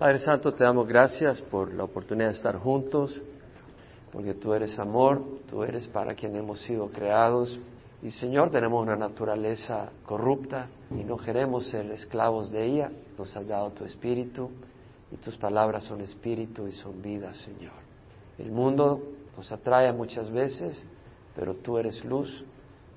Padre 0.00 0.18
Santo, 0.20 0.54
te 0.54 0.64
damos 0.64 0.88
gracias 0.88 1.42
por 1.42 1.74
la 1.74 1.84
oportunidad 1.84 2.28
de 2.28 2.34
estar 2.36 2.56
juntos, 2.56 3.20
porque 4.10 4.32
tú 4.32 4.54
eres 4.54 4.78
amor, 4.78 5.22
tú 5.50 5.62
eres 5.62 5.86
para 5.88 6.14
quien 6.14 6.34
hemos 6.36 6.58
sido 6.62 6.88
creados. 6.88 7.60
Y 8.02 8.10
Señor, 8.10 8.50
tenemos 8.50 8.82
una 8.82 8.96
naturaleza 8.96 9.90
corrupta 10.06 10.68
y 10.90 11.04
no 11.04 11.18
queremos 11.18 11.66
ser 11.66 11.84
esclavos 11.90 12.50
de 12.50 12.64
ella. 12.64 12.90
Nos 13.18 13.36
has 13.36 13.46
dado 13.46 13.72
tu 13.72 13.84
espíritu 13.84 14.48
y 15.12 15.18
tus 15.18 15.36
palabras 15.36 15.84
son 15.84 16.00
espíritu 16.00 16.66
y 16.66 16.72
son 16.72 17.02
vida, 17.02 17.34
Señor. 17.34 17.74
El 18.38 18.52
mundo 18.52 19.02
nos 19.36 19.52
atrae 19.52 19.92
muchas 19.92 20.30
veces, 20.30 20.82
pero 21.36 21.56
tú 21.56 21.76
eres 21.76 22.02
luz. 22.06 22.42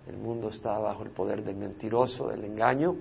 El 0.08 0.16
mundo 0.16 0.48
está 0.48 0.80
bajo 0.80 1.04
el 1.04 1.10
poder 1.10 1.44
del 1.44 1.58
mentiroso, 1.58 2.30
del 2.30 2.46
engaño, 2.46 2.96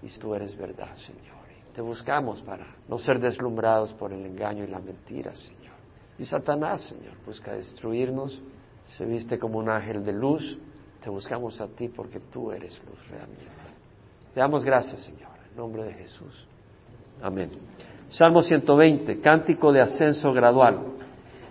y 0.00 0.16
tú 0.16 0.32
eres 0.32 0.56
verdad, 0.56 0.94
Señor. 0.94 1.37
Te 1.78 1.82
buscamos 1.82 2.42
para 2.42 2.66
no 2.88 2.98
ser 2.98 3.20
deslumbrados 3.20 3.92
por 3.92 4.12
el 4.12 4.26
engaño 4.26 4.64
y 4.64 4.66
la 4.66 4.80
mentira, 4.80 5.32
Señor. 5.32 5.76
Y 6.18 6.24
Satanás, 6.24 6.82
Señor, 6.82 7.14
busca 7.24 7.52
destruirnos, 7.52 8.42
se 8.86 9.06
viste 9.06 9.38
como 9.38 9.60
un 9.60 9.68
ángel 9.68 10.04
de 10.04 10.12
luz. 10.12 10.58
Te 11.00 11.08
buscamos 11.08 11.60
a 11.60 11.68
ti 11.68 11.88
porque 11.88 12.18
tú 12.18 12.50
eres 12.50 12.76
luz 12.84 12.98
realmente. 13.08 13.44
Te 14.34 14.40
damos 14.40 14.64
gracias, 14.64 15.02
Señor, 15.02 15.30
en 15.48 15.56
nombre 15.56 15.84
de 15.84 15.94
Jesús. 15.94 16.48
Amén. 17.22 17.50
Salmo 18.08 18.42
120, 18.42 19.20
cántico 19.20 19.70
de 19.70 19.80
ascenso 19.80 20.32
gradual. 20.32 20.80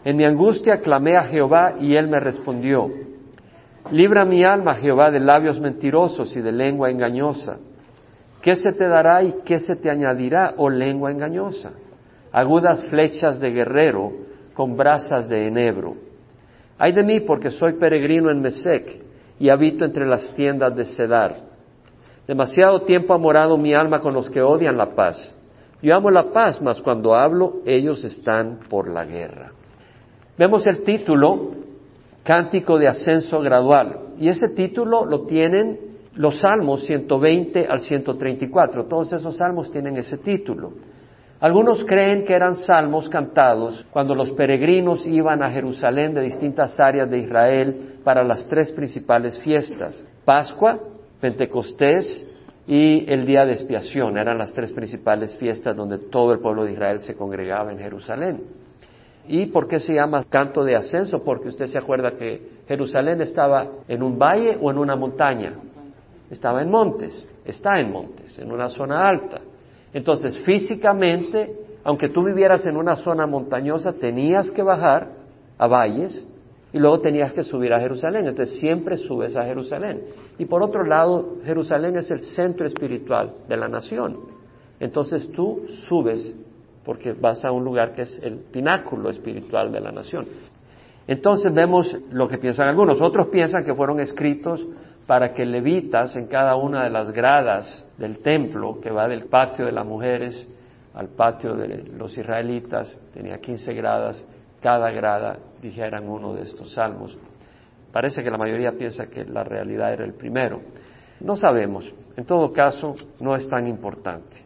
En 0.04 0.18
mi 0.18 0.26
angustia 0.26 0.82
clamé 0.82 1.16
a 1.16 1.24
Jehová 1.24 1.76
y 1.80 1.96
él 1.96 2.10
me 2.10 2.20
respondió. 2.20 2.90
Libra 3.92 4.26
mi 4.26 4.44
alma, 4.44 4.76
Jehová, 4.76 5.10
de 5.10 5.22
labios 5.22 5.58
mentirosos 5.62 6.36
y 6.36 6.42
de 6.42 6.52
lengua 6.52 6.92
engañosa. 6.92 7.60
¿Qué 8.48 8.56
se 8.56 8.72
te 8.72 8.88
dará 8.88 9.22
y 9.24 9.42
qué 9.44 9.60
se 9.60 9.76
te 9.76 9.90
añadirá, 9.90 10.54
oh 10.56 10.70
lengua 10.70 11.12
engañosa? 11.12 11.74
Agudas 12.32 12.82
flechas 12.86 13.42
de 13.42 13.52
guerrero 13.52 14.14
con 14.54 14.78
brasas 14.78 15.28
de 15.28 15.48
enebro. 15.48 15.96
Ay 16.78 16.94
de 16.94 17.04
mí 17.04 17.20
porque 17.20 17.52
soy 17.52 17.74
peregrino 17.74 18.32
en 18.32 18.40
Mesec 18.40 19.04
y 19.38 19.50
habito 19.50 19.84
entre 19.84 20.08
las 20.08 20.34
tiendas 20.34 20.74
de 20.78 20.86
Cedar. 20.86 21.36
Demasiado 22.26 22.84
tiempo 22.84 23.14
ha 23.14 23.18
morado 23.18 23.58
mi 23.58 23.74
alma 23.74 24.00
con 24.00 24.14
los 24.14 24.30
que 24.30 24.42
odian 24.42 24.78
la 24.78 24.96
paz. 24.96 25.36
Yo 25.82 25.94
amo 25.94 26.10
la 26.10 26.32
paz, 26.32 26.62
mas 26.62 26.82
cuando 26.82 27.16
hablo 27.16 27.56
ellos 27.66 28.02
están 28.06 28.60
por 28.70 28.88
la 28.88 29.04
guerra. 29.04 29.52
Vemos 30.38 30.66
el 30.68 30.86
título, 30.86 31.52
Cántico 32.24 32.80
de 32.80 32.88
Ascenso 32.88 33.42
Gradual. 33.42 34.14
Y 34.18 34.30
ese 34.30 34.56
título 34.56 35.06
lo 35.06 35.26
tienen 35.26 35.87
los 36.18 36.40
salmos 36.40 36.84
120 36.86 37.68
al 37.68 37.80
134. 37.80 38.86
Todos 38.86 39.14
esos 39.14 39.38
salmos 39.38 39.72
tienen 39.72 39.98
ese 39.98 40.18
título. 40.18 40.74
Algunos 41.40 41.86
creen 41.86 42.26
que 42.26 42.34
eran 42.34 42.56
salmos 42.56 43.08
cantados 43.10 43.86
cuando 43.92 44.16
los 44.16 44.32
peregrinos 44.32 45.06
iban 45.06 45.44
a 45.44 45.52
Jerusalén 45.52 46.16
de 46.16 46.22
distintas 46.22 46.80
áreas 46.80 47.10
de 47.12 47.20
Israel 47.20 48.00
para 48.04 48.24
las 48.24 48.48
tres 48.48 48.72
principales 48.72 49.40
fiestas, 49.40 50.04
Pascua, 50.26 50.80
Pentecostés 51.22 52.26
y 52.66 53.06
el 53.12 53.28
día 53.28 53.46
de 53.46 53.54
expiación. 53.54 54.18
Eran 54.18 54.40
las 54.40 54.52
tres 54.54 54.74
principales 54.74 55.38
fiestas 55.38 55.76
donde 55.76 56.00
todo 56.00 56.34
el 56.34 56.40
pueblo 56.40 56.66
de 56.66 56.72
Israel 56.72 57.02
se 57.02 57.16
congregaba 57.16 57.72
en 57.72 57.78
Jerusalén. 57.78 58.42
¿Y 59.28 59.48
por 59.48 59.68
qué 59.68 59.80
se 59.80 59.94
llama 59.94 60.24
canto 60.24 60.64
de 60.64 60.76
ascenso? 60.76 61.24
Porque 61.24 61.50
usted 61.50 61.68
se 61.68 61.78
acuerda 61.78 62.12
que 62.18 62.42
Jerusalén 62.68 63.22
estaba 63.22 63.68
en 63.88 64.02
un 64.02 64.18
valle 64.18 64.58
o 64.60 64.72
en 64.72 64.80
una 64.80 64.96
montaña 64.96 65.54
estaba 66.30 66.62
en 66.62 66.70
montes, 66.70 67.28
está 67.46 67.80
en 67.80 67.92
montes, 67.92 68.38
en 68.40 68.52
una 68.52 68.70
zona 68.70 69.08
alta. 69.08 69.40
Entonces, 69.94 70.38
físicamente, 70.40 71.56
aunque 71.84 72.10
tú 72.10 72.24
vivieras 72.24 72.66
en 72.66 72.78
una 72.78 72.96
zona 72.96 73.26
montañosa, 73.26 73.94
tenías 73.94 74.52
que 74.52 74.62
bajar 74.62 75.08
a 75.58 75.68
valles 75.68 76.28
y 76.74 76.80
luego 76.80 77.00
tenías 77.00 77.34
que 77.34 77.44
subir 77.44 77.74
a 77.74 77.80
Jerusalén. 77.80 78.28
Entonces, 78.28 78.60
siempre 78.60 78.98
subes 78.98 79.36
a 79.36 79.44
Jerusalén. 79.44 80.04
Y 80.38 80.46
por 80.46 80.62
otro 80.62 80.84
lado, 80.84 81.38
Jerusalén 81.46 81.96
es 81.98 82.12
el 82.12 82.22
centro 82.22 82.68
espiritual 82.68 83.34
de 83.48 83.58
la 83.58 83.68
nación. 83.68 84.18
Entonces, 84.80 85.32
tú 85.32 85.66
subes 85.88 86.36
porque 86.88 87.12
vas 87.12 87.44
a 87.44 87.52
un 87.52 87.66
lugar 87.66 87.94
que 87.94 88.04
es 88.04 88.24
el 88.24 88.36
pináculo 88.38 89.10
espiritual 89.10 89.74
de 89.74 89.82
la 89.82 89.92
nación. 89.92 90.26
Entonces 91.06 91.54
vemos 91.54 91.94
lo 92.12 92.30
que 92.30 92.38
piensan 92.38 92.70
algunos. 92.70 93.02
Otros 93.02 93.28
piensan 93.28 93.66
que 93.66 93.74
fueron 93.74 94.00
escritos 94.00 94.66
para 95.08 95.34
que 95.34 95.46
levitas 95.46 96.16
en 96.18 96.28
cada 96.28 96.58
una 96.58 96.84
de 96.84 96.90
las 96.90 97.12
gradas 97.12 97.94
del 97.98 98.20
templo, 98.20 98.80
que 98.82 98.92
va 98.92 99.08
del 99.08 99.26
patio 99.26 99.66
de 99.66 99.72
las 99.72 99.86
mujeres 99.86 100.48
al 100.94 101.08
patio 101.10 101.56
de 101.56 101.84
los 101.96 102.18
israelitas, 102.18 103.02
tenía 103.14 103.38
15 103.38 103.74
gradas, 103.74 104.24
cada 104.62 104.92
grada 104.92 105.38
dijeran 105.62 106.10
uno 106.10 106.34
de 106.34 106.42
estos 106.42 106.74
salmos. 106.74 107.16
Parece 107.92 108.24
que 108.24 108.30
la 108.30 108.38
mayoría 108.38 108.72
piensa 108.72 109.08
que 109.08 109.24
la 109.24 109.44
realidad 109.44 109.94
era 109.94 110.04
el 110.04 110.14
primero. 110.14 110.60
No 111.20 111.36
sabemos. 111.36 111.92
En 112.16 112.26
todo 112.26 112.52
caso, 112.52 112.96
no 113.20 113.36
es 113.36 113.48
tan 113.48 113.68
importante. 113.68 114.38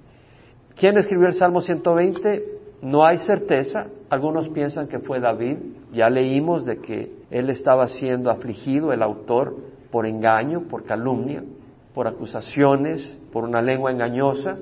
¿Quién 0.76 0.98
escribió 0.98 1.28
el 1.28 1.34
Salmo 1.34 1.62
120? 1.62 2.46
No 2.82 3.06
hay 3.06 3.18
certeza. 3.18 3.88
Algunos 4.10 4.50
piensan 4.50 4.88
que 4.88 5.00
fue 5.00 5.20
David. 5.20 5.58
Ya 5.94 6.10
leímos 6.10 6.66
de 6.66 6.78
que 6.78 7.12
él 7.30 7.50
estaba 7.50 7.88
siendo 7.88 8.30
afligido, 8.30 8.92
el 8.92 9.02
autor, 9.02 9.56
por 9.92 10.06
engaño, 10.06 10.62
por 10.70 10.86
calumnia, 10.86 11.44
por 11.94 12.08
acusaciones, 12.08 13.18
por 13.32 13.44
una 13.44 13.62
lengua 13.62 13.92
engañosa, 13.92 14.58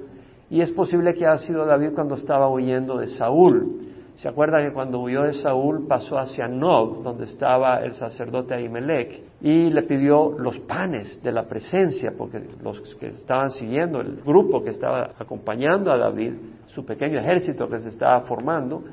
y 0.50 0.62
es 0.62 0.72
posible 0.72 1.14
que 1.14 1.28
haya 1.28 1.38
sido 1.38 1.66
David 1.66 1.92
cuando 1.94 2.16
estaba 2.16 2.50
huyendo 2.50 2.98
de 2.98 3.08
Saúl. 3.08 3.86
¿Se 4.16 4.28
acuerda 4.28 4.62
que 4.62 4.74
cuando 4.74 5.00
huyó 5.00 5.22
de 5.22 5.34
Saúl 5.36 5.88
pasó 5.88 6.18
hacia 6.18 6.48
Nob, 6.48 7.04
donde 7.04 7.24
estaba 7.26 7.82
el 7.84 7.94
sacerdote 7.94 8.54
Ahimelech, 8.54 9.24
y 9.42 9.70
le 9.70 9.84
pidió 9.84 10.36
los 10.38 10.60
panes 10.60 11.24
de 11.24 11.32
la 11.32 11.44
presencia, 11.44 12.12
porque 12.18 12.42
los 12.62 12.82
que 12.96 13.08
estaban 13.08 13.52
siguiendo, 13.52 14.02
el 14.02 14.18
grupo 14.18 14.62
que 14.62 14.72
estaba 14.72 15.12
acompañando 15.18 15.92
a 15.92 15.98
David, 15.98 16.34
su 16.66 16.84
pequeño 16.84 17.20
ejército 17.20 17.70
que 17.70 17.80
se 17.80 17.90
estaba 17.90 18.22
formando, 18.22 18.84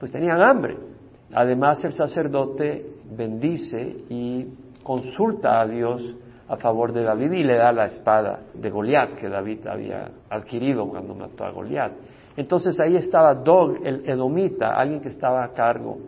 pues 0.00 0.10
tenían 0.10 0.42
hambre. 0.42 0.76
Además 1.32 1.84
el 1.84 1.92
sacerdote 1.92 2.84
bendice 3.16 4.04
y 4.08 4.46
consulta 4.82 5.60
a 5.60 5.66
Dios 5.66 6.16
a 6.48 6.56
favor 6.56 6.92
de 6.92 7.02
David 7.02 7.32
y 7.32 7.44
le 7.44 7.56
da 7.56 7.72
la 7.72 7.86
espada 7.86 8.40
de 8.52 8.70
Goliat 8.70 9.14
que 9.14 9.28
David 9.28 9.66
había 9.66 10.10
adquirido 10.28 10.88
cuando 10.88 11.14
mató 11.14 11.44
a 11.44 11.50
Goliat. 11.50 11.92
Entonces 12.36 12.78
ahí 12.80 12.96
estaba 12.96 13.34
Dog, 13.34 13.78
el 13.84 14.08
edomita, 14.08 14.74
alguien 14.74 15.00
que 15.00 15.08
estaba 15.08 15.44
a 15.44 15.52
cargo, 15.52 15.98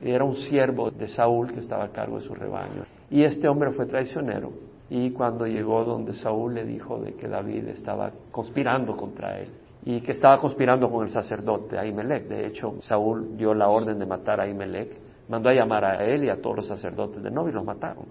era 0.00 0.24
un 0.24 0.36
siervo 0.36 0.90
de 0.90 1.08
Saúl 1.08 1.52
que 1.52 1.60
estaba 1.60 1.84
a 1.84 1.88
cargo 1.88 2.16
de 2.16 2.22
su 2.22 2.34
rebaño. 2.34 2.84
Y 3.10 3.22
este 3.22 3.48
hombre 3.48 3.70
fue 3.72 3.86
traicionero 3.86 4.52
y 4.90 5.10
cuando 5.10 5.46
llegó 5.46 5.84
donde 5.84 6.14
Saúl 6.14 6.54
le 6.54 6.64
dijo 6.64 6.98
de 6.98 7.14
que 7.14 7.28
David 7.28 7.68
estaba 7.68 8.10
conspirando 8.30 8.96
contra 8.96 9.38
él 9.38 9.48
y 9.84 10.00
que 10.00 10.12
estaba 10.12 10.38
conspirando 10.38 10.90
con 10.90 11.04
el 11.04 11.10
sacerdote 11.10 11.78
Ahimelech. 11.78 12.28
De 12.28 12.46
hecho, 12.46 12.74
Saúl 12.80 13.36
dio 13.36 13.54
la 13.54 13.68
orden 13.68 13.98
de 13.98 14.06
matar 14.06 14.40
a 14.40 14.44
Ahimelech 14.44 15.01
Mandó 15.28 15.48
a 15.48 15.54
llamar 15.54 15.84
a 15.84 16.04
él 16.04 16.24
y 16.24 16.30
a 16.30 16.40
todos 16.40 16.56
los 16.56 16.66
sacerdotes 16.66 17.22
de 17.22 17.30
Nob 17.30 17.48
y 17.48 17.52
los 17.52 17.64
mataron. 17.64 18.06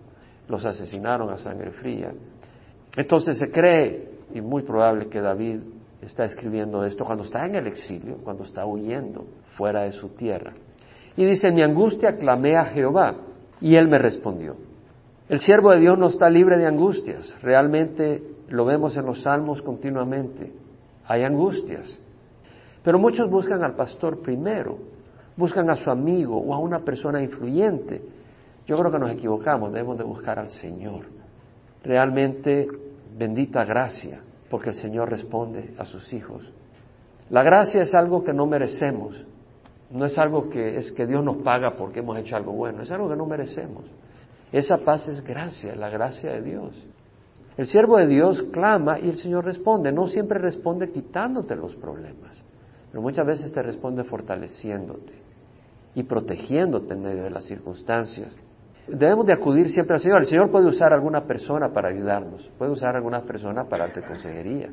Los 0.47 0.65
asesinaron 0.65 1.29
a 1.29 1.37
sangre 1.37 1.71
fría. 1.71 2.11
Entonces 2.97 3.37
se 3.37 3.51
cree, 3.51 4.09
y 4.33 4.41
muy 4.41 4.63
probable 4.63 5.07
que 5.07 5.21
David 5.21 5.59
está 6.01 6.25
escribiendo 6.25 6.83
esto 6.83 7.05
cuando 7.05 7.23
está 7.23 7.45
en 7.45 7.55
el 7.55 7.67
exilio, 7.67 8.17
cuando 8.23 8.43
está 8.43 8.65
huyendo 8.65 9.25
fuera 9.55 9.83
de 9.83 9.91
su 9.91 10.09
tierra. 10.09 10.53
Y 11.15 11.25
dice, 11.25 11.51
mi 11.51 11.61
angustia 11.61 12.17
clamé 12.17 12.55
a 12.55 12.65
Jehová 12.65 13.15
y 13.59 13.75
él 13.75 13.87
me 13.87 13.99
respondió. 13.99 14.55
El 15.29 15.39
siervo 15.39 15.71
de 15.71 15.79
Dios 15.79 15.97
no 15.97 16.07
está 16.07 16.29
libre 16.29 16.57
de 16.57 16.67
angustias. 16.67 17.33
Realmente 17.41 18.21
lo 18.49 18.65
vemos 18.65 18.97
en 18.97 19.05
los 19.05 19.21
salmos 19.21 19.61
continuamente. 19.61 20.51
Hay 21.07 21.23
angustias. 21.23 21.99
Pero 22.83 22.99
muchos 22.99 23.29
buscan 23.29 23.63
al 23.63 23.75
pastor 23.75 24.21
primero 24.21 24.77
buscan 25.35 25.69
a 25.69 25.75
su 25.75 25.89
amigo 25.89 26.37
o 26.37 26.53
a 26.53 26.59
una 26.59 26.79
persona 26.79 27.21
influyente. 27.21 28.01
Yo 28.65 28.77
creo 28.77 28.91
que 28.91 28.99
nos 28.99 29.11
equivocamos, 29.11 29.71
debemos 29.71 29.97
de 29.97 30.03
buscar 30.03 30.39
al 30.39 30.49
Señor. 30.49 31.05
Realmente, 31.83 32.67
bendita 33.17 33.65
gracia, 33.65 34.21
porque 34.49 34.69
el 34.69 34.75
Señor 34.75 35.09
responde 35.09 35.73
a 35.77 35.85
sus 35.85 36.13
hijos. 36.13 36.43
La 37.29 37.43
gracia 37.43 37.83
es 37.83 37.95
algo 37.95 38.23
que 38.23 38.33
no 38.33 38.45
merecemos, 38.45 39.15
no 39.89 40.05
es 40.05 40.17
algo 40.17 40.49
que 40.49 40.77
es 40.77 40.91
que 40.91 41.07
Dios 41.07 41.23
nos 41.23 41.37
paga 41.37 41.75
porque 41.75 41.99
hemos 41.99 42.17
hecho 42.17 42.35
algo 42.35 42.51
bueno, 42.53 42.83
es 42.83 42.91
algo 42.91 43.09
que 43.09 43.15
no 43.15 43.25
merecemos. 43.25 43.85
Esa 44.51 44.79
paz 44.79 45.07
es 45.07 45.23
gracia, 45.23 45.75
la 45.75 45.89
gracia 45.89 46.31
de 46.33 46.41
Dios. 46.41 46.73
El 47.57 47.67
siervo 47.67 47.97
de 47.97 48.07
Dios 48.07 48.43
clama 48.51 48.99
y 48.99 49.09
el 49.09 49.17
Señor 49.17 49.45
responde, 49.45 49.91
no 49.91 50.07
siempre 50.07 50.39
responde 50.39 50.91
quitándote 50.91 51.55
los 51.55 51.75
problemas, 51.75 52.43
pero 52.91 53.01
muchas 53.01 53.25
veces 53.25 53.51
te 53.53 53.61
responde 53.61 54.03
fortaleciéndote 54.03 55.13
y 55.95 56.03
protegiéndote 56.03 56.93
en 56.93 57.01
medio 57.01 57.23
de 57.23 57.29
las 57.29 57.45
circunstancias. 57.45 58.33
Debemos 58.87 59.25
de 59.25 59.33
acudir 59.33 59.69
siempre 59.69 59.95
al 59.95 60.01
Señor. 60.01 60.21
El 60.21 60.27
Señor 60.27 60.51
puede 60.51 60.67
usar 60.67 60.91
alguna 60.91 61.25
persona 61.25 61.71
para 61.71 61.89
ayudarnos, 61.89 62.49
puede 62.57 62.71
usar 62.71 62.95
alguna 62.95 63.21
persona 63.21 63.65
para 63.65 63.85
darte 63.85 64.01
consejería 64.01 64.69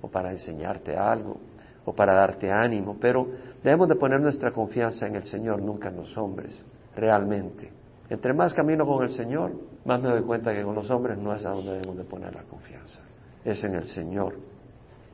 o 0.00 0.08
para 0.08 0.32
enseñarte 0.32 0.96
algo 0.96 1.38
o 1.84 1.92
para 1.92 2.14
darte 2.14 2.50
ánimo, 2.50 2.96
pero 3.00 3.26
debemos 3.62 3.88
de 3.88 3.96
poner 3.96 4.20
nuestra 4.20 4.52
confianza 4.52 5.06
en 5.06 5.16
el 5.16 5.24
Señor, 5.24 5.60
nunca 5.62 5.88
en 5.88 5.96
los 5.96 6.16
hombres, 6.16 6.64
realmente. 6.94 7.70
Entre 8.08 8.32
más 8.34 8.52
camino 8.52 8.86
con 8.86 9.02
el 9.02 9.10
Señor, 9.10 9.52
más 9.84 10.00
me 10.00 10.10
doy 10.10 10.22
cuenta 10.22 10.52
que 10.52 10.62
con 10.62 10.74
los 10.74 10.90
hombres 10.90 11.18
no 11.18 11.34
es 11.34 11.44
a 11.44 11.50
donde 11.50 11.72
debemos 11.72 11.96
de 11.96 12.04
poner 12.04 12.34
la 12.34 12.42
confianza, 12.42 13.00
es 13.44 13.64
en 13.64 13.74
el 13.74 13.84
Señor. 13.86 14.34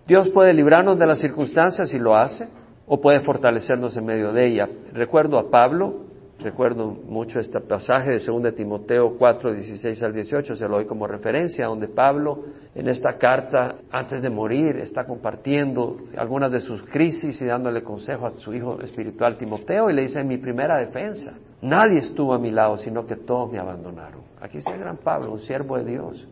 Dios 0.08 0.31
puede 0.31 0.55
librarnos 0.55 0.99
de 0.99 1.06
las 1.06 1.20
circunstancias 1.20 1.93
y 1.93 1.99
lo 1.99 2.16
hace, 2.16 2.49
o 2.87 2.99
puede 2.99 3.20
fortalecernos 3.20 3.94
en 3.94 4.06
medio 4.06 4.32
de 4.32 4.46
ella. 4.46 4.66
Recuerdo 4.94 5.38
a 5.38 5.50
Pablo, 5.50 6.06
recuerdo 6.38 6.87
mucho 6.87 7.38
este 7.38 7.60
pasaje 7.60 8.12
de 8.12 8.19
2 8.19 8.55
Timoteo 8.55 9.19
4, 9.19 9.52
16 9.52 10.02
al 10.02 10.14
18, 10.14 10.56
se 10.56 10.66
lo 10.66 10.76
doy 10.76 10.87
como 10.87 11.06
referencia, 11.06 11.66
donde 11.66 11.88
Pablo 11.88 12.43
en 12.75 12.88
esta 12.88 13.19
carta, 13.19 13.75
antes 13.90 14.22
de 14.22 14.31
morir, 14.31 14.76
está 14.76 15.05
compartiendo 15.05 15.99
algunas 16.16 16.50
de 16.52 16.61
sus 16.61 16.82
crisis 16.84 17.38
y 17.43 17.44
dándole 17.44 17.82
consejo 17.82 18.25
a 18.25 18.31
su 18.38 18.54
hijo 18.54 18.81
espiritual 18.81 19.37
Timoteo 19.37 19.90
y 19.90 19.93
le 19.93 20.02
dice, 20.02 20.25
mi 20.25 20.38
primera 20.38 20.78
defensa, 20.78 21.34
nadie 21.61 21.99
estuvo 21.99 22.32
a 22.32 22.38
mi 22.38 22.50
lado, 22.50 22.78
sino 22.78 23.06
que 23.06 23.16
todos 23.16 23.52
me 23.52 23.58
abandonaron. 23.58 24.22
Aquí 24.40 24.56
está 24.56 24.72
el 24.72 24.81
gran 24.81 24.96
Pablo, 24.96 25.32
un 25.32 25.40
siervo 25.40 25.76
de 25.76 25.84
Dios. 25.84 26.26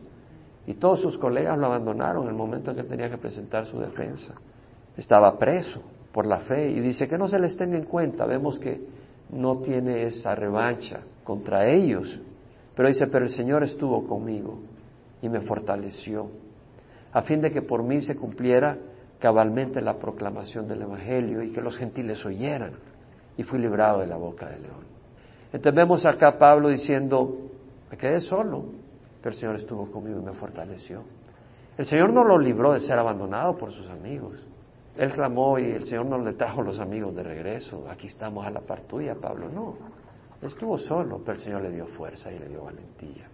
Y 0.67 0.73
todos 0.73 0.99
sus 0.99 1.17
colegas 1.17 1.57
lo 1.57 1.65
abandonaron 1.65 2.23
en 2.23 2.29
el 2.29 2.35
momento 2.35 2.71
en 2.71 2.77
que 2.77 2.83
tenía 2.83 3.09
que 3.09 3.17
presentar 3.17 3.65
su 3.65 3.79
defensa. 3.79 4.35
Estaba 4.97 5.39
preso 5.39 5.81
por 6.11 6.25
la 6.25 6.41
fe 6.41 6.69
y 6.69 6.81
dice 6.81 7.07
que 7.07 7.17
no 7.17 7.29
se 7.29 7.39
les 7.39 7.55
tenga 7.55 7.77
en 7.77 7.85
cuenta. 7.85 8.25
Vemos 8.25 8.59
que 8.59 8.81
no 9.29 9.59
tiene 9.59 10.05
esa 10.05 10.35
revancha 10.35 10.99
contra 11.23 11.65
ellos. 11.69 12.19
Pero 12.75 12.89
dice, 12.89 13.07
pero 13.07 13.25
el 13.25 13.31
Señor 13.31 13.63
estuvo 13.63 14.05
conmigo 14.05 14.59
y 15.21 15.29
me 15.29 15.39
fortaleció, 15.41 16.29
a 17.11 17.21
fin 17.23 17.41
de 17.41 17.51
que 17.51 17.61
por 17.61 17.81
mí 17.81 18.01
se 18.01 18.15
cumpliera 18.15 18.77
cabalmente 19.19 19.81
la 19.81 19.97
proclamación 19.97 20.67
del 20.67 20.83
Evangelio 20.83 21.41
y 21.41 21.51
que 21.51 21.61
los 21.61 21.77
gentiles 21.77 22.23
oyeran. 22.25 22.73
Y 23.37 23.43
fui 23.43 23.59
librado 23.59 24.01
de 24.01 24.07
la 24.07 24.17
boca 24.17 24.49
del 24.49 24.63
león. 24.63 24.85
Entonces 25.53 25.75
vemos 25.75 26.05
acá 26.05 26.27
a 26.29 26.37
Pablo 26.37 26.67
diciendo, 26.67 27.37
me 27.89 27.97
quedé 27.97 28.19
solo, 28.19 28.65
pero 29.21 29.33
el 29.33 29.39
Señor 29.39 29.55
estuvo 29.55 29.89
conmigo 29.91 30.19
y 30.19 30.23
me 30.23 30.33
fortaleció. 30.33 31.03
El 31.77 31.85
Señor 31.85 32.11
no 32.11 32.23
lo 32.23 32.39
libró 32.39 32.73
de 32.73 32.79
ser 32.79 32.97
abandonado 32.97 33.55
por 33.57 33.71
sus 33.71 33.87
amigos. 33.89 34.45
Él 34.97 35.11
clamó 35.11 35.59
y 35.59 35.71
el 35.71 35.85
Señor 35.85 36.07
no 36.07 36.17
le 36.17 36.33
trajo 36.33 36.63
los 36.63 36.79
amigos 36.79 37.15
de 37.15 37.21
regreso. 37.21 37.85
Aquí 37.89 38.07
estamos 38.07 38.45
a 38.45 38.49
la 38.49 38.61
par 38.61 38.81
tuya, 38.81 39.15
Pablo. 39.15 39.47
No, 39.49 39.75
estuvo 40.41 40.77
solo, 40.79 41.19
pero 41.23 41.33
el 41.33 41.43
Señor 41.43 41.61
le 41.61 41.71
dio 41.71 41.85
fuerza 41.85 42.31
y 42.31 42.39
le 42.39 42.47
dio 42.47 42.63
valentía. 42.63 43.27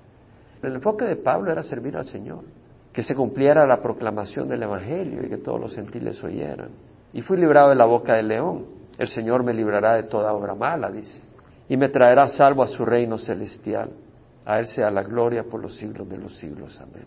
El 0.62 0.76
enfoque 0.76 1.06
de 1.06 1.16
Pablo 1.16 1.52
era 1.52 1.64
servir 1.64 1.96
al 1.96 2.06
Señor, 2.06 2.44
que 2.92 3.04
se 3.04 3.16
cumpliera 3.16 3.66
la 3.66 3.82
proclamación 3.82 4.48
del 4.48 4.64
Evangelio 4.64 5.26
y 5.26 5.30
que 5.30 5.38
todos 5.38 5.60
los 5.60 5.74
gentiles 5.74 6.22
oyeran. 6.24 6.70
Y 7.14 7.22
fui 7.22 7.38
librado 7.38 7.70
de 7.70 7.76
la 7.76 7.86
boca 7.86 8.16
del 8.16 8.28
león. 8.28 8.66
El 8.98 9.08
Señor 9.08 9.44
me 9.44 9.54
librará 9.54 9.96
de 9.96 10.04
toda 10.04 10.34
obra 10.34 10.56
mala, 10.56 10.92
dice, 10.92 11.22
y 11.70 11.78
me 11.78 11.90
traerá 11.90 12.28
salvo 12.28 12.62
a 12.62 12.68
su 12.68 12.86
reino 12.86 13.18
celestial. 13.18 13.90
A 14.46 14.60
Él 14.60 14.68
sea 14.68 14.92
la 14.92 15.04
gloria 15.04 15.44
por 15.44 15.62
los 15.62 15.76
siglos 15.76 16.08
de 16.10 16.18
los 16.18 16.36
siglos. 16.38 16.80
Amén. 16.82 17.06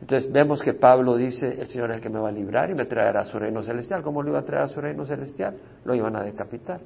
Entonces 0.00 0.30
vemos 0.30 0.62
que 0.62 0.74
Pablo 0.74 1.16
dice, 1.16 1.60
el 1.60 1.66
Señor 1.66 1.90
es 1.90 1.96
el 1.96 2.02
que 2.02 2.10
me 2.10 2.18
va 2.18 2.28
a 2.28 2.32
librar 2.32 2.70
y 2.70 2.74
me 2.74 2.84
traerá 2.84 3.20
a 3.20 3.24
su 3.24 3.38
reino 3.38 3.62
celestial. 3.62 4.02
¿Cómo 4.02 4.22
lo 4.22 4.30
iba 4.30 4.40
a 4.40 4.44
traer 4.44 4.64
a 4.64 4.68
su 4.68 4.80
reino 4.80 5.06
celestial? 5.06 5.56
Lo 5.84 5.94
iban 5.94 6.14
a 6.16 6.22
decapitar. 6.22 6.80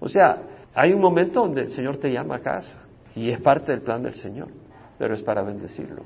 O 0.00 0.08
sea, 0.08 0.42
hay 0.74 0.92
un 0.92 1.00
momento 1.00 1.40
donde 1.40 1.62
el 1.62 1.70
Señor 1.70 1.98
te 1.98 2.12
llama 2.12 2.36
a 2.36 2.40
casa 2.40 2.86
y 3.14 3.30
es 3.30 3.40
parte 3.40 3.72
del 3.72 3.82
plan 3.82 4.02
del 4.02 4.14
Señor, 4.14 4.48
pero 4.98 5.14
es 5.14 5.22
para 5.22 5.42
bendecirlo. 5.42 6.02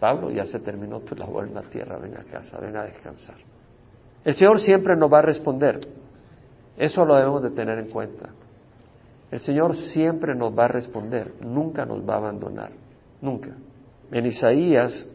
Pablo, 0.00 0.30
ya 0.30 0.46
se 0.46 0.60
terminó 0.60 1.00
tu 1.00 1.14
labor 1.14 1.46
en 1.46 1.54
la 1.54 1.62
tierra, 1.62 1.98
ven 1.98 2.16
a 2.16 2.24
casa, 2.24 2.58
ven 2.60 2.76
a 2.76 2.84
descansar. 2.84 3.36
El 4.24 4.34
Señor 4.34 4.60
siempre 4.60 4.96
nos 4.96 5.12
va 5.12 5.18
a 5.18 5.22
responder. 5.22 5.80
Eso 6.76 7.04
lo 7.04 7.16
debemos 7.16 7.42
de 7.42 7.50
tener 7.50 7.78
en 7.78 7.90
cuenta. 7.90 8.30
El 9.30 9.40
Señor 9.40 9.76
siempre 9.76 10.34
nos 10.34 10.56
va 10.58 10.64
a 10.64 10.68
responder, 10.68 11.34
nunca 11.40 11.84
nos 11.84 12.08
va 12.08 12.14
a 12.14 12.18
abandonar, 12.18 12.70
nunca. 13.20 13.50
En 14.10 14.24
Isaías 14.24 15.06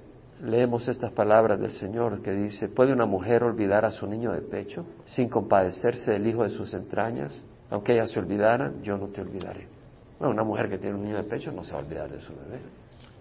leemos 0.43 0.87
estas 0.87 1.11
palabras 1.11 1.59
del 1.59 1.71
Señor 1.71 2.21
que 2.21 2.31
dice, 2.31 2.69
¿puede 2.69 2.93
una 2.93 3.05
mujer 3.05 3.43
olvidar 3.43 3.85
a 3.85 3.91
su 3.91 4.05
niño 4.05 4.31
de 4.31 4.41
pecho 4.41 4.85
sin 5.05 5.29
compadecerse 5.29 6.11
del 6.11 6.27
hijo 6.27 6.43
de 6.43 6.49
sus 6.49 6.73
entrañas? 6.73 7.33
Aunque 7.71 7.93
ellas 7.93 8.11
se 8.11 8.19
olvidaran, 8.19 8.83
yo 8.83 8.97
no 8.97 9.07
te 9.07 9.21
olvidaré. 9.21 9.67
Bueno, 10.19 10.33
una 10.33 10.43
mujer 10.43 10.69
que 10.69 10.77
tiene 10.77 10.95
un 10.95 11.03
niño 11.03 11.17
de 11.17 11.23
pecho 11.23 11.51
no 11.51 11.63
se 11.63 11.71
va 11.73 11.79
a 11.79 11.81
olvidar 11.81 12.11
de 12.11 12.21
su 12.21 12.33
bebé. 12.33 12.59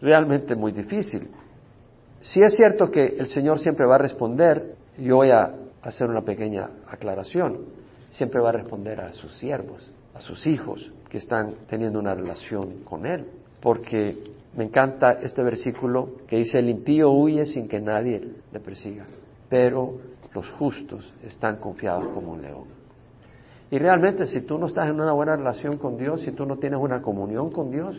Realmente 0.02 0.54
muy 0.54 0.72
difícil. 0.72 1.28
Si 2.20 2.42
es 2.42 2.54
cierto 2.54 2.90
que 2.90 3.16
el 3.18 3.26
Señor 3.26 3.58
siempre 3.60 3.86
va 3.86 3.94
a 3.94 3.98
responder, 3.98 4.74
yo 4.98 5.16
voy 5.16 5.30
a 5.30 5.54
hacer 5.80 6.08
una 6.08 6.20
pequeña 6.20 6.68
aclaración. 6.86 7.60
Siempre 8.10 8.40
va 8.40 8.50
a 8.50 8.52
responder 8.52 9.00
a 9.00 9.12
sus 9.12 9.32
siervos, 9.38 9.90
a 10.14 10.20
sus 10.20 10.46
hijos 10.46 10.90
que 11.08 11.18
están 11.18 11.54
teniendo 11.68 11.98
una 11.98 12.14
relación 12.14 12.84
con 12.84 13.06
Él. 13.06 13.26
Porque 13.60 14.18
me 14.56 14.64
encanta 14.64 15.12
este 15.12 15.42
versículo 15.42 16.16
que 16.26 16.36
dice, 16.36 16.58
el 16.58 16.68
impío 16.68 17.10
huye 17.10 17.46
sin 17.46 17.68
que 17.68 17.80
nadie 17.80 18.20
le 18.52 18.60
persiga, 18.60 19.06
pero 19.48 19.94
los 20.34 20.48
justos 20.50 21.12
están 21.22 21.56
confiados 21.56 22.08
como 22.12 22.32
un 22.32 22.42
león. 22.42 22.64
Y 23.70 23.78
realmente 23.78 24.26
si 24.26 24.42
tú 24.42 24.58
no 24.58 24.66
estás 24.66 24.88
en 24.88 25.00
una 25.00 25.12
buena 25.12 25.36
relación 25.36 25.78
con 25.78 25.96
Dios, 25.96 26.20
si 26.20 26.32
tú 26.32 26.44
no 26.44 26.58
tienes 26.58 26.78
una 26.78 27.00
comunión 27.00 27.50
con 27.50 27.70
Dios, 27.70 27.96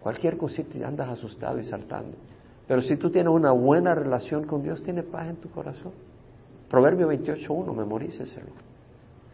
cualquier 0.00 0.36
cosita 0.36 0.86
andas 0.86 1.08
asustado 1.08 1.60
y 1.60 1.64
saltando. 1.64 2.16
Pero 2.66 2.82
si 2.82 2.96
tú 2.96 3.10
tienes 3.10 3.32
una 3.32 3.52
buena 3.52 3.94
relación 3.94 4.44
con 4.44 4.62
Dios, 4.62 4.82
tienes 4.82 5.04
paz 5.04 5.28
en 5.28 5.36
tu 5.36 5.48
corazón. 5.50 5.92
Proverbio 6.68 7.08
28.1, 7.12 7.76
memoríceselo. 7.76 8.48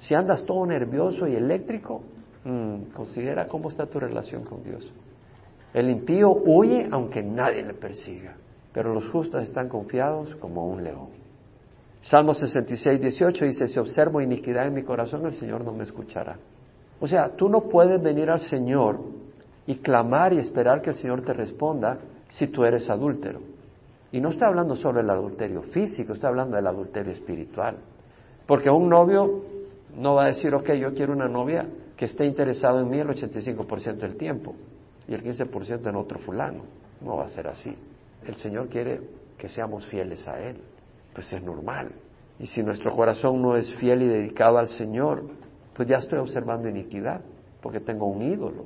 Si 0.02 0.14
andas 0.14 0.44
todo 0.44 0.66
nervioso 0.66 1.28
y 1.28 1.36
eléctrico, 1.36 2.02
mm, 2.44 2.92
considera 2.92 3.46
cómo 3.46 3.68
está 3.68 3.86
tu 3.86 4.00
relación 4.00 4.42
con 4.42 4.64
Dios. 4.64 4.92
El 5.72 5.90
impío 5.90 6.32
huye 6.32 6.88
aunque 6.90 7.22
nadie 7.22 7.62
le 7.62 7.74
persiga, 7.74 8.34
pero 8.72 8.92
los 8.92 9.08
justos 9.10 9.44
están 9.44 9.68
confiados 9.68 10.34
como 10.36 10.66
un 10.66 10.82
león. 10.82 11.06
Salmo 12.02 12.34
66, 12.34 13.00
18 13.00 13.44
dice, 13.44 13.68
si 13.68 13.78
observo 13.78 14.20
iniquidad 14.20 14.66
en 14.66 14.74
mi 14.74 14.82
corazón, 14.82 15.24
el 15.24 15.34
Señor 15.34 15.64
no 15.64 15.72
me 15.72 15.84
escuchará. 15.84 16.36
O 17.00 17.06
sea, 17.06 17.36
tú 17.36 17.48
no 17.48 17.62
puedes 17.68 18.02
venir 18.02 18.28
al 18.28 18.40
Señor 18.40 18.98
y 19.68 19.76
clamar 19.76 20.32
y 20.32 20.38
esperar 20.38 20.82
que 20.82 20.90
el 20.90 20.96
Señor 20.96 21.22
te 21.22 21.32
responda 21.32 21.98
si 22.28 22.48
tú 22.48 22.64
eres 22.64 22.90
adúltero. 22.90 23.38
Y 24.10 24.20
no 24.20 24.30
estoy 24.30 24.48
hablando 24.48 24.74
solo 24.74 24.98
del 24.98 25.10
adulterio 25.10 25.62
físico, 25.62 26.14
estoy 26.14 26.28
hablando 26.28 26.56
del 26.56 26.66
adulterio 26.66 27.12
espiritual. 27.12 27.76
Porque 28.46 28.68
un 28.68 28.88
novio 28.88 29.61
no 29.96 30.14
va 30.14 30.24
a 30.24 30.26
decir, 30.28 30.54
ok, 30.54 30.72
yo 30.72 30.94
quiero 30.94 31.12
una 31.12 31.28
novia 31.28 31.66
que 31.96 32.06
esté 32.06 32.24
interesado 32.24 32.80
en 32.80 32.88
mí 32.88 32.98
el 32.98 33.08
85% 33.08 33.96
del 33.96 34.16
tiempo 34.16 34.54
y 35.06 35.14
el 35.14 35.22
15% 35.22 35.88
en 35.88 35.96
otro 35.96 36.18
fulano. 36.18 36.64
No 37.00 37.16
va 37.16 37.26
a 37.26 37.28
ser 37.28 37.48
así. 37.48 37.76
El 38.26 38.34
Señor 38.36 38.68
quiere 38.68 39.00
que 39.38 39.48
seamos 39.48 39.86
fieles 39.86 40.26
a 40.28 40.40
Él. 40.40 40.56
Pues 41.12 41.32
es 41.32 41.42
normal. 41.42 41.92
Y 42.38 42.46
si 42.46 42.62
nuestro 42.62 42.94
corazón 42.94 43.42
no 43.42 43.56
es 43.56 43.72
fiel 43.74 44.02
y 44.02 44.08
dedicado 44.08 44.58
al 44.58 44.68
Señor, 44.68 45.24
pues 45.74 45.88
ya 45.88 45.98
estoy 45.98 46.18
observando 46.18 46.68
iniquidad, 46.68 47.20
porque 47.60 47.80
tengo 47.80 48.06
un 48.06 48.22
ídolo. 48.22 48.64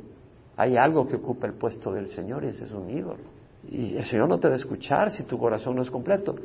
Hay 0.56 0.76
algo 0.76 1.06
que 1.06 1.16
ocupa 1.16 1.46
el 1.46 1.54
puesto 1.54 1.92
del 1.92 2.08
Señor 2.08 2.44
y 2.44 2.48
ese 2.48 2.64
es 2.64 2.72
un 2.72 2.90
ídolo. 2.90 3.36
Y 3.68 3.96
el 3.96 4.04
Señor 4.04 4.28
no 4.28 4.38
te 4.38 4.48
va 4.48 4.54
a 4.54 4.56
escuchar 4.56 5.10
si 5.10 5.24
tu 5.24 5.38
corazón 5.38 5.76
no 5.76 5.82
es 5.82 5.90
completo. 5.90 6.36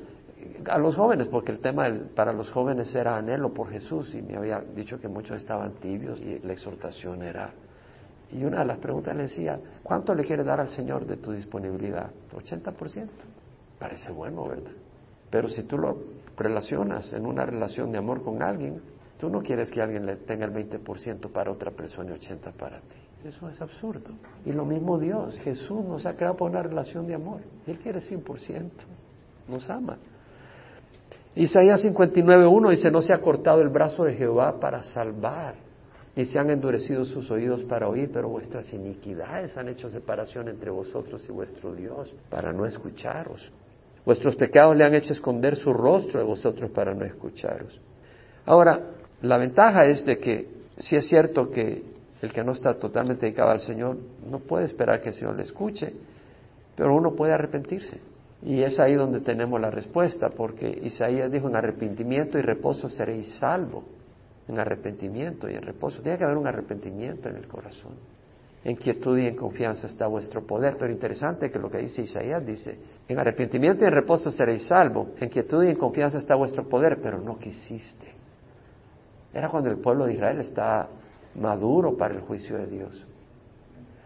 A 0.69 0.77
los 0.77 0.95
jóvenes, 0.95 1.27
porque 1.27 1.51
el 1.51 1.59
tema 1.59 1.87
para 2.15 2.33
los 2.33 2.51
jóvenes 2.51 2.93
era 2.93 3.17
anhelo 3.17 3.53
por 3.53 3.69
Jesús 3.69 4.13
y 4.15 4.21
me 4.21 4.37
había 4.37 4.59
dicho 4.59 4.99
que 4.99 5.07
muchos 5.07 5.37
estaban 5.37 5.73
tibios 5.73 6.19
y 6.19 6.39
la 6.39 6.53
exhortación 6.53 7.23
era 7.23 7.51
y 8.33 8.43
una 8.43 8.59
de 8.59 8.65
las 8.65 8.77
preguntas 8.77 9.15
le 9.15 9.23
decía, 9.23 9.59
¿cuánto 9.83 10.15
le 10.15 10.23
quieres 10.23 10.45
dar 10.45 10.59
al 10.59 10.69
Señor 10.69 11.05
de 11.05 11.17
tu 11.17 11.31
disponibilidad? 11.31 12.09
80%. 12.33 13.09
Parece 13.77 14.11
bueno, 14.13 14.47
¿verdad? 14.47 14.71
Pero 15.29 15.49
si 15.49 15.63
tú 15.63 15.77
lo 15.77 15.97
relacionas 16.37 17.11
en 17.13 17.25
una 17.25 17.45
relación 17.45 17.91
de 17.91 17.97
amor 17.97 18.23
con 18.23 18.41
alguien, 18.41 18.81
tú 19.17 19.29
no 19.29 19.41
quieres 19.41 19.69
que 19.69 19.81
alguien 19.81 20.05
le 20.05 20.15
tenga 20.17 20.45
el 20.45 20.53
20% 20.53 21.31
para 21.31 21.51
otra 21.51 21.71
persona 21.71 22.11
y 22.11 22.19
80% 22.19 22.53
para 22.53 22.79
ti. 22.79 23.27
Eso 23.27 23.49
es 23.49 23.61
absurdo. 23.61 24.11
Y 24.45 24.53
lo 24.53 24.65
mismo 24.65 24.97
Dios, 24.97 25.37
Jesús 25.39 25.83
nos 25.83 26.05
ha 26.05 26.15
creado 26.15 26.37
para 26.37 26.51
una 26.51 26.63
relación 26.63 27.07
de 27.07 27.15
amor. 27.15 27.41
Él 27.67 27.79
quiere 27.79 27.99
100%, 27.99 28.69
nos 29.49 29.69
ama. 29.69 29.97
Isaías 31.35 31.83
59.1 31.85 32.69
dice, 32.69 32.91
no 32.91 33.01
se 33.01 33.13
ha 33.13 33.21
cortado 33.21 33.61
el 33.61 33.69
brazo 33.69 34.03
de 34.03 34.13
Jehová 34.13 34.59
para 34.59 34.83
salvar 34.83 35.55
ni 36.15 36.25
se 36.25 36.37
han 36.37 36.49
endurecido 36.49 37.05
sus 37.05 37.31
oídos 37.31 37.63
para 37.63 37.87
oír, 37.87 38.09
pero 38.11 38.27
vuestras 38.27 38.71
iniquidades 38.73 39.57
han 39.57 39.69
hecho 39.69 39.89
separación 39.89 40.49
entre 40.49 40.69
vosotros 40.69 41.25
y 41.27 41.31
vuestro 41.31 41.73
Dios 41.73 42.13
para 42.29 42.51
no 42.51 42.65
escucharos. 42.65 43.49
Vuestros 44.05 44.35
pecados 44.35 44.75
le 44.75 44.83
han 44.83 44.95
hecho 44.95 45.13
esconder 45.13 45.55
su 45.55 45.71
rostro 45.71 46.19
de 46.19 46.25
vosotros 46.25 46.69
para 46.71 46.93
no 46.93 47.05
escucharos. 47.05 47.79
Ahora, 48.45 48.79
la 49.21 49.37
ventaja 49.37 49.85
es 49.85 50.05
de 50.05 50.17
que 50.17 50.47
si 50.79 50.95
es 50.95 51.07
cierto 51.07 51.49
que 51.49 51.83
el 52.21 52.33
que 52.33 52.43
no 52.43 52.51
está 52.51 52.73
totalmente 52.73 53.25
dedicado 53.25 53.51
al 53.51 53.59
Señor 53.59 53.97
no 54.29 54.39
puede 54.39 54.65
esperar 54.65 55.01
que 55.01 55.09
el 55.09 55.15
Señor 55.15 55.35
le 55.35 55.43
escuche, 55.43 55.93
pero 56.75 56.93
uno 56.93 57.13
puede 57.13 57.33
arrepentirse 57.33 58.10
Y 58.43 58.63
es 58.63 58.79
ahí 58.79 58.95
donde 58.95 59.21
tenemos 59.21 59.61
la 59.61 59.69
respuesta, 59.69 60.29
porque 60.29 60.67
Isaías 60.83 61.31
dijo, 61.31 61.47
en 61.47 61.55
arrepentimiento 61.55 62.39
y 62.39 62.41
reposo 62.41 62.89
seréis 62.89 63.37
salvos. 63.39 63.83
En 64.47 64.59
arrepentimiento 64.59 65.49
y 65.49 65.53
en 65.53 65.61
reposo. 65.61 66.01
Tiene 66.01 66.17
que 66.17 66.23
haber 66.23 66.37
un 66.37 66.47
arrepentimiento 66.47 67.29
en 67.29 67.35
el 67.35 67.47
corazón. 67.47 67.93
En 68.63 68.75
quietud 68.75 69.17
y 69.17 69.27
en 69.27 69.35
confianza 69.35 69.87
está 69.87 70.07
vuestro 70.07 70.45
poder. 70.45 70.75
Pero 70.77 70.91
interesante 70.91 71.51
que 71.51 71.59
lo 71.59 71.69
que 71.69 71.77
dice 71.77 72.01
Isaías 72.01 72.45
dice, 72.45 72.79
en 73.07 73.19
arrepentimiento 73.19 73.83
y 73.83 73.87
en 73.87 73.93
reposo 73.93 74.31
seréis 74.31 74.67
salvos. 74.67 75.09
En 75.19 75.29
quietud 75.29 75.63
y 75.63 75.69
en 75.69 75.75
confianza 75.75 76.17
está 76.17 76.35
vuestro 76.35 76.67
poder, 76.67 76.99
pero 77.01 77.19
no 77.19 77.37
quisiste. 77.37 78.07
Era 79.33 79.49
cuando 79.49 79.69
el 79.69 79.77
pueblo 79.77 80.05
de 80.05 80.15
Israel 80.15 80.39
estaba 80.39 80.89
maduro 81.35 81.95
para 81.95 82.15
el 82.15 82.21
juicio 82.21 82.57
de 82.57 82.65
Dios. 82.65 83.07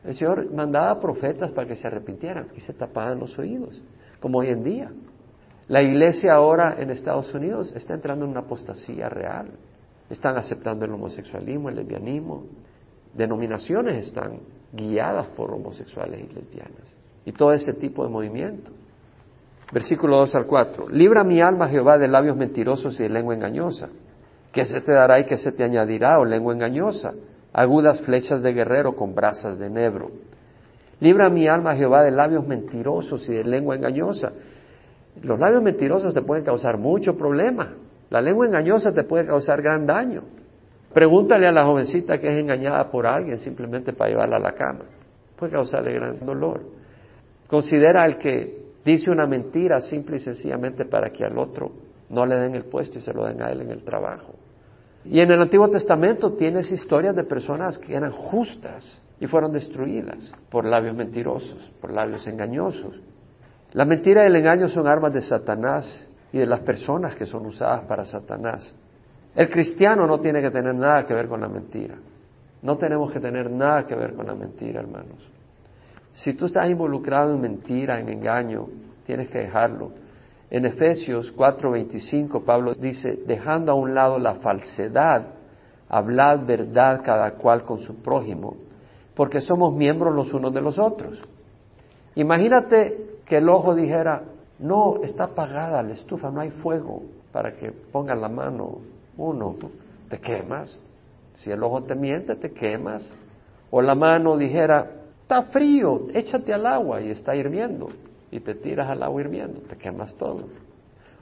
El 0.03 0.13
Señor 0.13 0.51
mandaba 0.53 0.99
profetas 0.99 1.51
para 1.51 1.67
que 1.67 1.75
se 1.75 1.87
arrepintieran 1.87 2.49
y 2.55 2.59
se 2.59 2.73
tapaban 2.73 3.19
los 3.19 3.39
oídos 3.39 3.81
como 4.25 4.39
hoy 4.39 4.47
en 4.47 4.63
día. 4.63 4.89
La 5.67 5.83
iglesia 5.83 6.33
ahora 6.33 6.77
en 6.79 6.89
Estados 6.89 7.31
Unidos 7.35 7.71
está 7.75 7.93
entrando 7.93 8.25
en 8.25 8.31
una 8.31 8.39
apostasía 8.39 9.07
real. 9.07 9.51
Están 10.09 10.35
aceptando 10.35 10.83
el 10.83 10.93
homosexualismo, 10.93 11.69
el 11.69 11.75
lesbianismo. 11.75 12.45
Denominaciones 13.13 14.07
están 14.07 14.39
guiadas 14.73 15.27
por 15.27 15.53
homosexuales 15.53 16.21
y 16.21 16.33
lesbianas. 16.33 16.91
Y 17.23 17.33
todo 17.33 17.53
ese 17.53 17.73
tipo 17.73 18.03
de 18.03 18.09
movimiento. 18.09 18.71
Versículo 19.71 20.17
2 20.17 20.33
al 20.33 20.47
4. 20.47 20.89
Libra 20.89 21.23
mi 21.23 21.39
alma, 21.39 21.69
Jehová, 21.69 21.99
de 21.99 22.07
labios 22.07 22.35
mentirosos 22.35 22.99
y 22.99 23.03
de 23.03 23.09
lengua 23.09 23.35
engañosa. 23.35 23.89
¿Qué 24.51 24.65
se 24.65 24.81
te 24.81 24.91
dará 24.91 25.19
y 25.19 25.25
qué 25.25 25.37
se 25.37 25.51
te 25.51 25.63
añadirá, 25.63 26.17
o 26.17 26.23
oh 26.23 26.25
lengua 26.25 26.51
engañosa? 26.51 27.13
Agudas 27.53 28.01
flechas 28.01 28.41
de 28.41 28.53
guerrero 28.53 28.95
con 28.95 29.13
brasas 29.13 29.59
de 29.59 29.69
nebro. 29.69 30.09
Libra 30.99 31.29
mi 31.29 31.47
alma, 31.47 31.75
Jehová, 31.75 32.03
de 32.03 32.11
labios 32.11 32.47
mentirosos 32.47 33.27
y 33.29 33.33
de 33.33 33.43
lengua 33.43 33.75
engañosa. 33.75 34.31
Los 35.21 35.39
labios 35.39 35.63
mentirosos 35.63 36.13
te 36.13 36.21
pueden 36.21 36.43
causar 36.43 36.77
mucho 36.77 37.17
problema. 37.17 37.73
La 38.09 38.21
lengua 38.21 38.45
engañosa 38.45 38.91
te 38.91 39.03
puede 39.03 39.25
causar 39.25 39.61
gran 39.61 39.85
daño. 39.85 40.23
Pregúntale 40.93 41.47
a 41.47 41.51
la 41.51 41.65
jovencita 41.65 42.17
que 42.17 42.27
es 42.27 42.37
engañada 42.37 42.89
por 42.89 43.05
alguien 43.05 43.37
simplemente 43.37 43.91
para 43.93 44.11
llevarla 44.11 44.37
a 44.37 44.39
la 44.39 44.53
cama. 44.53 44.85
Puede 45.35 45.51
causarle 45.51 45.93
gran 45.93 46.25
dolor. 46.25 46.61
Considera 47.47 48.03
al 48.03 48.17
que 48.17 48.65
dice 48.85 49.11
una 49.11 49.27
mentira 49.27 49.81
simple 49.81 50.17
y 50.17 50.19
sencillamente 50.19 50.85
para 50.85 51.09
que 51.09 51.25
al 51.25 51.37
otro 51.37 51.71
no 52.09 52.25
le 52.25 52.35
den 52.35 52.55
el 52.55 52.65
puesto 52.65 52.99
y 52.99 53.01
se 53.01 53.13
lo 53.13 53.25
den 53.25 53.41
a 53.41 53.51
él 53.51 53.61
en 53.61 53.71
el 53.71 53.83
trabajo. 53.83 54.33
Y 55.03 55.19
en 55.19 55.31
el 55.31 55.41
Antiguo 55.41 55.69
Testamento 55.69 56.33
tienes 56.33 56.71
historias 56.71 57.15
de 57.15 57.23
personas 57.23 57.77
que 57.77 57.93
eran 57.93 58.11
justas, 58.11 59.04
y 59.19 59.27
fueron 59.27 59.51
destruidas 59.51 60.17
por 60.49 60.65
labios 60.65 60.95
mentirosos, 60.95 61.71
por 61.81 61.91
labios 61.91 62.25
engañosos. 62.27 62.99
La 63.73 63.85
mentira 63.85 64.23
y 64.23 64.27
el 64.27 64.35
engaño 64.35 64.67
son 64.69 64.87
armas 64.87 65.13
de 65.13 65.21
Satanás 65.21 66.07
y 66.31 66.39
de 66.39 66.45
las 66.45 66.61
personas 66.61 67.15
que 67.15 67.25
son 67.25 67.45
usadas 67.45 67.83
para 67.85 68.05
Satanás. 68.05 68.73
El 69.35 69.49
cristiano 69.49 70.07
no 70.07 70.19
tiene 70.19 70.41
que 70.41 70.51
tener 70.51 70.73
nada 70.73 71.05
que 71.05 71.13
ver 71.13 71.27
con 71.27 71.41
la 71.41 71.47
mentira. 71.47 71.95
No 72.61 72.77
tenemos 72.77 73.11
que 73.11 73.19
tener 73.19 73.51
nada 73.51 73.85
que 73.85 73.95
ver 73.95 74.13
con 74.13 74.25
la 74.25 74.33
mentira, 74.33 74.79
hermanos. 74.79 75.29
Si 76.13 76.33
tú 76.33 76.45
estás 76.45 76.69
involucrado 76.69 77.33
en 77.33 77.41
mentira, 77.41 77.99
en 77.99 78.09
engaño, 78.09 78.67
tienes 79.05 79.29
que 79.29 79.39
dejarlo. 79.39 79.91
En 80.49 80.65
Efesios 80.65 81.35
4:25 81.35 82.43
Pablo 82.45 82.73
dice, 82.75 83.19
dejando 83.27 83.73
a 83.73 83.75
un 83.75 83.93
lado 83.93 84.17
la 84.17 84.35
falsedad, 84.35 85.27
hablad 85.89 86.45
verdad 86.45 87.01
cada 87.03 87.31
cual 87.31 87.63
con 87.63 87.79
su 87.79 88.01
prójimo, 88.01 88.55
porque 89.15 89.41
somos 89.41 89.73
miembros 89.73 90.13
los 90.13 90.33
unos 90.33 90.53
de 90.53 90.61
los 90.61 90.77
otros. 90.77 91.19
Imagínate 92.15 93.19
que 93.25 93.37
el 93.37 93.49
ojo 93.49 93.73
dijera, 93.73 94.23
no, 94.59 95.01
está 95.03 95.25
apagada 95.25 95.81
la 95.83 95.93
estufa, 95.93 96.29
no 96.29 96.41
hay 96.41 96.51
fuego 96.51 97.03
para 97.31 97.55
que 97.55 97.71
pongan 97.71 98.21
la 98.21 98.29
mano 98.29 98.79
uno, 99.17 99.55
te 100.09 100.19
quemas. 100.19 100.81
Si 101.33 101.51
el 101.51 101.61
ojo 101.63 101.83
te 101.83 101.95
miente, 101.95 102.35
te 102.35 102.51
quemas. 102.51 103.09
O 103.71 103.81
la 103.81 103.95
mano 103.95 104.37
dijera, 104.37 104.89
está 105.21 105.43
frío, 105.43 106.07
échate 106.13 106.53
al 106.53 106.65
agua 106.65 107.01
y 107.01 107.11
está 107.11 107.35
hirviendo. 107.35 107.89
Y 108.31 108.39
te 108.39 108.55
tiras 108.55 108.89
al 108.89 109.03
agua 109.03 109.21
hirviendo, 109.21 109.61
te 109.61 109.75
quemas 109.75 110.13
todo. 110.15 110.45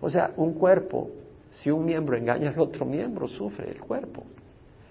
O 0.01 0.09
sea, 0.09 0.31
un 0.37 0.53
cuerpo, 0.53 1.09
si 1.51 1.71
un 1.71 1.85
miembro 1.85 2.17
engaña 2.17 2.49
al 2.49 2.59
otro 2.59 2.85
miembro, 2.85 3.27
sufre 3.27 3.71
el 3.71 3.79
cuerpo. 3.79 4.23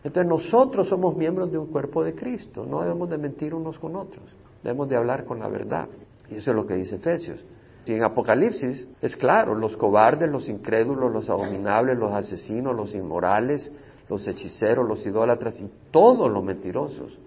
Entonces 0.05 0.29
nosotros 0.29 0.89
somos 0.89 1.17
miembros 1.17 1.51
de 1.53 1.59
un 1.59 1.67
cuerpo 1.67 2.03
de 2.03 2.15
Cristo, 2.15 2.67
no 2.67 2.81
debemos 2.81 3.09
de 3.09 3.19
mentir 3.19 3.55
unos 3.55 3.79
con 3.79 3.95
otros, 3.95 4.25
debemos 4.63 4.89
de 4.89 4.97
hablar 4.97 5.25
con 5.25 5.39
la 5.39 5.49
verdad. 5.49 5.89
Y 6.31 6.37
eso 6.37 6.51
es 6.51 6.57
lo 6.57 6.67
que 6.67 6.75
dice 6.75 6.97
Efesios. 6.97 7.45
Y 7.87 7.95
en 7.95 8.05
Apocalipsis 8.05 8.89
es 9.01 9.17
claro, 9.17 9.55
los 9.55 9.77
cobardes, 9.77 10.31
los 10.31 10.49
incrédulos, 10.49 11.13
los 11.13 11.29
abominables, 11.31 11.99
los 11.99 12.13
asesinos, 12.13 12.75
los 12.75 12.95
inmorales, 12.95 13.73
los 14.09 14.27
hechiceros, 14.27 14.87
los 14.87 15.05
idólatras 15.05 15.61
y 15.61 15.71
todos 15.91 16.31
los 16.31 16.45
mentirosos. 16.45 17.19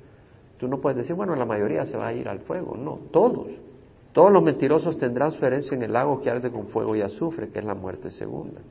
Tú 0.58 0.68
no 0.68 0.80
puedes 0.80 0.98
decir, 0.98 1.16
bueno, 1.16 1.36
la 1.36 1.46
mayoría 1.46 1.86
se 1.86 1.98
va 1.98 2.08
a 2.08 2.14
ir 2.14 2.30
al 2.30 2.40
fuego. 2.40 2.78
No, 2.78 3.00
todos. 3.12 3.48
Todos 4.14 4.32
los 4.32 4.42
mentirosos 4.44 4.98
tendrán 4.98 5.32
su 5.32 5.46
herencia 5.46 5.76
en 5.76 5.84
el 5.84 5.92
lago 5.92 6.22
que 6.22 6.30
arde 6.30 6.50
con 6.50 6.68
fuego 6.68 6.96
y 6.96 7.02
azufre, 7.02 7.50
que 7.50 7.60
es 7.60 7.66
la 7.66 7.76
muerte 7.76 8.12
segunda. 8.12 8.62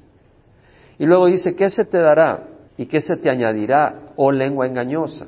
Y 0.98 1.04
luego 1.04 1.26
dice, 1.26 1.54
¿qué 1.54 1.68
se 1.68 1.84
te 1.84 1.98
dará? 1.98 2.48
¿Y 2.76 2.86
qué 2.86 3.00
se 3.00 3.16
te 3.16 3.30
añadirá, 3.30 4.12
oh 4.16 4.32
lengua 4.32 4.66
engañosa? 4.66 5.26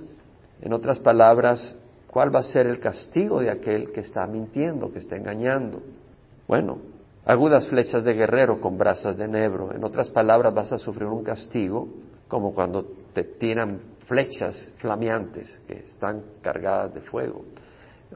En 0.60 0.72
otras 0.72 0.98
palabras, 0.98 1.78
¿cuál 2.08 2.34
va 2.34 2.40
a 2.40 2.44
ser 2.44 2.66
el 2.66 2.80
castigo 2.80 3.40
de 3.40 3.50
aquel 3.50 3.92
que 3.92 4.00
está 4.00 4.26
mintiendo, 4.26 4.92
que 4.92 4.98
está 4.98 5.16
engañando? 5.16 5.82
Bueno, 6.48 6.78
agudas 7.24 7.68
flechas 7.68 8.04
de 8.04 8.14
guerrero 8.14 8.60
con 8.60 8.78
brasas 8.78 9.16
de 9.16 9.28
nebro. 9.28 9.72
En 9.74 9.84
otras 9.84 10.10
palabras, 10.10 10.54
vas 10.54 10.72
a 10.72 10.78
sufrir 10.78 11.08
un 11.08 11.22
castigo 11.22 11.88
como 12.28 12.52
cuando 12.52 12.84
te 13.12 13.22
tiran 13.22 13.80
flechas 14.06 14.74
flameantes 14.78 15.62
que 15.66 15.74
están 15.80 16.22
cargadas 16.42 16.94
de 16.94 17.00
fuego. 17.02 17.44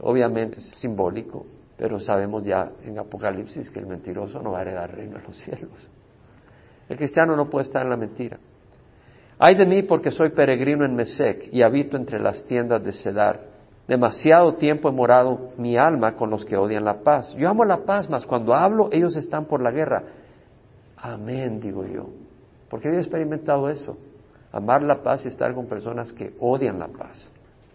Obviamente 0.01 0.59
es 0.59 0.71
simbólico, 0.79 1.47
pero 1.77 1.99
sabemos 2.01 2.45
ya 2.45 2.71
en 2.85 2.99
Apocalipsis 2.99 3.71
que 3.71 3.81
el 3.81 3.87
mentiroso 3.87 4.41
no 4.43 4.53
va 4.53 4.59
a 4.59 4.63
heredar 4.63 4.95
reino 4.95 5.19
en 5.19 5.25
los 5.25 5.37
cielos. 5.39 5.71
El 6.89 6.97
cristiano 6.97 7.37
no 7.37 7.49
puede 7.49 7.67
estar 7.67 7.83
en 7.83 7.91
la 7.91 7.97
mentira. 7.97 8.39
Ay 9.43 9.55
de 9.55 9.65
mí 9.65 9.83
porque 9.83 10.11
soy 10.11 10.29
peregrino 10.33 10.85
en 10.85 10.95
Mesec 10.95 11.49
y 11.51 11.63
habito 11.63 11.97
entre 11.97 12.21
las 12.21 12.45
tiendas 12.45 12.85
de 12.85 12.93
Cedar. 12.93 13.41
Demasiado 13.89 14.57
tiempo 14.57 14.91
he 14.91 14.93
morado 14.93 15.53
mi 15.57 15.79
alma 15.79 16.15
con 16.15 16.29
los 16.29 16.45
que 16.45 16.59
odian 16.59 16.85
la 16.85 17.01
paz. 17.01 17.35
Yo 17.39 17.49
amo 17.49 17.65
la 17.65 17.79
paz, 17.79 18.11
mas 18.11 18.27
cuando 18.27 18.53
hablo 18.53 18.91
ellos 18.93 19.17
están 19.17 19.47
por 19.47 19.63
la 19.63 19.71
guerra. 19.71 20.03
Amén, 20.99 21.59
digo 21.59 21.87
yo. 21.87 22.11
Porque 22.69 22.91
he 22.91 22.99
experimentado 22.99 23.71
eso. 23.71 23.97
Amar 24.53 24.83
la 24.83 25.03
paz 25.03 25.25
y 25.25 25.29
estar 25.29 25.55
con 25.55 25.67
personas 25.67 26.13
que 26.13 26.35
odian 26.39 26.79
la 26.79 26.89
paz. 26.89 27.33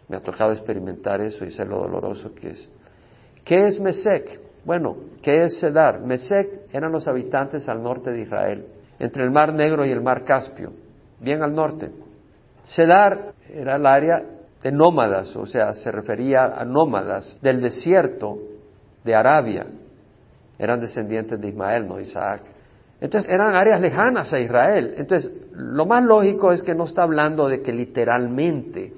Me 0.07 0.17
ha 0.17 0.19
tocado 0.21 0.51
experimentar 0.51 1.19
eso 1.19 1.45
y 1.45 1.49
sé 1.51 1.65
lo 1.65 1.79
doloroso 1.79 2.31
que 2.35 2.49
es. 2.49 2.69
¿Qué 3.43 3.65
es 3.65 3.79
Mesec? 3.79 4.39
Bueno, 4.65 4.97
¿qué 5.23 5.41
es 5.41 5.59
Cedar? 5.59 5.99
Mesec 5.99 6.71
eran 6.71 6.91
los 6.91 7.07
habitantes 7.07 7.67
al 7.67 7.81
norte 7.81 8.11
de 8.11 8.21
Israel, 8.21 8.67
entre 8.99 9.23
el 9.23 9.31
Mar 9.31 9.51
Negro 9.51 9.83
y 9.83 9.89
el 9.89 10.01
Mar 10.01 10.23
Caspio 10.25 10.84
bien 11.19 11.41
al 11.43 11.53
norte. 11.53 11.91
Sedar 12.63 13.33
era 13.49 13.75
el 13.75 13.85
área 13.85 14.23
de 14.63 14.71
nómadas, 14.71 15.35
o 15.35 15.45
sea, 15.45 15.73
se 15.73 15.91
refería 15.91 16.45
a 16.45 16.65
nómadas 16.65 17.37
del 17.41 17.61
desierto 17.61 18.39
de 19.03 19.13
Arabia. 19.13 19.67
Eran 20.57 20.79
descendientes 20.79 21.39
de 21.39 21.49
Ismael, 21.49 21.87
no 21.87 21.99
Isaac. 21.99 22.41
Entonces 22.99 23.29
eran 23.29 23.53
áreas 23.53 23.79
lejanas 23.79 24.33
a 24.33 24.39
Israel. 24.39 24.95
Entonces, 24.97 25.31
lo 25.53 25.85
más 25.85 26.03
lógico 26.03 26.51
es 26.51 26.63
que 26.63 26.73
no 26.73 26.85
está 26.85 27.03
hablando 27.03 27.47
de 27.47 27.61
que 27.61 27.71
literalmente 27.71 28.93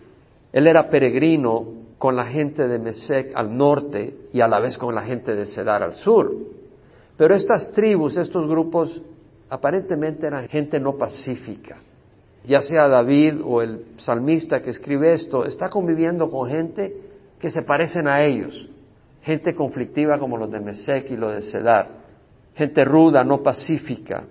él 0.54 0.68
era 0.68 0.90
peregrino 0.90 1.66
con 1.98 2.16
la 2.16 2.26
gente 2.26 2.68
de 2.68 2.80
Mesec 2.80 3.36
al 3.36 3.58
norte 3.58 4.16
y 4.32 4.40
a 4.40 4.48
la 4.48 4.60
vez 4.60 4.78
con 4.78 4.96
la 4.96 5.02
gente 5.02 5.36
de 5.36 5.46
Sedar 5.48 5.84
al 5.84 5.96
sur. 5.96 6.32
Pero 7.18 7.36
estas 7.36 7.74
tribus, 7.74 8.16
estos 8.16 8.48
grupos, 8.48 9.02
aparentemente 9.50 10.28
eran 10.28 10.48
gente 10.48 10.80
no 10.80 10.96
pacífica 10.96 11.78
ya 12.48 12.62
sea 12.62 12.88
David 12.88 13.42
o 13.44 13.62
el 13.62 13.84
salmista 13.98 14.62
que 14.62 14.70
escribe 14.70 15.14
esto, 15.14 15.44
está 15.44 15.68
conviviendo 15.68 16.30
con 16.30 16.50
gente 16.50 16.96
que 17.40 17.52
se 17.52 17.62
parecen 17.64 18.08
a 18.08 18.24
ellos, 18.24 18.70
gente 19.22 19.54
conflictiva 19.54 20.18
como 20.18 20.38
los 20.38 20.50
de 20.50 20.62
Mesec 20.62 21.12
y 21.12 21.18
los 21.18 21.36
de 21.36 21.42
Sedar, 21.42 21.90
gente 22.56 22.86
ruda, 22.86 23.26
no 23.26 23.44
pacífica. 23.44 24.24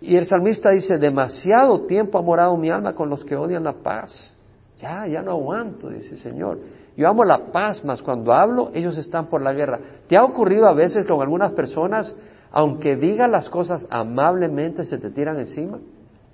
Y 0.00 0.16
el 0.16 0.26
salmista 0.26 0.70
dice, 0.70 0.98
demasiado 0.98 1.86
tiempo 1.86 2.18
ha 2.18 2.22
morado 2.22 2.56
mi 2.56 2.70
alma 2.70 2.92
con 2.92 3.08
los 3.08 3.24
que 3.24 3.36
odian 3.36 3.62
la 3.62 3.74
paz. 3.74 4.34
Ya, 4.80 5.06
ya 5.06 5.22
no 5.22 5.32
aguanto, 5.32 5.90
dice 5.90 6.14
el 6.14 6.20
Señor. 6.20 6.58
Yo 6.96 7.06
amo 7.06 7.24
la 7.24 7.52
paz, 7.52 7.84
mas 7.84 8.02
cuando 8.02 8.32
hablo, 8.32 8.70
ellos 8.74 8.96
están 8.98 9.26
por 9.26 9.42
la 9.42 9.52
guerra. 9.52 9.78
¿Te 10.08 10.16
ha 10.16 10.24
ocurrido 10.24 10.66
a 10.66 10.72
veces 10.72 11.06
con 11.06 11.22
algunas 11.22 11.52
personas, 11.52 12.16
aunque 12.50 12.96
digan 12.96 13.30
las 13.30 13.48
cosas 13.48 13.86
amablemente, 13.90 14.84
se 14.84 14.98
te 14.98 15.10
tiran 15.10 15.38
encima? 15.38 15.78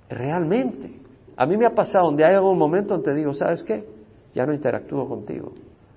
Realmente. 0.09 1.06
A 1.37 1.45
mí 1.45 1.55
me 1.55 1.67
ha 1.67 1.75
pasado 1.75 2.05
donde 2.05 2.25
hay 2.25 2.33
algún 2.33 2.57
momento 2.57 2.95
donde 2.95 3.13
digo, 3.13 3.33
¿sabes 3.33 3.63
qué? 3.63 3.85
Ya 4.33 4.45
no 4.45 4.53
interactúo 4.53 5.07
contigo. 5.07 5.53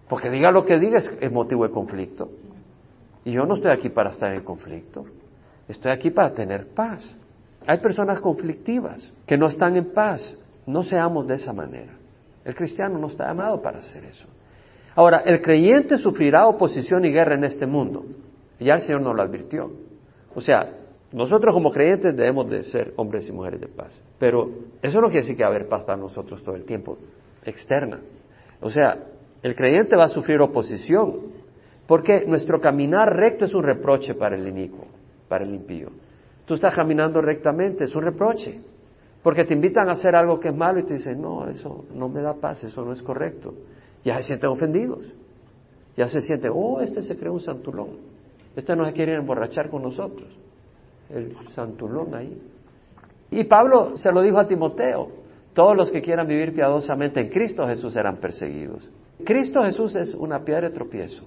Porque 0.08 0.28
diga 0.28 0.50
lo 0.50 0.66
que 0.66 0.78
diga 0.78 0.98
es, 0.98 1.32
motivo 1.32 1.66
de 1.66 1.72
conflicto. 1.72 2.28
Y 3.24 3.32
yo 3.32 3.46
no 3.46 3.54
estoy 3.54 3.70
aquí 3.70 3.88
para 3.88 4.10
estar 4.10 4.34
en 4.34 4.42
conflicto. 4.42 5.06
Estoy 5.66 5.92
aquí 5.92 6.10
para 6.10 6.34
tener 6.34 6.68
paz. 6.68 7.16
Hay 7.66 7.78
personas 7.78 8.20
conflictivas 8.20 9.12
que 9.26 9.38
no 9.38 9.46
están 9.46 9.76
en 9.76 9.92
paz. 9.92 10.38
No 10.66 10.82
seamos 10.82 11.26
de 11.26 11.34
esa 11.34 11.52
manera. 11.52 11.92
El 12.44 12.54
cristiano 12.54 12.98
no 12.98 13.06
está 13.06 13.26
llamado 13.28 13.62
para 13.62 13.78
hacer 13.78 14.04
eso. 14.04 14.26
Ahora, 14.94 15.18
el 15.18 15.40
creyente 15.40 15.96
sufrirá 15.96 16.46
oposición 16.46 17.04
y 17.04 17.12
guerra 17.12 17.34
en 17.34 17.44
este 17.44 17.66
mundo. 17.66 18.04
Ya 18.58 18.74
el 18.74 18.80
Señor 18.80 19.02
nos 19.02 19.16
lo 19.16 19.22
advirtió. 19.22 19.70
O 20.34 20.40
sea, 20.40 20.79
nosotros 21.12 21.54
como 21.54 21.72
creyentes 21.72 22.16
debemos 22.16 22.48
de 22.48 22.62
ser 22.62 22.92
hombres 22.96 23.28
y 23.28 23.32
mujeres 23.32 23.60
de 23.60 23.68
paz. 23.68 23.92
Pero 24.18 24.50
eso 24.80 25.00
no 25.00 25.08
quiere 25.08 25.22
decir 25.22 25.36
que 25.36 25.42
va 25.42 25.48
a 25.48 25.52
haber 25.52 25.68
paz 25.68 25.82
para 25.82 25.98
nosotros 25.98 26.42
todo 26.44 26.54
el 26.54 26.64
tiempo, 26.64 26.98
externa. 27.44 28.00
O 28.60 28.70
sea, 28.70 29.06
el 29.42 29.54
creyente 29.56 29.96
va 29.96 30.04
a 30.04 30.08
sufrir 30.08 30.40
oposición, 30.40 31.32
porque 31.86 32.24
nuestro 32.26 32.60
caminar 32.60 33.16
recto 33.16 33.44
es 33.44 33.54
un 33.54 33.64
reproche 33.64 34.14
para 34.14 34.36
el 34.36 34.46
inicuo, 34.46 34.86
para 35.28 35.44
el 35.44 35.52
impío. 35.52 35.88
Tú 36.44 36.54
estás 36.54 36.74
caminando 36.74 37.20
rectamente, 37.20 37.84
es 37.84 37.94
un 37.94 38.02
reproche. 38.02 38.60
Porque 39.22 39.44
te 39.44 39.52
invitan 39.52 39.88
a 39.88 39.92
hacer 39.92 40.16
algo 40.16 40.40
que 40.40 40.48
es 40.48 40.54
malo 40.54 40.80
y 40.80 40.84
te 40.84 40.94
dicen, 40.94 41.20
no, 41.20 41.46
eso 41.48 41.84
no 41.94 42.08
me 42.08 42.22
da 42.22 42.34
paz, 42.34 42.64
eso 42.64 42.84
no 42.84 42.92
es 42.92 43.02
correcto. 43.02 43.52
Ya 44.02 44.16
se 44.16 44.22
sienten 44.24 44.48
ofendidos. 44.48 45.12
Ya 45.96 46.08
se 46.08 46.20
siente, 46.20 46.48
oh, 46.48 46.80
este 46.80 47.02
se 47.02 47.16
cree 47.16 47.30
un 47.30 47.40
santulón. 47.40 47.98
Este 48.56 48.74
no 48.74 48.86
se 48.86 48.92
quiere 48.92 49.14
emborrachar 49.14 49.68
con 49.68 49.82
nosotros. 49.82 50.28
El 51.12 51.36
santulón 51.50 52.14
ahí. 52.14 52.40
Y 53.30 53.44
Pablo 53.44 53.96
se 53.96 54.12
lo 54.12 54.22
dijo 54.22 54.38
a 54.38 54.46
Timoteo, 54.46 55.08
todos 55.54 55.76
los 55.76 55.90
que 55.90 56.00
quieran 56.02 56.26
vivir 56.26 56.54
piadosamente 56.54 57.20
en 57.20 57.28
Cristo 57.28 57.66
Jesús 57.66 57.92
serán 57.92 58.16
perseguidos. 58.16 58.88
Cristo 59.24 59.62
Jesús 59.62 59.94
es 59.96 60.14
una 60.14 60.44
piedra 60.44 60.68
de 60.68 60.74
tropiezo. 60.74 61.26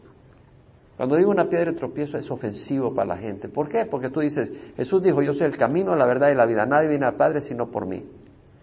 Cuando 0.98 1.16
digo 1.16 1.32
una 1.32 1.50
piedra 1.50 1.72
de 1.72 1.78
tropiezo 1.78 2.18
es 2.18 2.30
ofensivo 2.30 2.94
para 2.94 3.10
la 3.10 3.18
gente. 3.18 3.50
¿Por 3.50 3.68
qué? 3.68 3.86
Porque 3.86 4.10
tú 4.10 4.20
dices, 4.20 4.52
Jesús 4.76 5.02
dijo, 5.02 5.22
yo 5.22 5.34
soy 5.34 5.48
el 5.48 5.58
camino, 5.58 5.96
la 5.96 6.06
verdad 6.06 6.30
y 6.30 6.36
la 6.36 6.46
vida. 6.46 6.66
Nadie 6.66 6.90
viene 6.90 7.06
al 7.06 7.16
Padre 7.16 7.42
sino 7.42 7.70
por 7.70 7.86
mí. 7.86 8.04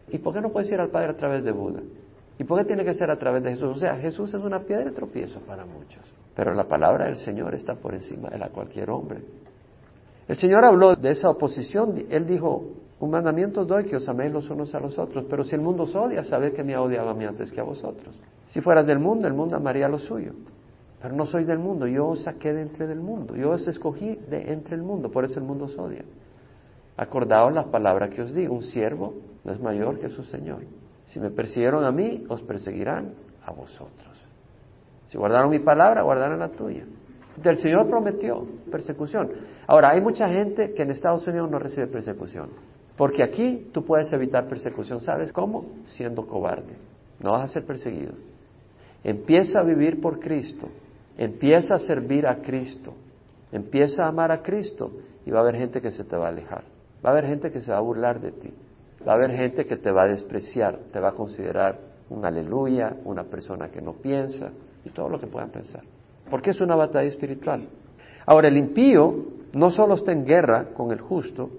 ¿Y 0.08 0.18
por 0.18 0.34
qué 0.34 0.40
no 0.40 0.50
puedes 0.50 0.70
ir 0.70 0.80
al 0.80 0.90
Padre 0.90 1.10
a 1.10 1.16
través 1.16 1.44
de 1.44 1.52
Buda? 1.52 1.80
¿Y 2.38 2.44
por 2.44 2.58
qué 2.58 2.64
tiene 2.64 2.84
que 2.84 2.94
ser 2.94 3.10
a 3.10 3.18
través 3.18 3.42
de 3.42 3.50
Jesús? 3.50 3.76
O 3.76 3.78
sea, 3.78 3.96
Jesús 3.96 4.32
es 4.32 4.42
una 4.42 4.60
piedra 4.60 4.84
de 4.84 4.92
tropiezo 4.92 5.40
para 5.40 5.64
muchos. 5.64 6.02
Pero 6.34 6.54
la 6.54 6.64
palabra 6.64 7.06
del 7.06 7.16
Señor 7.16 7.54
está 7.54 7.74
por 7.74 7.94
encima 7.94 8.30
de 8.30 8.38
la 8.38 8.48
cualquier 8.48 8.90
hombre. 8.90 9.20
El 10.30 10.36
Señor 10.36 10.64
habló 10.64 10.94
de 10.94 11.10
esa 11.10 11.28
oposición. 11.28 12.04
Él 12.08 12.24
dijo, 12.24 12.62
un 13.00 13.10
mandamiento 13.10 13.64
doy 13.64 13.86
que 13.86 13.96
os 13.96 14.08
améis 14.08 14.32
los 14.32 14.48
unos 14.48 14.72
a 14.76 14.78
los 14.78 14.96
otros. 14.96 15.24
Pero 15.28 15.42
si 15.42 15.56
el 15.56 15.60
mundo 15.60 15.82
os 15.82 15.96
odia, 15.96 16.22
sabed 16.22 16.52
que 16.54 16.62
me 16.62 16.72
ha 16.72 16.78
a 16.78 17.14
mí 17.14 17.24
antes 17.24 17.50
que 17.50 17.60
a 17.60 17.64
vosotros. 17.64 18.16
Si 18.46 18.60
fueras 18.60 18.86
del 18.86 19.00
mundo, 19.00 19.26
el 19.26 19.34
mundo 19.34 19.56
amaría 19.56 19.88
lo 19.88 19.98
suyo. 19.98 20.34
Pero 21.02 21.16
no 21.16 21.26
sois 21.26 21.48
del 21.48 21.58
mundo, 21.58 21.88
yo 21.88 22.06
os 22.06 22.22
saqué 22.22 22.52
de 22.52 22.62
entre 22.62 22.86
del 22.86 23.00
mundo, 23.00 23.34
yo 23.34 23.50
os 23.50 23.66
escogí 23.66 24.20
de 24.30 24.52
entre 24.52 24.76
el 24.76 24.84
mundo, 24.84 25.10
por 25.10 25.24
eso 25.24 25.40
el 25.40 25.44
mundo 25.44 25.64
os 25.64 25.76
odia. 25.76 26.04
Acordaos 26.96 27.52
las 27.52 27.66
palabras 27.66 28.10
que 28.10 28.22
os 28.22 28.32
di, 28.32 28.46
un 28.46 28.62
siervo 28.62 29.14
no 29.42 29.50
es 29.50 29.60
mayor 29.60 29.98
que 29.98 30.10
su 30.10 30.22
Señor. 30.22 30.60
Si 31.06 31.18
me 31.18 31.30
persiguieron 31.30 31.82
a 31.84 31.90
mí, 31.90 32.24
os 32.28 32.40
perseguirán 32.42 33.14
a 33.44 33.50
vosotros. 33.50 34.24
Si 35.06 35.18
guardaron 35.18 35.50
mi 35.50 35.58
palabra, 35.58 36.02
guardarán 36.02 36.38
la 36.38 36.50
tuya. 36.50 36.84
Del 37.42 37.56
Señor 37.56 37.88
prometió 37.88 38.46
persecución. 38.70 39.30
Ahora, 39.66 39.90
hay 39.90 40.00
mucha 40.00 40.28
gente 40.28 40.72
que 40.74 40.82
en 40.82 40.90
Estados 40.90 41.26
Unidos 41.26 41.50
no 41.50 41.58
recibe 41.58 41.86
persecución. 41.86 42.50
Porque 42.96 43.22
aquí 43.22 43.68
tú 43.72 43.84
puedes 43.84 44.12
evitar 44.12 44.48
persecución. 44.48 45.00
¿Sabes 45.00 45.32
cómo? 45.32 45.66
Siendo 45.86 46.26
cobarde. 46.26 46.76
No 47.22 47.32
vas 47.32 47.50
a 47.50 47.52
ser 47.52 47.64
perseguido. 47.64 48.12
Empieza 49.04 49.60
a 49.60 49.64
vivir 49.64 50.00
por 50.00 50.20
Cristo 50.20 50.68
Empieza 51.20 51.74
a 51.74 51.78
servir 51.80 52.26
a 52.26 52.36
Cristo, 52.36 52.94
empieza 53.52 54.04
a 54.04 54.08
amar 54.08 54.32
a 54.32 54.42
Cristo 54.42 54.90
y 55.26 55.30
va 55.30 55.40
a 55.40 55.42
haber 55.42 55.56
gente 55.56 55.80
que 55.80 55.90
se 55.90 56.04
te 56.04 56.16
va 56.16 56.26
a 56.26 56.28
alejar, 56.28 56.64
va 57.04 57.10
a 57.10 57.12
haber 57.12 57.26
gente 57.26 57.50
que 57.50 57.60
se 57.60 57.70
va 57.70 57.76
a 57.76 57.82
burlar 57.82 58.20
de 58.20 58.32
ti, 58.32 58.50
va 59.06 59.12
a 59.12 59.16
haber 59.16 59.36
gente 59.36 59.66
que 59.66 59.76
te 59.76 59.90
va 59.90 60.04
a 60.04 60.06
despreciar, 60.06 60.78
te 60.90 60.98
va 60.98 61.10
a 61.10 61.12
considerar 61.12 61.78
un 62.08 62.24
aleluya, 62.24 62.96
una 63.04 63.24
persona 63.24 63.68
que 63.68 63.82
no 63.82 63.92
piensa 63.94 64.50
y 64.82 64.88
todo 64.90 65.10
lo 65.10 65.20
que 65.20 65.26
puedan 65.26 65.50
pensar. 65.50 65.82
Porque 66.30 66.50
es 66.50 66.60
una 66.62 66.74
batalla 66.74 67.08
espiritual. 67.08 67.68
Ahora, 68.24 68.48
el 68.48 68.56
impío 68.56 69.14
no 69.52 69.70
solo 69.70 69.94
está 69.94 70.12
en 70.12 70.24
guerra 70.24 70.72
con 70.74 70.92
el 70.92 71.00
justo, 71.00 71.50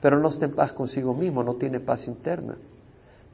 pero 0.00 0.18
no 0.18 0.28
está 0.28 0.46
en 0.46 0.54
paz 0.54 0.72
consigo 0.72 1.14
mismo, 1.14 1.42
no 1.42 1.54
tiene 1.54 1.80
paz 1.80 2.06
interna. 2.06 2.56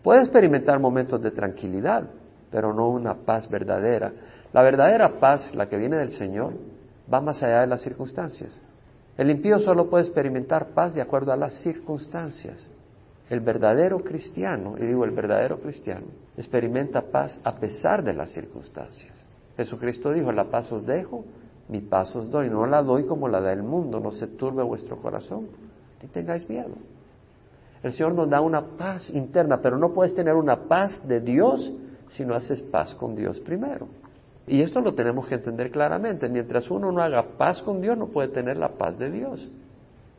Puede 0.03 0.21
experimentar 0.21 0.79
momentos 0.79 1.23
de 1.23 1.31
tranquilidad, 1.31 2.05
pero 2.51 2.73
no 2.73 2.88
una 2.88 3.14
paz 3.14 3.49
verdadera, 3.49 4.12
la 4.55 4.62
verdadera 4.62 5.19
paz, 5.19 5.53
la 5.55 5.69
que 5.69 5.77
viene 5.77 5.97
del 5.97 6.11
Señor, 6.11 6.53
va 7.12 7.21
más 7.21 7.43
allá 7.43 7.62
de 7.62 7.67
las 7.67 7.83
circunstancias. 7.83 8.57
El 9.19 9.31
impío 9.31 9.59
solo 9.59 9.90
puede 9.90 10.05
experimentar 10.05 10.69
paz 10.69 10.95
de 10.95 11.03
acuerdo 11.03 11.33
a 11.33 11.37
las 11.37 11.55
circunstancias. 11.62 12.71
El 13.29 13.40
verdadero 13.40 13.99
cristiano, 14.05 14.77
y 14.79 14.87
digo 14.87 15.05
el 15.05 15.11
verdadero 15.11 15.59
cristiano, 15.59 16.07
experimenta 16.37 17.03
paz 17.03 17.40
a 17.43 17.59
pesar 17.59 18.05
de 18.05 18.12
las 18.12 18.31
circunstancias. 18.31 19.12
Jesucristo 19.57 20.12
dijo, 20.12 20.31
la 20.31 20.45
paz 20.45 20.71
os 20.71 20.87
dejo, 20.87 21.25
mi 21.68 21.81
paz 21.81 22.14
os 22.14 22.31
doy, 22.31 22.50
no 22.50 22.66
la 22.66 22.83
doy 22.83 23.07
como 23.07 23.29
la 23.29 23.40
da 23.40 23.53
el 23.53 23.62
mundo, 23.62 24.00
no 24.00 24.12
se 24.12 24.27
turbe 24.27 24.62
vuestro 24.62 24.96
corazón, 24.96 25.48
ni 26.03 26.09
tengáis 26.09 26.48
miedo. 26.48 26.74
El 27.83 27.92
Señor 27.92 28.14
nos 28.14 28.31
da 28.31 28.40
una 28.40 28.62
paz 28.62 29.11
interna, 29.11 29.61
pero 29.61 29.79
no 29.79 29.92
puedes 29.92 30.14
tener 30.14 30.35
una 30.35 30.68
paz 30.68 31.07
de 31.07 31.20
Dios 31.20 31.72
si 32.11 32.24
no 32.24 32.35
haces 32.35 32.61
paz 32.62 32.94
con 32.94 33.14
Dios 33.14 33.40
primero. 33.40 33.88
Y 34.46 34.61
esto 34.61 34.81
lo 34.81 34.94
tenemos 34.94 35.27
que 35.27 35.37
entender 35.37 35.70
claramente. 35.70 36.29
Mientras 36.29 36.70
uno 36.70 36.92
no 36.92 37.03
haga 37.03 37.22
paz 37.38 37.62
con 37.62 37.81
Dios, 37.81 37.96
no 37.96 38.09
puede 38.09 38.29
tener 38.29 38.57
la 38.57 38.70
paz 38.70 38.98
de 38.98 39.11
Dios. 39.11 39.50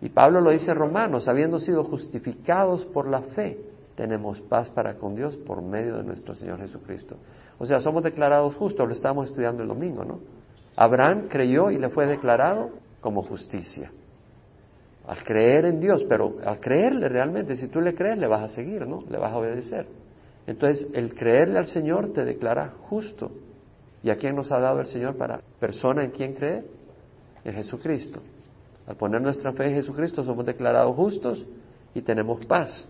Y 0.01 0.09
Pablo 0.09 0.41
lo 0.41 0.51
dice 0.51 0.71
en 0.71 0.77
Romanos, 0.77 1.27
habiendo 1.27 1.59
sido 1.59 1.83
justificados 1.83 2.85
por 2.85 3.07
la 3.07 3.21
fe, 3.21 3.59
tenemos 3.95 4.41
paz 4.41 4.69
para 4.69 4.95
con 4.95 5.15
Dios 5.15 5.37
por 5.37 5.61
medio 5.61 5.97
de 5.97 6.03
nuestro 6.03 6.35
Señor 6.35 6.59
Jesucristo. 6.59 7.15
O 7.57 7.65
sea, 7.65 7.79
somos 7.79 8.03
declarados 8.03 8.55
justos, 8.55 8.87
lo 8.87 8.93
estamos 8.93 9.29
estudiando 9.29 9.63
el 9.63 9.69
domingo, 9.69 10.03
¿no? 10.03 10.19
Abraham 10.75 11.27
creyó 11.29 11.71
y 11.71 11.77
le 11.77 11.89
fue 11.89 12.05
declarado 12.05 12.71
como 12.99 13.23
justicia. 13.23 13.91
Al 15.07 15.23
creer 15.23 15.65
en 15.65 15.79
Dios, 15.79 16.03
pero 16.09 16.35
al 16.45 16.59
creerle 16.59 17.07
realmente, 17.07 17.55
si 17.55 17.67
tú 17.67 17.79
le 17.79 17.93
crees, 17.93 18.17
le 18.17 18.27
vas 18.27 18.43
a 18.43 18.55
seguir, 18.55 18.87
¿no? 18.87 19.03
Le 19.09 19.17
vas 19.17 19.31
a 19.31 19.37
obedecer. 19.37 19.85
Entonces, 20.47 20.89
el 20.93 21.13
creerle 21.13 21.59
al 21.59 21.67
Señor 21.67 22.11
te 22.13 22.25
declara 22.25 22.73
justo. 22.89 23.31
¿Y 24.03 24.09
a 24.09 24.17
quién 24.17 24.35
nos 24.35 24.51
ha 24.51 24.59
dado 24.59 24.79
el 24.79 24.87
Señor 24.87 25.15
para 25.15 25.41
persona 25.59 26.03
en 26.03 26.11
quien 26.11 26.33
cree? 26.33 26.63
En 27.43 27.53
Jesucristo. 27.53 28.19
Al 28.87 28.95
poner 28.95 29.21
nuestra 29.21 29.53
fe 29.53 29.67
en 29.67 29.75
Jesucristo 29.75 30.23
somos 30.23 30.45
declarados 30.45 30.95
justos 30.95 31.45
y 31.93 32.01
tenemos 32.01 32.45
paz. 32.45 32.87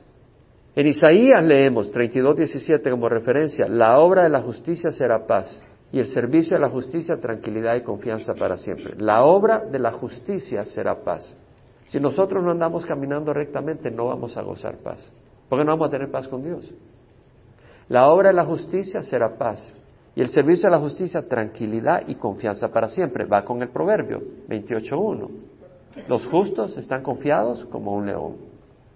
En 0.76 0.88
Isaías 0.88 1.43
leemos 1.43 1.91
32, 1.91 2.36
17 2.36 2.89
como 2.89 3.08
referencia, 3.08 3.67
la 3.67 4.00
obra 4.00 4.24
de 4.24 4.30
la 4.30 4.41
justicia 4.41 4.91
será 4.91 5.26
paz 5.26 5.64
y 5.96 6.00
el 6.00 6.08
servicio 6.08 6.58
de 6.58 6.62
la 6.62 6.70
justicia 6.70 7.22
tranquilidad 7.22 7.76
y 7.76 7.82
confianza 7.82 8.34
para 8.34 8.58
siempre. 8.58 8.96
La 8.98 9.24
obra 9.24 9.62
de 9.62 9.80
la 9.80 9.94
justicia 9.94 10.66
será 10.66 11.02
paz. 11.06 11.40
Si 11.86 12.02
nosotros 12.02 12.44
no 12.44 12.52
andamos 12.52 12.86
caminando 12.86 13.32
rectamente, 13.32 13.90
no 13.90 14.08
vamos 14.08 14.36
a 14.36 14.42
gozar 14.42 14.76
paz, 14.80 15.10
porque 15.48 15.64
no 15.64 15.72
vamos 15.72 15.88
a 15.88 15.92
tener 15.92 16.12
paz 16.12 16.28
con 16.28 16.44
Dios. 16.44 16.70
La 17.88 18.10
obra 18.10 18.28
de 18.28 18.36
la 18.36 18.44
justicia 18.44 19.04
será 19.04 19.38
paz 19.38 19.74
y 20.18 20.20
el 20.20 20.28
servicio 20.28 20.68
de 20.68 20.76
la 20.76 20.82
justicia, 20.82 21.30
tranquilidad 21.30 22.04
y 22.08 22.16
confianza 22.16 22.68
para 22.68 22.90
siempre. 22.90 23.24
Va 23.24 23.46
con 23.46 23.62
el 23.62 23.70
proverbio 23.70 24.20
28.1. 24.50 25.30
Los 26.10 26.28
justos 26.28 26.78
están 26.78 27.04
confiados 27.04 27.64
como 27.72 27.94
un 27.94 28.08
león. 28.08 28.36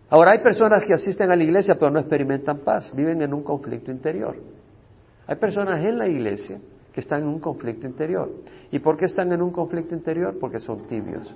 Ahora 0.09 0.31
hay 0.31 0.39
personas 0.39 0.83
que 0.83 0.95
asisten 0.95 1.31
a 1.31 1.37
la 1.37 1.43
iglesia 1.45 1.75
pero 1.79 1.91
no 1.91 1.99
experimentan 1.99 2.57
paz, 2.57 2.93
viven 2.93 3.21
en 3.21 3.33
un 3.33 3.41
conflicto 3.41 3.89
interior. 3.89 4.35
Hay 5.27 5.37
personas 5.37 5.81
en 5.81 5.97
la 5.97 6.05
iglesia 6.05 6.59
que 6.93 7.01
están 7.01 7.21
en 7.21 7.27
un 7.27 7.39
conflicto 7.39 7.87
interior. 7.87 8.29
¿Y 8.71 8.79
por 8.79 8.97
qué 8.97 9.05
están 9.05 9.31
en 9.31 9.41
un 9.41 9.51
conflicto 9.51 9.95
interior? 9.95 10.37
Porque 10.39 10.59
son 10.59 10.87
tibios. 10.87 11.33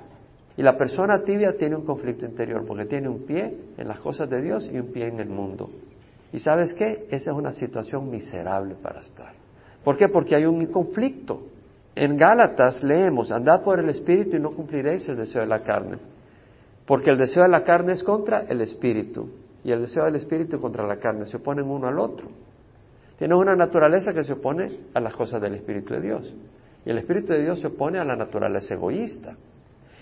Y 0.56 0.62
la 0.62 0.78
persona 0.78 1.24
tibia 1.24 1.58
tiene 1.58 1.76
un 1.76 1.86
conflicto 1.86 2.26
interior 2.26 2.64
porque 2.68 2.86
tiene 2.86 3.10
un 3.10 3.26
pie 3.26 3.58
en 3.78 3.88
las 3.88 4.00
cosas 4.00 4.30
de 4.30 4.42
Dios 4.42 4.70
y 4.72 4.78
un 4.78 4.92
pie 4.92 5.08
en 5.08 5.20
el 5.20 5.30
mundo. 5.30 5.70
¿Y 6.32 6.40
sabes 6.40 6.74
qué? 6.74 7.08
Esa 7.10 7.32
es 7.32 7.38
una 7.38 7.54
situación 7.54 8.10
miserable 8.10 8.76
para 8.76 9.02
estar. 9.02 9.34
¿Por 9.84 9.98
qué? 9.98 10.08
Porque 10.10 10.36
hay 10.36 10.46
un 10.46 10.66
conflicto. 10.68 11.42
En 11.96 12.18
Gálatas 12.18 12.84
leemos, 12.84 13.32
andad 13.32 13.64
por 13.64 13.80
el 13.80 13.90
Espíritu 13.90 14.38
y 14.38 14.40
no 14.40 14.52
cumpliréis 14.52 15.08
el 15.10 15.18
deseo 15.18 15.42
de 15.42 15.48
la 15.48 15.64
carne. 15.64 15.98
Porque 16.86 17.12
el 17.12 17.18
deseo 17.18 17.44
de 17.44 17.50
la 17.50 17.64
carne 17.64 17.94
es 17.94 18.04
contra 18.04 18.42
el 18.42 18.62
Espíritu 18.62 19.30
y 19.64 19.72
el 19.72 19.82
deseo 19.82 20.06
del 20.06 20.16
Espíritu 20.16 20.60
contra 20.60 20.86
la 20.86 20.98
carne. 20.98 21.26
Se 21.26 21.38
oponen 21.38 21.66
uno 21.66 21.88
al 21.88 22.00
otro. 22.00 22.28
Tiene 23.24 23.36
una 23.36 23.56
naturaleza 23.56 24.12
que 24.12 24.22
se 24.24 24.34
opone 24.34 24.80
a 24.94 25.00
las 25.00 25.16
cosas 25.16 25.42
del 25.42 25.54
Espíritu 25.54 25.94
de 25.94 26.02
Dios. 26.02 26.36
Y 26.86 26.90
el 26.90 26.98
Espíritu 26.98 27.32
de 27.32 27.42
Dios 27.42 27.62
se 27.62 27.68
opone 27.68 27.98
a 27.98 28.04
la 28.04 28.18
naturaleza 28.18 28.74
egoísta. 28.74 29.38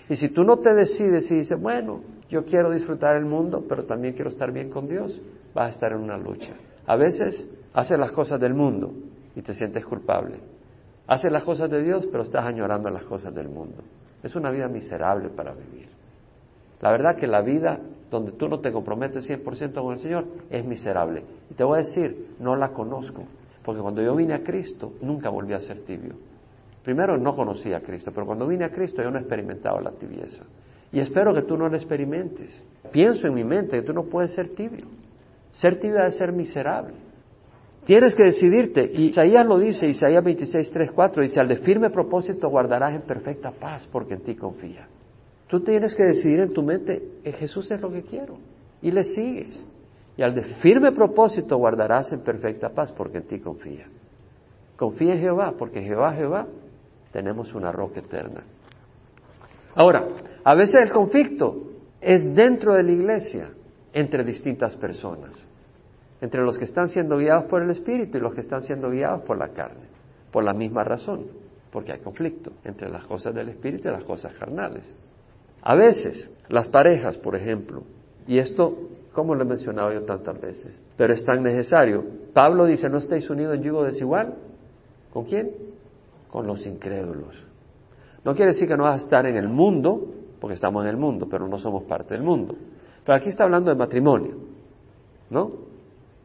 Y 0.08 0.16
si 0.16 0.30
tú 0.30 0.42
no 0.42 0.58
te 0.58 0.74
decides 0.74 1.30
y 1.30 1.36
dices, 1.36 1.62
bueno, 1.62 2.00
yo 2.28 2.44
quiero 2.44 2.72
disfrutar 2.72 3.14
el 3.14 3.24
mundo, 3.24 3.64
pero 3.68 3.84
también 3.84 4.14
quiero 4.14 4.30
estar 4.30 4.50
bien 4.50 4.70
con 4.70 4.88
Dios, 4.88 5.22
vas 5.54 5.68
a 5.68 5.70
estar 5.70 5.92
en 5.92 5.98
una 5.98 6.16
lucha. 6.16 6.52
A 6.84 6.96
veces 6.96 7.48
haces 7.72 7.96
las 7.96 8.10
cosas 8.10 8.40
del 8.40 8.54
mundo, 8.54 8.92
y 9.36 9.42
te 9.42 9.54
sientes 9.54 9.84
culpable. 9.84 10.40
Haces 11.06 11.30
las 11.30 11.44
cosas 11.44 11.70
de 11.70 11.80
Dios, 11.80 12.08
pero 12.10 12.24
estás 12.24 12.44
añorando 12.44 12.90
las 12.90 13.04
cosas 13.04 13.32
del 13.32 13.48
mundo. 13.48 13.84
Es 14.24 14.34
una 14.34 14.50
vida 14.50 14.66
miserable 14.66 15.28
para 15.28 15.52
vivir. 15.52 15.86
La 16.80 16.90
verdad 16.90 17.14
que 17.14 17.28
la 17.28 17.40
vida 17.40 17.78
donde 18.12 18.32
tú 18.32 18.46
no 18.46 18.60
te 18.60 18.70
comprometes 18.70 19.28
100% 19.28 19.72
con 19.72 19.94
el 19.94 19.98
Señor 19.98 20.26
es 20.50 20.64
miserable. 20.66 21.24
Y 21.50 21.54
te 21.54 21.64
voy 21.64 21.80
a 21.80 21.82
decir, 21.82 22.34
no 22.38 22.54
la 22.54 22.68
conozco, 22.68 23.24
porque 23.64 23.80
cuando 23.80 24.02
yo 24.02 24.14
vine 24.14 24.34
a 24.34 24.42
Cristo 24.42 24.92
nunca 25.00 25.30
volví 25.30 25.54
a 25.54 25.60
ser 25.60 25.80
tibio. 25.80 26.14
Primero 26.84 27.16
no 27.16 27.34
conocía 27.34 27.78
a 27.78 27.80
Cristo, 27.80 28.12
pero 28.14 28.26
cuando 28.26 28.46
vine 28.46 28.64
a 28.64 28.70
Cristo 28.70 29.02
yo 29.02 29.10
no 29.10 29.16
he 29.16 29.22
experimentado 29.22 29.80
la 29.80 29.92
tibieza. 29.92 30.44
Y 30.92 31.00
espero 31.00 31.32
que 31.32 31.42
tú 31.42 31.56
no 31.56 31.68
la 31.68 31.78
experimentes. 31.78 32.50
Pienso 32.92 33.26
en 33.26 33.34
mi 33.34 33.44
mente 33.44 33.78
que 33.78 33.86
tú 33.86 33.94
no 33.94 34.04
puedes 34.04 34.32
ser 34.32 34.54
tibio. 34.54 34.84
Ser 35.52 35.78
tibio 35.78 36.04
es 36.04 36.16
ser 36.16 36.32
miserable. 36.32 36.94
Tienes 37.86 38.14
que 38.14 38.24
decidirte. 38.24 38.90
Y 38.92 39.06
Isaías 39.06 39.46
lo 39.46 39.58
dice, 39.58 39.88
Isaías 39.88 40.22
26, 40.22 40.70
3, 40.70 40.90
4, 40.92 41.22
dice, 41.22 41.40
al 41.40 41.48
de 41.48 41.56
firme 41.56 41.88
propósito 41.88 42.50
guardarás 42.50 42.94
en 42.94 43.02
perfecta 43.02 43.52
paz 43.52 43.88
porque 43.90 44.14
en 44.14 44.20
ti 44.20 44.34
confía. 44.34 44.86
Tú 45.52 45.60
tienes 45.60 45.94
que 45.94 46.04
decidir 46.04 46.40
en 46.40 46.54
tu 46.54 46.62
mente, 46.62 47.02
eh, 47.22 47.32
Jesús 47.32 47.70
es 47.70 47.78
lo 47.78 47.92
que 47.92 48.00
quiero. 48.04 48.38
Y 48.80 48.90
le 48.90 49.04
sigues. 49.04 49.62
Y 50.16 50.22
al 50.22 50.34
de 50.34 50.44
firme 50.62 50.92
propósito 50.92 51.58
guardarás 51.58 52.10
en 52.10 52.24
perfecta 52.24 52.70
paz 52.70 52.90
porque 52.92 53.18
en 53.18 53.24
ti 53.24 53.38
confía. 53.38 53.84
Confía 54.78 55.12
en 55.12 55.20
Jehová, 55.20 55.52
porque 55.58 55.82
Jehová, 55.82 56.14
Jehová, 56.14 56.46
tenemos 57.12 57.52
una 57.52 57.70
roca 57.70 58.00
eterna. 58.00 58.44
Ahora, 59.74 60.08
a 60.42 60.54
veces 60.54 60.76
el 60.84 60.90
conflicto 60.90 61.72
es 62.00 62.34
dentro 62.34 62.72
de 62.72 62.84
la 62.84 62.92
iglesia, 62.92 63.50
entre 63.92 64.24
distintas 64.24 64.74
personas, 64.76 65.32
entre 66.22 66.40
los 66.40 66.56
que 66.56 66.64
están 66.64 66.88
siendo 66.88 67.18
guiados 67.18 67.44
por 67.44 67.62
el 67.62 67.68
Espíritu 67.68 68.16
y 68.16 68.22
los 68.22 68.32
que 68.32 68.40
están 68.40 68.62
siendo 68.62 68.88
guiados 68.88 69.20
por 69.24 69.36
la 69.36 69.48
carne, 69.48 69.84
por 70.30 70.44
la 70.44 70.54
misma 70.54 70.82
razón, 70.82 71.26
porque 71.70 71.92
hay 71.92 71.98
conflicto 71.98 72.52
entre 72.64 72.88
las 72.88 73.04
cosas 73.04 73.34
del 73.34 73.50
Espíritu 73.50 73.88
y 73.88 73.92
las 73.92 74.04
cosas 74.04 74.32
carnales. 74.32 74.90
A 75.62 75.74
veces, 75.76 76.30
las 76.48 76.68
parejas, 76.68 77.16
por 77.18 77.36
ejemplo, 77.36 77.84
y 78.26 78.38
esto, 78.38 78.76
como 79.12 79.34
lo 79.34 79.42
he 79.42 79.46
mencionado 79.46 79.92
yo 79.92 80.02
tantas 80.02 80.40
veces, 80.40 80.82
pero 80.96 81.12
es 81.12 81.24
tan 81.24 81.42
necesario. 81.42 82.04
Pablo 82.32 82.66
dice, 82.66 82.88
¿no 82.88 82.98
estáis 82.98 83.28
unidos 83.30 83.56
en 83.56 83.62
yugo 83.62 83.84
desigual? 83.84 84.34
¿Con 85.12 85.24
quién? 85.24 85.52
Con 86.30 86.46
los 86.46 86.66
incrédulos. 86.66 87.46
No 88.24 88.34
quiere 88.34 88.52
decir 88.52 88.68
que 88.68 88.76
no 88.76 88.84
vas 88.84 89.00
a 89.00 89.04
estar 89.04 89.26
en 89.26 89.36
el 89.36 89.48
mundo, 89.48 90.12
porque 90.40 90.54
estamos 90.54 90.82
en 90.84 90.90
el 90.90 90.96
mundo, 90.96 91.28
pero 91.30 91.46
no 91.46 91.58
somos 91.58 91.84
parte 91.84 92.14
del 92.14 92.22
mundo. 92.22 92.56
Pero 93.04 93.16
aquí 93.16 93.28
está 93.28 93.44
hablando 93.44 93.70
de 93.70 93.76
matrimonio, 93.76 94.36
¿no? 95.30 95.50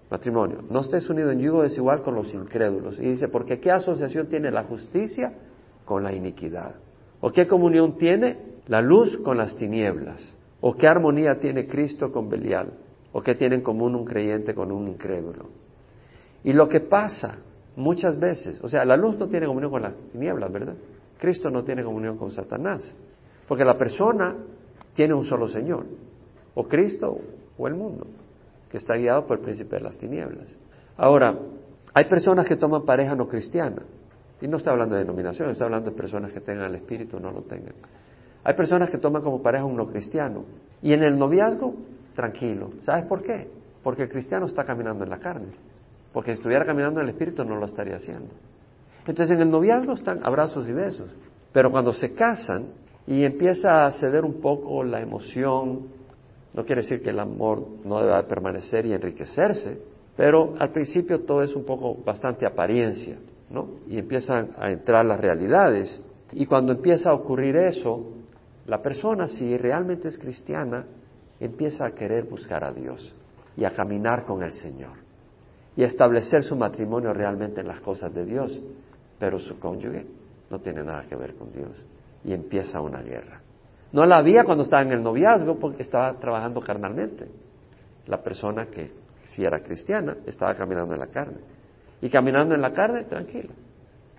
Matrimonio. 0.10 0.63
No 0.69 0.82
estés 0.82 1.10
unido 1.10 1.32
en 1.32 1.39
yugo 1.39 1.63
desigual 1.63 2.02
con 2.02 2.15
los 2.15 2.34
incrédulos. 2.34 2.97
Y 3.00 3.04
dice, 3.04 3.28
porque 3.28 3.60
¿qué 3.60 3.71
asociación 3.71 4.28
tiene 4.28 4.52
la 4.52 4.63
justicia 4.63 5.34
con 5.86 6.04
la 6.04 6.13
iniquidad? 6.13 6.76
¿O 7.19 7.30
qué 7.32 7.47
comunión 7.47 7.97
tiene 7.97 8.46
la 8.67 8.82
luz 8.82 9.17
con 9.23 9.38
las 9.38 9.56
tinieblas? 9.58 10.21
¿O 10.62 10.75
qué 10.75 10.88
armonía 10.88 11.39
tiene 11.39 11.67
Cristo 11.67 12.12
con 12.12 12.30
Belial? 12.30 12.73
¿O 13.13 13.21
qué 13.21 13.36
tiene 13.36 13.56
en 13.56 13.62
común 13.62 13.95
un 13.95 14.06
creyente 14.06 14.53
con 14.53 14.71
un 14.71 14.88
incrédulo? 14.88 15.45
Y 16.43 16.53
lo 16.53 16.67
que 16.67 16.82
pasa 16.82 17.39
muchas 17.75 18.19
veces, 18.19 18.60
o 18.63 18.67
sea, 18.67 18.86
la 18.86 18.97
luz 18.97 19.17
no 19.17 19.27
tiene 19.27 19.45
comunión 19.45 19.71
con 19.71 19.82
las 19.84 19.93
tinieblas, 20.12 20.51
¿verdad? 20.51 20.75
Cristo 21.19 21.49
no 21.49 21.63
tiene 21.63 21.84
comunión 21.84 22.17
con 22.17 22.32
Satanás, 22.32 22.95
porque 23.47 23.63
la 23.63 23.77
persona 23.77 24.36
tiene 24.95 25.13
un 25.13 25.25
solo 25.25 25.47
Señor, 25.47 25.86
o 26.56 26.67
Cristo 26.67 27.17
o 27.58 27.67
el 27.67 27.75
mundo, 27.75 28.08
que 28.69 28.77
está 28.77 28.95
guiado 28.95 29.25
por 29.25 29.38
el 29.38 29.43
príncipe 29.43 29.77
de 29.77 29.84
las 29.84 29.97
tinieblas. 29.97 30.47
Ahora, 30.97 31.38
hay 31.93 32.06
personas 32.06 32.47
que 32.47 32.56
toman 32.56 32.84
pareja 32.84 33.15
no 33.15 33.27
cristiana, 33.27 33.84
y 34.41 34.47
no 34.47 34.58
estoy 34.58 34.71
hablando 34.71 34.95
de 34.95 35.01
denominación, 35.01 35.49
estoy 35.49 35.65
hablando 35.65 35.91
de 35.91 35.95
personas 35.95 36.32
que 36.32 36.41
tengan 36.41 36.65
el 36.65 36.75
espíritu 36.75 37.17
o 37.17 37.19
no 37.19 37.32
lo 37.32 37.41
tengan. 37.41 37.73
Hay 38.47 38.53
personas 38.53 38.89
que 38.89 38.97
toman 38.97 39.21
como 39.23 39.41
pareja 39.41 39.65
un 39.65 39.75
no 39.75 39.88
cristiano, 39.88 40.45
y 40.81 40.93
en 40.93 41.03
el 41.03 41.19
noviazgo, 41.19 41.73
tranquilo. 42.15 42.69
¿Sabes 42.79 43.03
por 43.03 43.21
qué? 43.21 43.49
Porque 43.83 44.03
el 44.03 44.10
cristiano 44.10 44.45
está 44.45 44.63
caminando 44.63 45.03
en 45.03 45.10
la 45.10 45.19
carne, 45.19 45.49
porque 46.13 46.31
si 46.31 46.38
estuviera 46.38 46.63
caminando 46.63 47.01
en 47.01 47.07
el 47.07 47.10
espíritu 47.10 47.43
no 47.43 47.57
lo 47.57 47.65
estaría 47.65 47.97
haciendo. 47.97 48.29
Entonces 49.05 49.36
en 49.36 49.41
el 49.41 49.51
noviazgo 49.51 49.91
están 49.91 50.25
abrazos 50.25 50.65
y 50.69 50.71
besos, 50.71 51.13
pero 51.51 51.71
cuando 51.71 51.91
se 51.91 52.13
casan 52.13 52.67
y 53.05 53.25
empieza 53.25 53.86
a 53.86 53.91
ceder 53.91 54.23
un 54.23 54.39
poco 54.39 54.81
la 54.81 55.01
emoción, 55.01 55.88
no 56.53 56.63
quiere 56.63 56.83
decir 56.83 57.01
que 57.01 57.10
el 57.10 57.19
amor 57.19 57.67
no 57.83 57.99
deba 58.01 58.23
permanecer 58.27 58.86
y 58.86 58.93
enriquecerse, 58.93 59.77
pero 60.15 60.55
al 60.57 60.71
principio 60.71 61.19
todo 61.25 61.43
es 61.43 61.53
un 61.53 61.65
poco 61.65 61.95
bastante 61.95 62.45
apariencia, 62.45 63.17
¿no? 63.49 63.67
Y 63.89 63.97
empiezan 63.97 64.51
a 64.57 64.71
entrar 64.71 65.03
las 65.05 65.19
realidades. 65.19 66.01
Y 66.31 66.45
cuando 66.45 66.71
empieza 66.71 67.12
a 67.12 67.13
ocurrir 67.13 67.57
eso, 67.57 68.13
la 68.67 68.82
persona, 68.82 69.27
si 69.27 69.58
realmente 69.58 70.10
es 70.10 70.19
cristiana, 70.19 70.86
empieza 71.39 71.86
a 71.86 71.91
querer 71.91 72.25
buscar 72.25 72.63
a 72.63 72.71
Dios 72.71 73.15
y 73.56 73.65
a 73.65 73.71
caminar 73.71 74.25
con 74.25 74.43
el 74.43 74.51
Señor 74.51 74.97
y 75.75 75.84
a 75.84 75.88
establecer 75.88 76.43
su 76.43 76.56
matrimonio 76.56 77.13
realmente 77.13 77.62
en 77.62 77.67
las 77.67 77.82
cosas 77.82 78.13
de 78.13 78.25
Dios 78.25 78.60
pero 79.19 79.39
su 79.39 79.60
cónyuge 79.60 80.06
no 80.49 80.60
tiene 80.60 80.84
nada 80.84 81.06
que 81.08 81.15
ver 81.15 81.36
con 81.36 81.51
Dios. 81.51 81.71
Y 82.23 82.34
empieza 82.34 82.82
una 82.82 83.01
guerra. 83.01 83.41
No 83.91 84.06
la 84.06 84.17
había 84.17 84.43
cuando 84.43 84.63
estaba 84.63 84.82
en 84.84 84.91
el 84.91 85.01
noviazgo 85.01 85.58
porque 85.60 85.84
estaba 85.84 86.13
trabajando 86.19 86.62
carnalmente. 86.62 87.27
La 88.06 88.21
persona 88.21 88.67
que, 88.67 88.91
si 89.25 89.43
era 89.43 89.62
cristiana, 89.62 90.17
estaba 90.25 90.53
caminando 90.56 90.93
en 90.93 90.99
la 90.99 91.08
carne. 91.08 91.39
Y 92.01 92.10
caminando 92.10 92.53
en 92.53 92.62
la 92.62 92.71
carne, 92.73 93.06
tranquilo. 93.06 93.53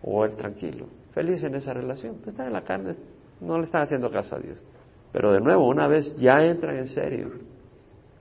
O 0.03 0.25
él 0.25 0.37
tranquilo. 0.37 0.87
Feliz 1.13 1.43
en 1.45 1.55
esa 1.55 1.73
relación. 1.73 2.17
Pues 2.17 2.29
está 2.29 2.47
en 2.47 2.53
la 2.53 2.63
carne, 2.63 2.95
no 3.41 3.59
le 3.59 3.65
están 3.65 3.83
haciendo 3.83 4.11
caso 4.11 4.37
a 4.37 4.39
Dios. 4.39 4.63
Pero 5.13 5.33
de 5.33 5.41
nuevo, 5.41 5.67
una 5.67 5.87
vez 5.87 6.15
ya 6.17 6.45
entran 6.45 6.77
en 6.77 6.87
serio, 6.87 7.31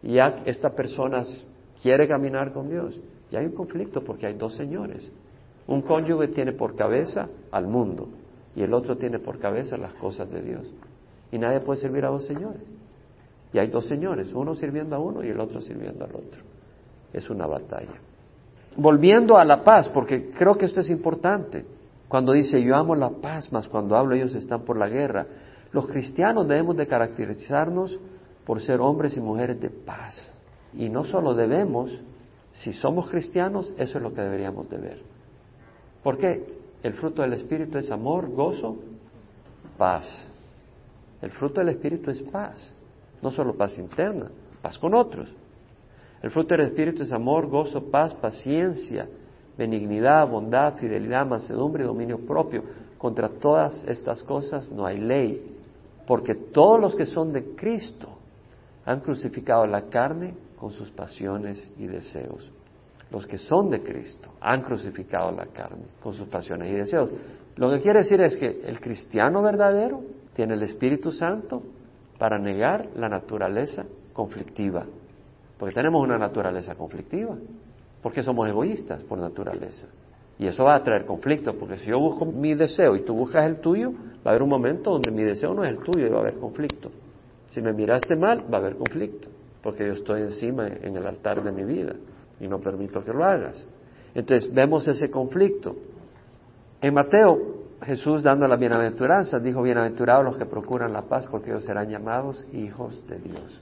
ya 0.01 0.43
esta 0.45 0.69
persona 0.69 1.23
quiere 1.81 2.07
caminar 2.07 2.53
con 2.53 2.69
Dios, 2.69 2.99
ya 3.29 3.39
hay 3.39 3.45
un 3.45 3.53
conflicto 3.53 4.01
porque 4.01 4.27
hay 4.27 4.33
dos 4.35 4.55
señores. 4.55 5.11
Un 5.67 5.81
cónyuge 5.81 6.29
tiene 6.29 6.53
por 6.53 6.75
cabeza 6.75 7.27
al 7.51 7.67
mundo 7.67 8.07
y 8.55 8.63
el 8.63 8.73
otro 8.73 8.95
tiene 8.95 9.19
por 9.19 9.37
cabeza 9.37 9.77
las 9.77 9.93
cosas 9.95 10.29
de 10.31 10.41
Dios. 10.41 10.65
Y 11.31 11.37
nadie 11.37 11.59
puede 11.59 11.81
servir 11.81 12.05
a 12.05 12.09
dos 12.09 12.25
señores. 12.25 12.61
Y 13.51 13.59
hay 13.59 13.67
dos 13.67 13.85
señores, 13.87 14.31
uno 14.33 14.55
sirviendo 14.55 14.95
a 14.95 14.99
uno 14.99 15.23
y 15.23 15.29
el 15.29 15.39
otro 15.39 15.61
sirviendo 15.61 16.05
al 16.05 16.11
otro. 16.11 16.41
Es 17.11 17.29
una 17.29 17.47
batalla. 17.47 17.99
Volviendo 18.77 19.37
a 19.37 19.43
la 19.43 19.63
paz, 19.63 19.89
porque 19.89 20.31
creo 20.31 20.55
que 20.55 20.65
esto 20.65 20.81
es 20.81 20.89
importante. 20.89 21.65
Cuando 22.07 22.33
dice 22.33 22.61
yo 22.61 22.75
amo 22.75 22.95
la 22.95 23.09
paz, 23.09 23.51
más 23.51 23.67
cuando 23.67 23.95
hablo 23.95 24.15
ellos 24.15 24.33
están 24.35 24.63
por 24.63 24.77
la 24.77 24.87
guerra. 24.87 25.25
Los 25.71 25.87
cristianos 25.87 26.47
debemos 26.47 26.77
de 26.77 26.87
caracterizarnos 26.87 27.97
por 28.45 28.61
ser 28.61 28.79
hombres 28.79 29.17
y 29.17 29.21
mujeres 29.21 29.59
de 29.59 29.69
paz. 29.69 30.15
Y 30.73 30.89
no 30.89 31.03
solo 31.03 31.33
debemos, 31.33 31.91
si 32.53 32.71
somos 32.73 33.09
cristianos, 33.09 33.73
eso 33.77 33.97
es 33.97 34.03
lo 34.03 34.13
que 34.13 34.21
deberíamos 34.21 34.69
de 34.69 34.77
ver. 34.77 35.01
¿Por 36.01 36.17
qué? 36.17 36.57
El 36.81 36.93
fruto 36.93 37.21
del 37.21 37.33
Espíritu 37.33 37.77
es 37.77 37.91
amor, 37.91 38.29
gozo, 38.29 38.77
paz. 39.77 40.05
El 41.21 41.31
fruto 41.31 41.59
del 41.59 41.69
Espíritu 41.69 42.11
es 42.11 42.21
paz, 42.21 42.73
no 43.21 43.31
solo 43.31 43.55
paz 43.55 43.77
interna, 43.77 44.29
paz 44.61 44.77
con 44.77 44.93
otros. 44.93 45.27
El 46.21 46.31
fruto 46.31 46.55
del 46.55 46.67
Espíritu 46.67 47.03
es 47.03 47.11
amor, 47.11 47.47
gozo, 47.47 47.91
paz, 47.91 48.13
paciencia, 48.15 49.07
benignidad, 49.57 50.27
bondad, 50.27 50.75
fidelidad, 50.75 51.25
mansedumbre 51.25 51.83
y 51.83 51.87
dominio 51.87 52.19
propio. 52.19 52.63
Contra 52.97 53.29
todas 53.29 53.83
estas 53.87 54.23
cosas 54.23 54.69
no 54.71 54.85
hay 54.85 54.99
ley, 54.99 55.55
porque 56.05 56.35
todos 56.35 56.79
los 56.79 56.95
que 56.95 57.05
son 57.05 57.33
de 57.33 57.55
Cristo 57.55 58.09
han 58.85 59.01
crucificado 59.01 59.65
la 59.67 59.83
carne 59.83 60.33
con 60.59 60.71
sus 60.71 60.89
pasiones 60.91 61.69
y 61.77 61.87
deseos 61.87 62.51
los 63.11 63.25
que 63.25 63.37
son 63.37 63.69
de 63.69 63.81
Cristo 63.81 64.29
han 64.41 64.61
crucificado 64.61 65.31
la 65.31 65.45
carne 65.47 65.85
con 66.01 66.13
sus 66.13 66.27
pasiones 66.27 66.71
y 66.71 66.75
deseos. 66.75 67.09
Lo 67.55 67.69
que 67.71 67.81
quiere 67.81 67.99
decir 67.99 68.21
es 68.21 68.35
que 68.35 68.61
el 68.65 68.79
cristiano 68.79 69.41
verdadero 69.41 70.01
tiene 70.35 70.55
el 70.55 70.63
Espíritu 70.63 71.11
Santo 71.11 71.63
para 72.17 72.37
negar 72.37 72.89
la 72.95 73.09
naturaleza 73.09 73.85
conflictiva. 74.13 74.85
Porque 75.57 75.73
tenemos 75.73 76.03
una 76.03 76.17
naturaleza 76.17 76.75
conflictiva. 76.75 77.35
Porque 78.07 78.23
somos 78.23 78.47
egoístas 78.47 79.03
por 79.03 79.19
naturaleza. 79.19 79.85
Y 80.39 80.47
eso 80.47 80.63
va 80.63 80.75
a 80.75 80.81
traer 80.81 81.05
conflicto, 81.05 81.53
porque 81.59 81.77
si 81.77 81.89
yo 81.89 81.99
busco 81.99 82.23
mi 82.23 82.55
deseo 82.55 82.95
y 82.95 83.03
tú 83.03 83.13
buscas 83.13 83.45
el 83.45 83.59
tuyo, 83.59 83.91
va 84.25 84.27
a 84.27 84.29
haber 84.29 84.43
un 84.43 84.47
momento 84.47 84.91
donde 84.91 85.11
mi 85.11 85.23
deseo 85.23 85.53
no 85.53 85.65
es 85.65 85.71
el 85.71 85.79
tuyo 85.79 86.07
y 86.07 86.09
va 86.09 86.19
a 86.19 86.21
haber 86.21 86.35
conflicto. 86.35 86.89
Si 87.49 87.61
me 87.61 87.73
miraste 87.73 88.15
mal, 88.15 88.45
va 88.49 88.59
a 88.59 88.61
haber 88.61 88.77
conflicto, 88.77 89.27
porque 89.61 89.85
yo 89.85 89.91
estoy 89.91 90.21
encima 90.21 90.69
en 90.69 90.95
el 90.95 91.05
altar 91.05 91.43
de 91.43 91.51
mi 91.51 91.65
vida 91.65 91.95
y 92.39 92.47
no 92.47 92.59
permito 92.59 93.03
que 93.03 93.11
lo 93.11 93.25
hagas. 93.25 93.67
Entonces 94.15 94.53
vemos 94.53 94.87
ese 94.87 95.11
conflicto. 95.11 95.75
En 96.79 96.93
Mateo, 96.93 97.65
Jesús 97.81 98.23
dando 98.23 98.47
la 98.47 98.55
bienaventuranza, 98.55 99.37
dijo, 99.37 99.61
bienaventurados 99.61 100.23
los 100.23 100.37
que 100.37 100.45
procuran 100.45 100.93
la 100.93 101.01
paz 101.01 101.27
porque 101.27 101.49
ellos 101.49 101.65
serán 101.65 101.89
llamados 101.89 102.45
hijos 102.53 103.05
de 103.09 103.19
Dios. 103.19 103.61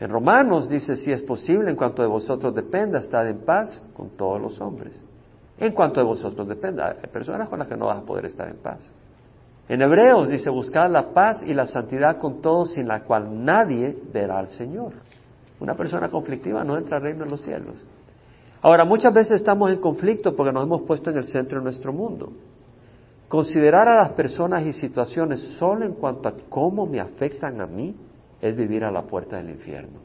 En 0.00 0.10
Romanos 0.10 0.68
dice, 0.68 0.96
si 0.96 1.12
es 1.12 1.22
posible, 1.22 1.70
en 1.70 1.76
cuanto 1.76 2.02
de 2.02 2.08
vosotros 2.08 2.54
dependa, 2.54 2.98
estad 2.98 3.28
en 3.28 3.44
paz 3.44 3.82
con 3.96 4.10
todos 4.10 4.40
los 4.40 4.60
hombres. 4.60 4.92
En 5.58 5.72
cuanto 5.72 6.00
de 6.00 6.06
vosotros 6.06 6.48
dependa, 6.48 6.96
hay 7.00 7.10
personas 7.10 7.48
con 7.48 7.60
las 7.60 7.68
que 7.68 7.76
no 7.76 7.86
vas 7.86 7.98
a 7.98 8.04
poder 8.04 8.26
estar 8.26 8.48
en 8.48 8.56
paz. 8.56 8.78
En 9.68 9.80
Hebreos 9.80 10.28
dice, 10.28 10.50
buscar 10.50 10.90
la 10.90 11.12
paz 11.14 11.42
y 11.46 11.54
la 11.54 11.66
santidad 11.66 12.18
con 12.18 12.42
todos, 12.42 12.72
sin 12.72 12.88
la 12.88 13.04
cual 13.04 13.44
nadie 13.44 13.96
verá 14.12 14.40
al 14.40 14.48
Señor. 14.48 14.92
Una 15.60 15.74
persona 15.74 16.08
conflictiva 16.08 16.64
no 16.64 16.76
entra 16.76 16.96
al 16.96 17.04
reino 17.04 17.24
de 17.24 17.30
los 17.30 17.42
cielos. 17.42 17.76
Ahora, 18.60 18.84
muchas 18.84 19.14
veces 19.14 19.40
estamos 19.40 19.70
en 19.70 19.78
conflicto 19.78 20.34
porque 20.34 20.52
nos 20.52 20.64
hemos 20.64 20.82
puesto 20.82 21.10
en 21.10 21.18
el 21.18 21.24
centro 21.24 21.58
de 21.58 21.64
nuestro 21.64 21.92
mundo. 21.92 22.32
Considerar 23.28 23.88
a 23.88 23.96
las 23.96 24.12
personas 24.12 24.66
y 24.66 24.72
situaciones 24.72 25.40
solo 25.58 25.86
en 25.86 25.94
cuanto 25.94 26.28
a 26.28 26.34
cómo 26.48 26.84
me 26.84 27.00
afectan 27.00 27.60
a 27.60 27.66
mí 27.66 27.94
es 28.44 28.56
vivir 28.56 28.84
a 28.84 28.90
la 28.90 29.02
puerta 29.04 29.38
del 29.38 29.48
infierno. 29.48 30.00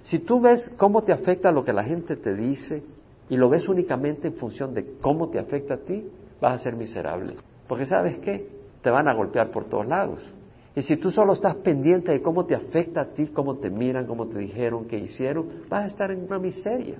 Si 0.00 0.20
tú 0.20 0.40
ves 0.40 0.74
cómo 0.78 1.02
te 1.02 1.12
afecta 1.12 1.52
lo 1.52 1.62
que 1.62 1.74
la 1.74 1.84
gente 1.84 2.16
te 2.16 2.34
dice 2.34 2.82
y 3.28 3.36
lo 3.36 3.50
ves 3.50 3.68
únicamente 3.68 4.28
en 4.28 4.34
función 4.34 4.72
de 4.72 4.94
cómo 5.02 5.28
te 5.28 5.38
afecta 5.38 5.74
a 5.74 5.76
ti, 5.76 6.08
vas 6.40 6.54
a 6.54 6.64
ser 6.64 6.74
miserable. 6.74 7.34
Porque 7.68 7.84
sabes 7.84 8.16
qué? 8.20 8.48
Te 8.80 8.88
van 8.88 9.08
a 9.08 9.14
golpear 9.14 9.50
por 9.50 9.66
todos 9.66 9.86
lados. 9.86 10.26
Y 10.74 10.80
si 10.80 10.96
tú 10.96 11.10
solo 11.10 11.34
estás 11.34 11.56
pendiente 11.56 12.12
de 12.12 12.22
cómo 12.22 12.46
te 12.46 12.54
afecta 12.54 13.02
a 13.02 13.06
ti, 13.12 13.26
cómo 13.26 13.56
te 13.56 13.68
miran, 13.68 14.06
cómo 14.06 14.26
te 14.26 14.38
dijeron, 14.38 14.86
qué 14.86 14.96
hicieron, 14.98 15.46
vas 15.68 15.84
a 15.84 15.88
estar 15.88 16.10
en 16.10 16.24
una 16.24 16.38
miseria. 16.38 16.96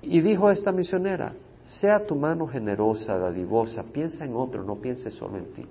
Y 0.00 0.20
dijo 0.20 0.48
esta 0.48 0.70
misionera, 0.70 1.32
sea 1.64 2.06
tu 2.06 2.14
mano 2.14 2.46
generosa, 2.46 3.18
dadivosa, 3.18 3.82
piensa 3.82 4.24
en 4.24 4.36
otro, 4.36 4.62
no 4.62 4.76
pienses 4.76 5.12
solo 5.14 5.38
en 5.38 5.46
ti. 5.54 5.66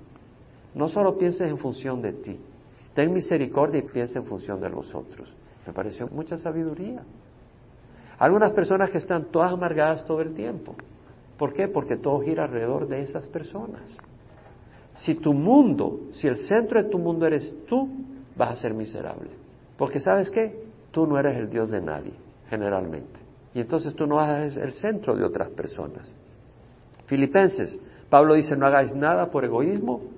No 0.74 0.90
solo 0.90 1.18
pienses 1.18 1.50
en 1.50 1.58
función 1.58 2.02
de 2.02 2.12
ti, 2.12 2.38
ten 2.96 3.14
misericordia 3.14 3.80
y 3.80 3.84
piensa 3.84 4.20
en 4.20 4.26
función 4.26 4.60
de 4.60 4.70
los 4.70 4.96
otros. 4.96 5.32
Me 5.68 5.74
pareció 5.74 6.08
mucha 6.08 6.38
sabiduría. 6.38 7.04
Algunas 8.18 8.54
personas 8.54 8.90
que 8.90 9.00
están 9.00 9.26
todas 9.26 9.52
amargadas 9.52 10.06
todo 10.06 10.22
el 10.22 10.34
tiempo. 10.34 10.76
¿Por 11.38 11.54
qué? 11.54 11.68
Porque 11.68 11.98
todo 11.98 12.22
gira 12.22 12.46
alrededor 12.46 12.88
de 12.88 13.02
esas 13.02 13.28
personas. 13.28 13.82
Si 14.94 15.16
tu 15.16 15.34
mundo, 15.34 16.00
si 16.14 16.28
el 16.28 16.38
centro 16.38 16.82
de 16.82 16.90
tu 16.90 16.98
mundo 16.98 17.28
eres 17.28 17.66
tú, 17.68 17.90
vas 18.38 18.52
a 18.52 18.56
ser 18.56 18.74
miserable. 18.74 19.30
Porque 19.78 20.00
sabes 20.00 20.32
qué? 20.32 20.64
Tú 20.92 21.06
no 21.06 21.20
eres 21.20 21.36
el 21.36 21.50
Dios 21.50 21.70
de 21.70 21.82
nadie, 21.82 22.14
generalmente. 22.50 23.20
Y 23.54 23.60
entonces 23.60 23.94
tú 23.96 24.08
no 24.08 24.22
haces 24.22 24.56
el 24.56 24.72
centro 24.72 25.18
de 25.18 25.26
otras 25.26 25.50
personas. 25.50 26.14
Filipenses, 27.08 27.78
Pablo 28.10 28.36
dice, 28.36 28.56
no 28.56 28.66
hagáis 28.66 28.96
nada 28.96 29.30
por 29.30 29.44
egoísmo 29.44 30.15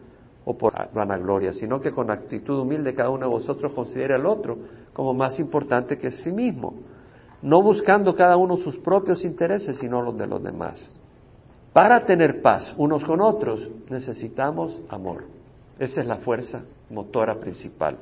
o 0.49 0.57
por 0.57 0.73
vanagloria, 0.93 1.51
sino 1.51 1.81
que 1.81 1.91
con 1.91 2.09
actitud 2.09 2.61
humilde 2.61 2.93
cada 2.93 3.09
uno 3.09 3.25
de 3.25 3.31
vosotros 3.33 3.73
considere 3.73 4.15
al 4.15 4.25
otro 4.25 4.57
como 4.93 5.13
más 5.13 5.37
importante 5.41 5.97
que 5.97 6.09
sí 6.09 6.31
mismo, 6.31 6.73
no 7.41 7.61
buscando 7.61 8.15
cada 8.15 8.37
uno 8.37 8.55
sus 8.55 8.77
propios 8.77 9.25
intereses, 9.25 9.77
sino 9.77 10.01
los 10.01 10.17
de 10.17 10.25
los 10.25 10.41
demás. 10.41 10.81
Para 11.73 11.99
tener 12.05 12.41
paz 12.41 12.73
unos 12.77 13.03
con 13.03 13.19
otros 13.19 13.69
necesitamos 13.89 14.79
amor. 14.87 15.25
Esa 15.77 15.99
es 15.99 16.07
la 16.07 16.15
fuerza 16.15 16.63
motora 16.91 17.35
principal. 17.35 17.97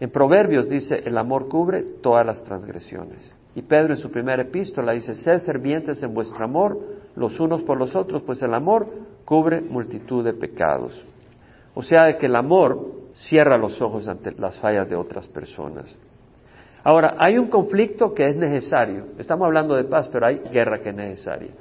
En 0.00 0.10
Proverbios 0.10 0.70
dice, 0.70 1.02
el 1.04 1.18
amor 1.18 1.48
cubre 1.48 1.82
todas 2.00 2.24
las 2.24 2.42
transgresiones. 2.44 3.30
Y 3.54 3.60
Pedro 3.60 3.92
en 3.92 4.00
su 4.00 4.10
primera 4.10 4.40
epístola 4.40 4.92
dice, 4.92 5.14
sed 5.16 5.42
fervientes 5.42 6.02
en 6.02 6.14
vuestro 6.14 6.42
amor 6.42 6.78
los 7.14 7.38
unos 7.38 7.62
por 7.62 7.76
los 7.76 7.94
otros, 7.94 8.22
pues 8.22 8.40
el 8.42 8.54
amor 8.54 8.86
cubre 9.26 9.60
multitud 9.60 10.24
de 10.24 10.32
pecados. 10.32 11.04
O 11.78 11.82
sea, 11.84 12.18
que 12.18 12.26
el 12.26 12.34
amor 12.34 12.90
cierra 13.28 13.56
los 13.56 13.80
ojos 13.80 14.08
ante 14.08 14.32
las 14.32 14.58
fallas 14.58 14.88
de 14.88 14.96
otras 14.96 15.28
personas. 15.28 15.96
Ahora, 16.82 17.14
hay 17.20 17.38
un 17.38 17.46
conflicto 17.46 18.12
que 18.14 18.28
es 18.28 18.34
necesario. 18.34 19.10
Estamos 19.16 19.46
hablando 19.46 19.76
de 19.76 19.84
paz, 19.84 20.10
pero 20.12 20.26
hay 20.26 20.40
guerra 20.52 20.80
que 20.80 20.88
es 20.88 20.96
necesaria. 20.96 21.52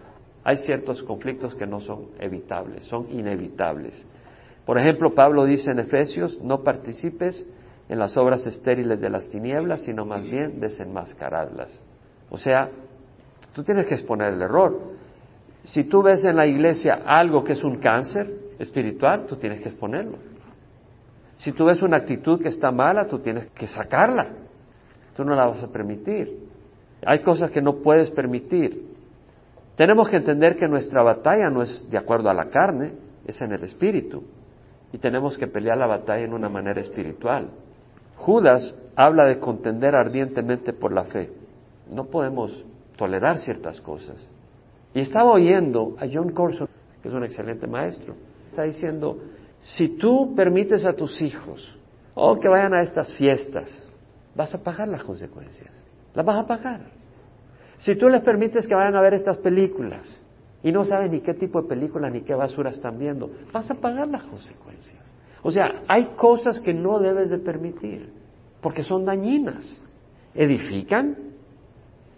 Hay 0.44 0.58
ciertos 0.58 1.04
conflictos 1.04 1.54
que 1.54 1.68
no 1.68 1.82
son 1.82 2.08
evitables, 2.20 2.86
son 2.86 3.12
inevitables. 3.12 4.10
Por 4.66 4.80
ejemplo, 4.80 5.14
Pablo 5.14 5.46
dice 5.46 5.70
en 5.70 5.78
Efesios, 5.78 6.42
no 6.42 6.64
participes 6.64 7.48
en 7.88 8.00
las 8.00 8.18
obras 8.18 8.44
estériles 8.48 9.00
de 9.00 9.12
las 9.12 9.30
tinieblas, 9.30 9.84
sino 9.84 10.04
más 10.04 10.24
bien 10.24 10.60
desenmascaradlas. 10.60 11.80
O 12.32 12.40
sea, 12.40 12.72
tú 13.54 13.64
tienes 13.64 13.86
que 13.86 13.94
exponer 13.94 14.34
el 14.34 14.42
error. 14.42 14.80
Si 15.64 15.84
tú 15.84 16.02
ves 16.02 16.26
en 16.26 16.38
la 16.38 16.48
iglesia 16.48 17.04
algo 17.06 17.44
que 17.44 17.54
es 17.54 17.64
un 17.64 17.78
cáncer 17.78 18.47
espiritual, 18.60 19.26
tú 19.28 19.36
tienes 19.36 19.62
que 19.62 19.70
exponerlo. 19.70 20.18
Si 21.38 21.52
tú 21.52 21.66
ves 21.66 21.82
una 21.82 21.98
actitud 21.98 22.42
que 22.42 22.50
está 22.50 22.72
mala, 22.72 23.08
tú 23.08 23.20
tienes 23.20 23.48
que 23.52 23.68
sacarla. 23.68 24.28
Tú 25.16 25.24
no 25.24 25.36
la 25.36 25.46
vas 25.46 25.64
a 25.64 25.72
permitir. 25.72 26.48
Hay 27.06 27.20
cosas 27.20 27.52
que 27.52 27.62
no 27.62 27.78
puedes 27.78 28.10
permitir. 28.12 28.88
Tenemos 29.76 30.10
que 30.10 30.18
entender 30.18 30.58
que 30.58 30.68
nuestra 30.68 31.04
batalla 31.04 31.50
no 31.50 31.62
es 31.62 31.90
de 31.90 31.98
acuerdo 31.98 32.30
a 32.30 32.34
la 32.34 32.50
carne, 32.50 32.94
es 33.26 33.40
en 33.42 33.52
el 33.52 33.64
espíritu. 33.64 34.24
Y 34.92 34.98
tenemos 34.98 35.38
que 35.38 35.48
pelear 35.48 35.78
la 35.78 35.86
batalla 35.86 36.26
en 36.26 36.34
una 36.34 36.50
manera 36.50 36.82
espiritual. 36.82 37.50
Judas 38.16 38.76
habla 38.96 39.26
de 39.26 39.40
contender 39.40 39.96
ardientemente 39.96 40.74
por 40.74 40.92
la 40.92 41.04
fe. 41.04 41.30
No 41.92 42.06
podemos 42.06 42.66
tolerar 42.96 43.38
ciertas 43.38 43.80
cosas. 43.82 44.16
Y 44.94 45.02
estaba 45.02 45.32
oyendo 45.32 45.96
a 46.00 46.08
John 46.12 46.32
Corson, 46.32 46.68
que 47.02 47.10
es 47.10 47.14
un 47.14 47.24
excelente 47.24 47.68
maestro, 47.68 48.16
está 48.58 48.64
diciendo, 48.64 49.20
si 49.62 49.98
tú 50.00 50.34
permites 50.36 50.84
a 50.84 50.94
tus 50.94 51.22
hijos, 51.22 51.76
o 52.16 52.32
oh, 52.32 52.40
que 52.40 52.48
vayan 52.48 52.74
a 52.74 52.82
estas 52.82 53.14
fiestas, 53.14 53.68
vas 54.36 54.56
a 54.56 54.64
pagar 54.64 54.88
las 54.88 55.04
consecuencias. 55.04 55.70
Las 56.16 56.26
vas 56.26 56.44
a 56.44 56.48
pagar. 56.48 56.82
Si 57.78 57.96
tú 57.96 58.10
les 58.10 58.24
permites 58.24 58.66
que 58.68 58.74
vayan 58.74 58.96
a 58.96 59.02
ver 59.02 59.14
estas 59.14 59.38
películas 59.38 60.02
y 60.64 60.72
no 60.72 60.84
saben 60.86 61.12
ni 61.12 61.20
qué 61.20 61.36
tipo 61.36 61.62
de 61.62 61.68
películas 61.68 62.12
ni 62.12 62.22
qué 62.22 62.34
basura 62.34 62.72
están 62.72 62.98
viendo, 62.98 63.30
vas 63.54 63.70
a 63.70 63.76
pagar 63.76 64.08
las 64.08 64.24
consecuencias. 64.24 65.06
O 65.44 65.52
sea, 65.52 65.84
hay 65.88 66.14
cosas 66.16 66.60
que 66.60 66.74
no 66.74 66.98
debes 66.98 67.30
de 67.30 67.38
permitir, 67.38 68.12
porque 68.60 68.82
son 68.82 69.06
dañinas. 69.06 69.64
¿Edifican? 70.34 71.16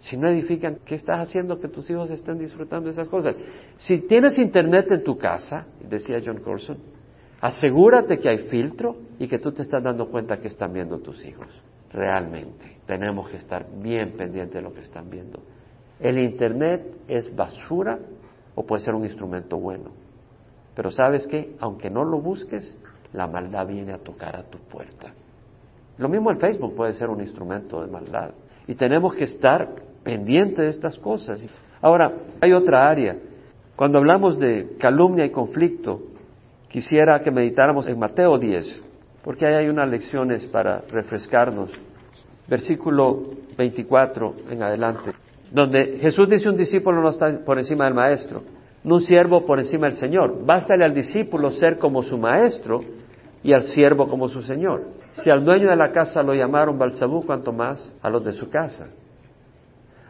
Si 0.00 0.16
no 0.16 0.28
edifican, 0.28 0.78
¿qué 0.84 0.94
estás 0.94 1.18
haciendo 1.18 1.60
que 1.60 1.68
tus 1.68 1.88
hijos 1.90 2.10
estén 2.10 2.38
disfrutando 2.38 2.86
de 2.86 2.92
esas 2.92 3.08
cosas? 3.08 3.36
Si 3.76 4.06
tienes 4.08 4.38
internet 4.38 4.90
en 4.90 5.04
tu 5.04 5.18
casa, 5.18 5.66
decía 5.88 6.20
John 6.24 6.38
Corson, 6.38 6.78
asegúrate 7.40 8.18
que 8.18 8.30
hay 8.30 8.38
filtro 8.48 8.96
y 9.18 9.28
que 9.28 9.38
tú 9.38 9.52
te 9.52 9.62
estás 9.62 9.82
dando 9.82 10.08
cuenta 10.08 10.38
que 10.38 10.48
están 10.48 10.72
viendo 10.72 10.98
tus 11.00 11.24
hijos. 11.26 11.48
Realmente, 11.92 12.78
tenemos 12.86 13.28
que 13.28 13.36
estar 13.36 13.66
bien 13.82 14.12
pendientes 14.16 14.54
de 14.54 14.62
lo 14.62 14.72
que 14.72 14.80
están 14.80 15.10
viendo. 15.10 15.40
El 15.98 16.18
internet 16.18 16.82
es 17.06 17.34
basura 17.36 17.98
o 18.54 18.64
puede 18.64 18.82
ser 18.82 18.94
un 18.94 19.04
instrumento 19.04 19.58
bueno. 19.58 19.90
Pero 20.74 20.90
sabes 20.90 21.26
que, 21.26 21.56
aunque 21.60 21.90
no 21.90 22.04
lo 22.04 22.22
busques, 22.22 22.78
la 23.12 23.26
maldad 23.26 23.66
viene 23.66 23.92
a 23.92 23.98
tocar 23.98 24.34
a 24.34 24.44
tu 24.44 24.56
puerta. 24.60 25.12
Lo 25.98 26.08
mismo 26.08 26.30
el 26.30 26.38
Facebook 26.38 26.74
puede 26.74 26.94
ser 26.94 27.10
un 27.10 27.20
instrumento 27.20 27.82
de 27.82 27.92
maldad. 27.92 28.30
Y 28.66 28.76
tenemos 28.76 29.14
que 29.14 29.24
estar 29.24 29.89
pendientes 30.02 30.58
de 30.58 30.68
estas 30.68 30.98
cosas. 30.98 31.46
Ahora, 31.80 32.12
hay 32.40 32.52
otra 32.52 32.88
área. 32.88 33.16
Cuando 33.76 33.98
hablamos 33.98 34.38
de 34.38 34.76
calumnia 34.78 35.24
y 35.24 35.30
conflicto, 35.30 36.00
quisiera 36.68 37.20
que 37.20 37.30
meditáramos 37.30 37.86
en 37.86 37.98
Mateo 37.98 38.38
10, 38.38 38.82
porque 39.24 39.46
ahí 39.46 39.54
hay 39.54 39.68
unas 39.68 39.90
lecciones 39.90 40.44
para 40.46 40.82
refrescarnos. 40.90 41.70
Versículo 42.48 43.22
24 43.56 44.34
en 44.50 44.62
adelante, 44.62 45.12
donde 45.50 45.98
Jesús 46.00 46.28
dice 46.28 46.48
un 46.48 46.56
discípulo 46.56 47.00
no 47.00 47.10
está 47.10 47.44
por 47.44 47.58
encima 47.58 47.84
del 47.84 47.94
maestro, 47.94 48.42
no 48.82 48.96
un 48.96 49.00
siervo 49.02 49.44
por 49.46 49.58
encima 49.58 49.86
del 49.86 49.96
Señor. 49.96 50.44
Bástale 50.44 50.84
al 50.84 50.94
discípulo 50.94 51.50
ser 51.50 51.78
como 51.78 52.02
su 52.02 52.18
maestro 52.18 52.80
y 53.42 53.52
al 53.52 53.62
siervo 53.62 54.08
como 54.08 54.28
su 54.28 54.42
señor. 54.42 54.82
Si 55.12 55.30
al 55.30 55.44
dueño 55.44 55.70
de 55.70 55.76
la 55.76 55.90
casa 55.90 56.22
lo 56.22 56.34
llamaron 56.34 56.78
Balsabú, 56.78 57.24
cuanto 57.24 57.52
más 57.52 57.96
a 58.02 58.10
los 58.10 58.24
de 58.24 58.32
su 58.32 58.48
casa. 58.48 58.88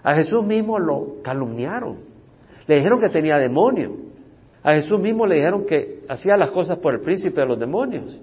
A 0.02 0.14
Jesús 0.14 0.44
mismo 0.44 0.78
lo 0.78 1.22
calumniaron. 1.22 1.98
Le 2.66 2.76
dijeron 2.76 3.00
que 3.00 3.08
tenía 3.08 3.36
demonio. 3.38 3.96
A 4.62 4.72
Jesús 4.74 5.00
mismo 5.00 5.26
le 5.26 5.36
dijeron 5.36 5.64
que 5.66 6.04
hacía 6.08 6.36
las 6.36 6.50
cosas 6.50 6.78
por 6.78 6.94
el 6.94 7.00
príncipe 7.00 7.40
de 7.40 7.46
los 7.46 7.58
demonios. 7.58 8.18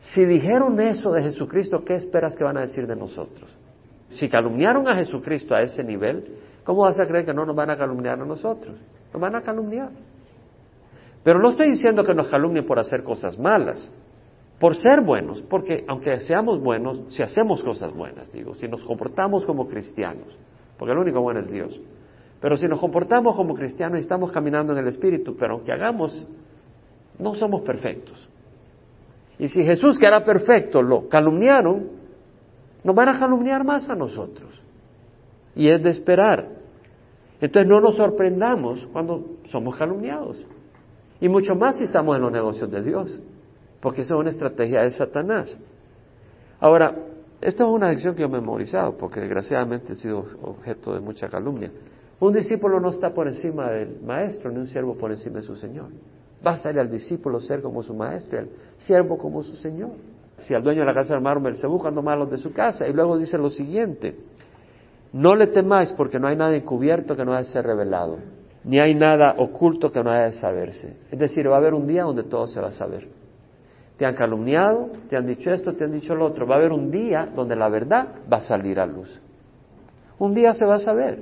Si 0.00 0.24
dijeron 0.24 0.80
eso 0.80 1.12
de 1.12 1.22
Jesucristo, 1.22 1.84
¿qué 1.84 1.94
esperas 1.94 2.36
que 2.36 2.44
van 2.44 2.56
a 2.58 2.62
decir 2.62 2.86
de 2.86 2.94
nosotros? 2.94 3.50
Si 4.08 4.28
calumniaron 4.28 4.86
a 4.88 4.94
Jesucristo 4.94 5.54
a 5.54 5.62
ese 5.62 5.82
nivel, 5.82 6.36
¿cómo 6.64 6.82
vas 6.82 6.98
a 7.00 7.06
creer 7.06 7.24
que 7.24 7.34
no 7.34 7.44
nos 7.44 7.56
van 7.56 7.70
a 7.70 7.76
calumniar 7.76 8.20
a 8.20 8.24
nosotros? 8.24 8.76
Nos 9.12 9.20
van 9.20 9.34
a 9.34 9.42
calumniar. 9.42 9.90
Pero 11.24 11.40
no 11.40 11.50
estoy 11.50 11.70
diciendo 11.70 12.04
que 12.04 12.14
nos 12.14 12.28
calumnien 12.28 12.64
por 12.64 12.78
hacer 12.78 13.02
cosas 13.02 13.36
malas 13.38 13.90
por 14.58 14.74
ser 14.76 15.02
buenos, 15.02 15.42
porque 15.42 15.84
aunque 15.86 16.20
seamos 16.20 16.60
buenos, 16.60 17.14
si 17.14 17.22
hacemos 17.22 17.62
cosas 17.62 17.92
buenas, 17.92 18.32
digo, 18.32 18.54
si 18.54 18.66
nos 18.66 18.82
comportamos 18.84 19.44
como 19.44 19.68
cristianos, 19.68 20.34
porque 20.78 20.92
el 20.92 20.98
único 20.98 21.20
bueno 21.20 21.40
es 21.40 21.50
Dios, 21.50 21.80
pero 22.40 22.56
si 22.56 22.66
nos 22.66 22.78
comportamos 22.78 23.34
como 23.34 23.54
cristianos 23.54 23.98
y 23.98 24.02
estamos 24.02 24.30
caminando 24.30 24.72
en 24.72 24.78
el 24.78 24.88
Espíritu, 24.88 25.36
pero 25.38 25.54
aunque 25.54 25.72
hagamos, 25.72 26.26
no 27.18 27.34
somos 27.34 27.62
perfectos. 27.62 28.28
Y 29.38 29.48
si 29.48 29.64
Jesús, 29.64 29.98
que 29.98 30.06
era 30.06 30.24
perfecto, 30.24 30.82
lo 30.82 31.08
calumniaron, 31.08 31.88
nos 32.84 32.94
van 32.94 33.08
a 33.08 33.18
calumniar 33.18 33.64
más 33.64 33.88
a 33.90 33.94
nosotros. 33.94 34.62
Y 35.54 35.68
es 35.68 35.82
de 35.82 35.90
esperar. 35.90 36.48
Entonces 37.40 37.68
no 37.68 37.80
nos 37.80 37.96
sorprendamos 37.96 38.86
cuando 38.92 39.38
somos 39.46 39.76
calumniados. 39.76 40.38
Y 41.20 41.28
mucho 41.28 41.54
más 41.54 41.78
si 41.78 41.84
estamos 41.84 42.16
en 42.16 42.22
los 42.22 42.32
negocios 42.32 42.70
de 42.70 42.82
Dios. 42.82 43.20
porque 43.80 44.00
esa 44.00 44.14
es 44.14 44.20
una 44.20 44.30
estrategia 44.30 44.82
de 44.82 44.90
Satanás. 44.90 45.56
Ahora, 46.58 46.96
esto 47.40 47.64
es 47.64 47.70
una 47.70 47.90
lección 47.90 48.14
que 48.14 48.22
yo 48.22 48.28
he 48.28 48.30
memorizado, 48.30 48.96
porque 48.96 49.20
desgraciadamente 49.20 49.92
he 49.92 49.96
sido 49.96 50.24
objeto 50.42 50.94
de 50.94 51.00
mucha 51.00 51.28
calumnia. 51.28 51.70
Un 52.18 52.32
discípulo 52.32 52.80
no 52.80 52.90
está 52.90 53.10
por 53.10 53.28
encima 53.28 53.70
del 53.70 54.00
maestro, 54.00 54.50
ni 54.50 54.58
un 54.58 54.66
siervo 54.66 54.96
por 54.96 55.12
encima 55.12 55.36
de 55.36 55.42
su 55.42 55.54
Señor. 55.56 55.88
Basta 56.42 56.70
al 56.70 56.90
discípulo 56.90 57.40
ser 57.40 57.60
como 57.60 57.82
su 57.82 57.94
maestro, 57.94 58.38
al 58.38 58.48
siervo 58.78 59.18
como 59.18 59.42
su 59.42 59.54
Señor. 59.56 59.90
Si 60.38 60.54
al 60.54 60.62
dueño 60.62 60.80
de 60.80 60.86
la 60.86 60.94
casa 60.94 61.14
del 61.14 61.22
mármol 61.22 61.56
se 61.56 61.66
buscan 61.66 61.94
malos 62.02 62.30
de 62.30 62.38
su 62.38 62.52
casa, 62.52 62.86
y 62.88 62.92
luego 62.92 63.18
dice 63.18 63.36
lo 63.36 63.50
siguiente, 63.50 64.16
no 65.12 65.34
le 65.34 65.48
temáis 65.48 65.92
porque 65.92 66.18
no 66.18 66.28
hay 66.28 66.36
nada 66.36 66.54
encubierto 66.56 67.16
que 67.16 67.24
no 67.24 67.32
haya 67.32 67.46
de 67.46 67.52
ser 67.52 67.66
revelado, 67.66 68.18
ni 68.64 68.78
hay 68.78 68.94
nada 68.94 69.34
oculto 69.38 69.92
que 69.92 70.02
no 70.02 70.10
haya 70.10 70.24
de 70.24 70.32
saberse. 70.32 70.96
Es 71.10 71.18
decir, 71.18 71.50
va 71.50 71.54
a 71.54 71.58
haber 71.58 71.74
un 71.74 71.86
día 71.86 72.04
donde 72.04 72.24
todo 72.24 72.48
se 72.48 72.60
va 72.60 72.68
a 72.68 72.72
saber. 72.72 73.08
Te 73.96 74.04
han 74.04 74.14
calumniado, 74.14 74.90
te 75.08 75.16
han 75.16 75.26
dicho 75.26 75.50
esto, 75.50 75.72
te 75.74 75.84
han 75.84 75.92
dicho 75.92 76.14
lo 76.14 76.26
otro. 76.26 76.46
Va 76.46 76.56
a 76.56 76.58
haber 76.58 76.72
un 76.72 76.90
día 76.90 77.28
donde 77.34 77.56
la 77.56 77.68
verdad 77.68 78.08
va 78.30 78.38
a 78.38 78.40
salir 78.40 78.78
a 78.78 78.86
luz. 78.86 79.20
Un 80.18 80.34
día 80.34 80.52
se 80.52 80.64
va 80.66 80.76
a 80.76 80.80
saber. 80.80 81.20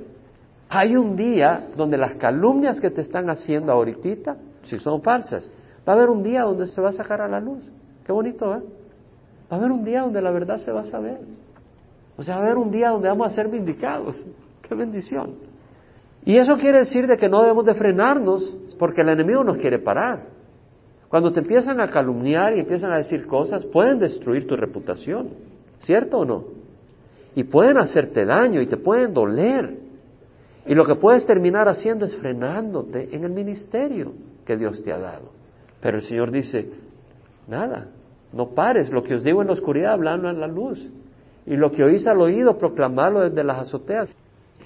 Hay 0.69 0.95
un 0.95 1.15
día 1.15 1.67
donde 1.77 1.97
las 1.97 2.15
calumnias 2.15 2.81
que 2.81 2.89
te 2.89 3.01
están 3.01 3.29
haciendo 3.29 3.71
ahorita, 3.71 4.35
si 4.63 4.77
son 4.79 5.01
falsas, 5.01 5.49
va 5.87 5.93
a 5.93 5.95
haber 5.95 6.09
un 6.09 6.23
día 6.23 6.41
donde 6.41 6.67
se 6.67 6.81
va 6.81 6.89
a 6.89 6.93
sacar 6.93 7.21
a 7.21 7.27
la 7.27 7.39
luz. 7.39 7.63
Qué 8.05 8.11
bonito, 8.11 8.53
¿eh? 8.55 8.61
Va 9.51 9.55
a 9.55 9.59
haber 9.59 9.71
un 9.71 9.83
día 9.83 10.01
donde 10.01 10.21
la 10.21 10.31
verdad 10.31 10.57
se 10.57 10.71
va 10.71 10.81
a 10.81 10.85
saber. 10.85 11.19
O 12.17 12.23
sea, 12.23 12.35
va 12.35 12.41
a 12.41 12.45
haber 12.45 12.57
un 12.57 12.71
día 12.71 12.89
donde 12.89 13.07
vamos 13.07 13.27
a 13.27 13.35
ser 13.35 13.47
vindicados. 13.47 14.15
Qué 14.61 14.73
bendición. 14.73 15.35
Y 16.25 16.37
eso 16.37 16.57
quiere 16.57 16.79
decir 16.79 17.05
de 17.05 17.17
que 17.17 17.29
no 17.29 17.41
debemos 17.41 17.65
de 17.65 17.75
frenarnos 17.75 18.57
porque 18.79 19.01
el 19.01 19.09
enemigo 19.09 19.43
nos 19.43 19.57
quiere 19.57 19.79
parar. 19.79 20.34
Cuando 21.15 21.31
te 21.31 21.39
empiezan 21.39 21.79
a 21.79 21.89
calumniar 21.89 22.57
y 22.57 22.59
empiezan 22.59 22.91
a 22.91 22.97
decir 22.97 23.25
cosas, 23.25 23.63
pueden 23.67 23.99
destruir 23.99 24.45
tu 24.45 24.57
reputación, 24.57 25.29
¿cierto 25.79 26.17
o 26.17 26.25
no? 26.25 26.43
Y 27.35 27.45
pueden 27.45 27.77
hacerte 27.77 28.25
daño 28.25 28.59
y 28.59 28.67
te 28.67 28.75
pueden 28.75 29.13
doler. 29.13 29.77
Y 30.65 30.75
lo 30.75 30.83
que 30.83 30.95
puedes 30.95 31.25
terminar 31.25 31.69
haciendo 31.69 32.03
es 32.03 32.17
frenándote 32.17 33.15
en 33.15 33.23
el 33.23 33.31
ministerio 33.31 34.11
que 34.45 34.57
Dios 34.57 34.83
te 34.83 34.91
ha 34.91 34.97
dado. 34.97 35.31
Pero 35.79 35.99
el 35.99 36.03
Señor 36.03 36.31
dice, 36.31 36.69
nada, 37.47 37.87
no 38.33 38.49
pares, 38.49 38.91
lo 38.91 39.01
que 39.01 39.15
os 39.15 39.23
digo 39.23 39.41
en 39.41 39.47
la 39.47 39.53
oscuridad, 39.53 39.93
hablando 39.93 40.29
en 40.29 40.41
la 40.41 40.47
luz. 40.47 40.85
Y 41.45 41.55
lo 41.55 41.71
que 41.71 41.85
oís 41.85 42.05
al 42.07 42.19
oído, 42.19 42.57
proclamarlo 42.57 43.21
desde 43.21 43.41
las 43.41 43.59
azoteas. 43.59 44.09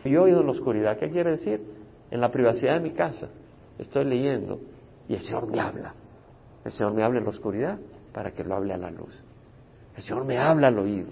Yo 0.03 0.09
he 0.09 0.17
oído 0.17 0.39
en 0.39 0.47
la 0.47 0.53
oscuridad, 0.53 0.97
¿qué 0.97 1.11
quiere 1.11 1.29
decir? 1.29 1.61
En 2.09 2.19
la 2.19 2.31
privacidad 2.31 2.73
de 2.73 2.79
mi 2.79 2.93
casa, 2.93 3.29
estoy 3.77 4.05
leyendo 4.05 4.59
y 5.07 5.13
el 5.13 5.19
Señor 5.19 5.47
me 5.47 5.59
habla. 5.59 5.93
El 6.65 6.71
Señor 6.71 6.93
me 6.93 7.03
habla 7.03 7.19
en 7.19 7.25
la 7.25 7.29
oscuridad 7.31 7.79
para 8.13 8.31
que 8.31 8.43
lo 8.43 8.55
hable 8.55 8.73
a 8.73 8.77
la 8.77 8.91
luz. 8.91 9.17
El 9.95 10.03
Señor 10.03 10.25
me 10.25 10.37
habla 10.37 10.67
al 10.67 10.79
oído. 10.79 11.09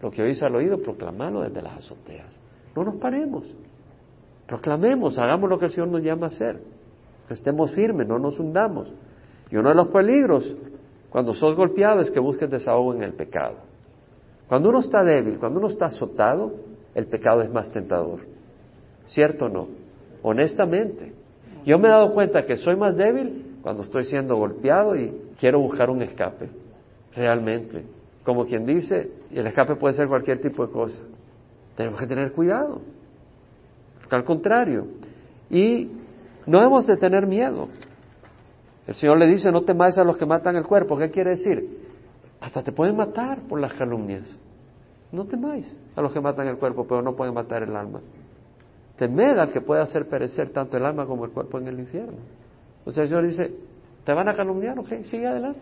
Lo 0.00 0.10
que 0.10 0.22
oís 0.22 0.42
al 0.42 0.54
oído, 0.54 0.80
proclamarlo 0.80 1.42
desde 1.42 1.62
las 1.62 1.78
azoteas. 1.78 2.36
No 2.76 2.84
nos 2.84 2.96
paremos. 2.96 3.44
Proclamemos, 4.46 5.18
hagamos 5.18 5.50
lo 5.50 5.58
que 5.58 5.66
el 5.66 5.70
Señor 5.72 5.88
nos 5.88 6.02
llama 6.02 6.26
a 6.26 6.28
hacer. 6.28 6.60
Estemos 7.28 7.72
firmes, 7.72 8.06
no 8.06 8.18
nos 8.18 8.38
hundamos. 8.38 8.92
Y 9.50 9.56
uno 9.56 9.68
de 9.70 9.74
los 9.74 9.88
peligros, 9.88 10.56
cuando 11.10 11.34
sos 11.34 11.56
golpeado, 11.56 12.00
es 12.00 12.10
que 12.10 12.20
busques 12.20 12.50
desahogo 12.50 12.94
en 12.94 13.02
el 13.02 13.14
pecado. 13.14 13.56
Cuando 14.48 14.70
uno 14.70 14.80
está 14.80 15.02
débil, 15.02 15.38
cuando 15.38 15.58
uno 15.58 15.68
está 15.68 15.86
azotado, 15.86 16.52
el 16.94 17.06
pecado 17.06 17.42
es 17.42 17.50
más 17.50 17.70
tentador. 17.72 18.20
¿Cierto 19.06 19.46
o 19.46 19.48
no? 19.48 19.68
Honestamente. 20.22 21.12
Yo 21.64 21.78
me 21.78 21.88
he 21.88 21.90
dado 21.90 22.14
cuenta 22.14 22.46
que 22.46 22.56
soy 22.56 22.76
más 22.76 22.96
débil 22.96 23.47
cuando 23.62 23.82
estoy 23.82 24.04
siendo 24.04 24.36
golpeado 24.36 24.96
y 24.96 25.32
quiero 25.38 25.60
buscar 25.60 25.90
un 25.90 26.02
escape. 26.02 26.48
Realmente. 27.14 27.84
Como 28.24 28.46
quien 28.46 28.66
dice, 28.66 29.10
el 29.30 29.46
escape 29.46 29.76
puede 29.76 29.94
ser 29.94 30.08
cualquier 30.08 30.40
tipo 30.40 30.66
de 30.66 30.72
cosa. 30.72 31.02
Tenemos 31.76 32.00
que 32.00 32.06
tener 32.06 32.32
cuidado. 32.32 32.80
Porque 34.00 34.16
al 34.16 34.24
contrario. 34.24 34.86
Y 35.50 35.90
no 36.46 36.62
hemos 36.62 36.86
de 36.86 36.96
tener 36.96 37.26
miedo. 37.26 37.68
El 38.86 38.94
Señor 38.94 39.18
le 39.18 39.26
dice, 39.26 39.50
no 39.50 39.62
temáis 39.62 39.98
a 39.98 40.04
los 40.04 40.16
que 40.16 40.26
matan 40.26 40.56
el 40.56 40.64
cuerpo. 40.64 40.96
¿Qué 40.96 41.10
quiere 41.10 41.30
decir? 41.30 41.86
Hasta 42.40 42.62
te 42.62 42.72
pueden 42.72 42.96
matar 42.96 43.40
por 43.42 43.60
las 43.60 43.72
calumnias. 43.74 44.24
No 45.10 45.24
temáis 45.26 45.74
a 45.96 46.02
los 46.02 46.12
que 46.12 46.20
matan 46.20 46.48
el 46.48 46.58
cuerpo, 46.58 46.86
pero 46.86 47.02
no 47.02 47.14
pueden 47.16 47.34
matar 47.34 47.62
el 47.62 47.74
alma. 47.74 48.00
Temed 48.96 49.38
al 49.38 49.52
que 49.52 49.60
pueda 49.60 49.82
hacer 49.82 50.08
perecer 50.08 50.50
tanto 50.50 50.76
el 50.76 50.84
alma 50.84 51.06
como 51.06 51.24
el 51.24 51.30
cuerpo 51.30 51.58
en 51.58 51.68
el 51.68 51.78
infierno. 51.78 52.18
O 52.88 52.90
sea, 52.90 53.02
el 53.02 53.10
Señor 53.10 53.26
dice, 53.26 53.50
¿te 54.02 54.14
van 54.14 54.30
a 54.30 54.34
calumniar? 54.34 54.78
Ok, 54.78 54.88
sigue 55.02 55.26
adelante. 55.26 55.60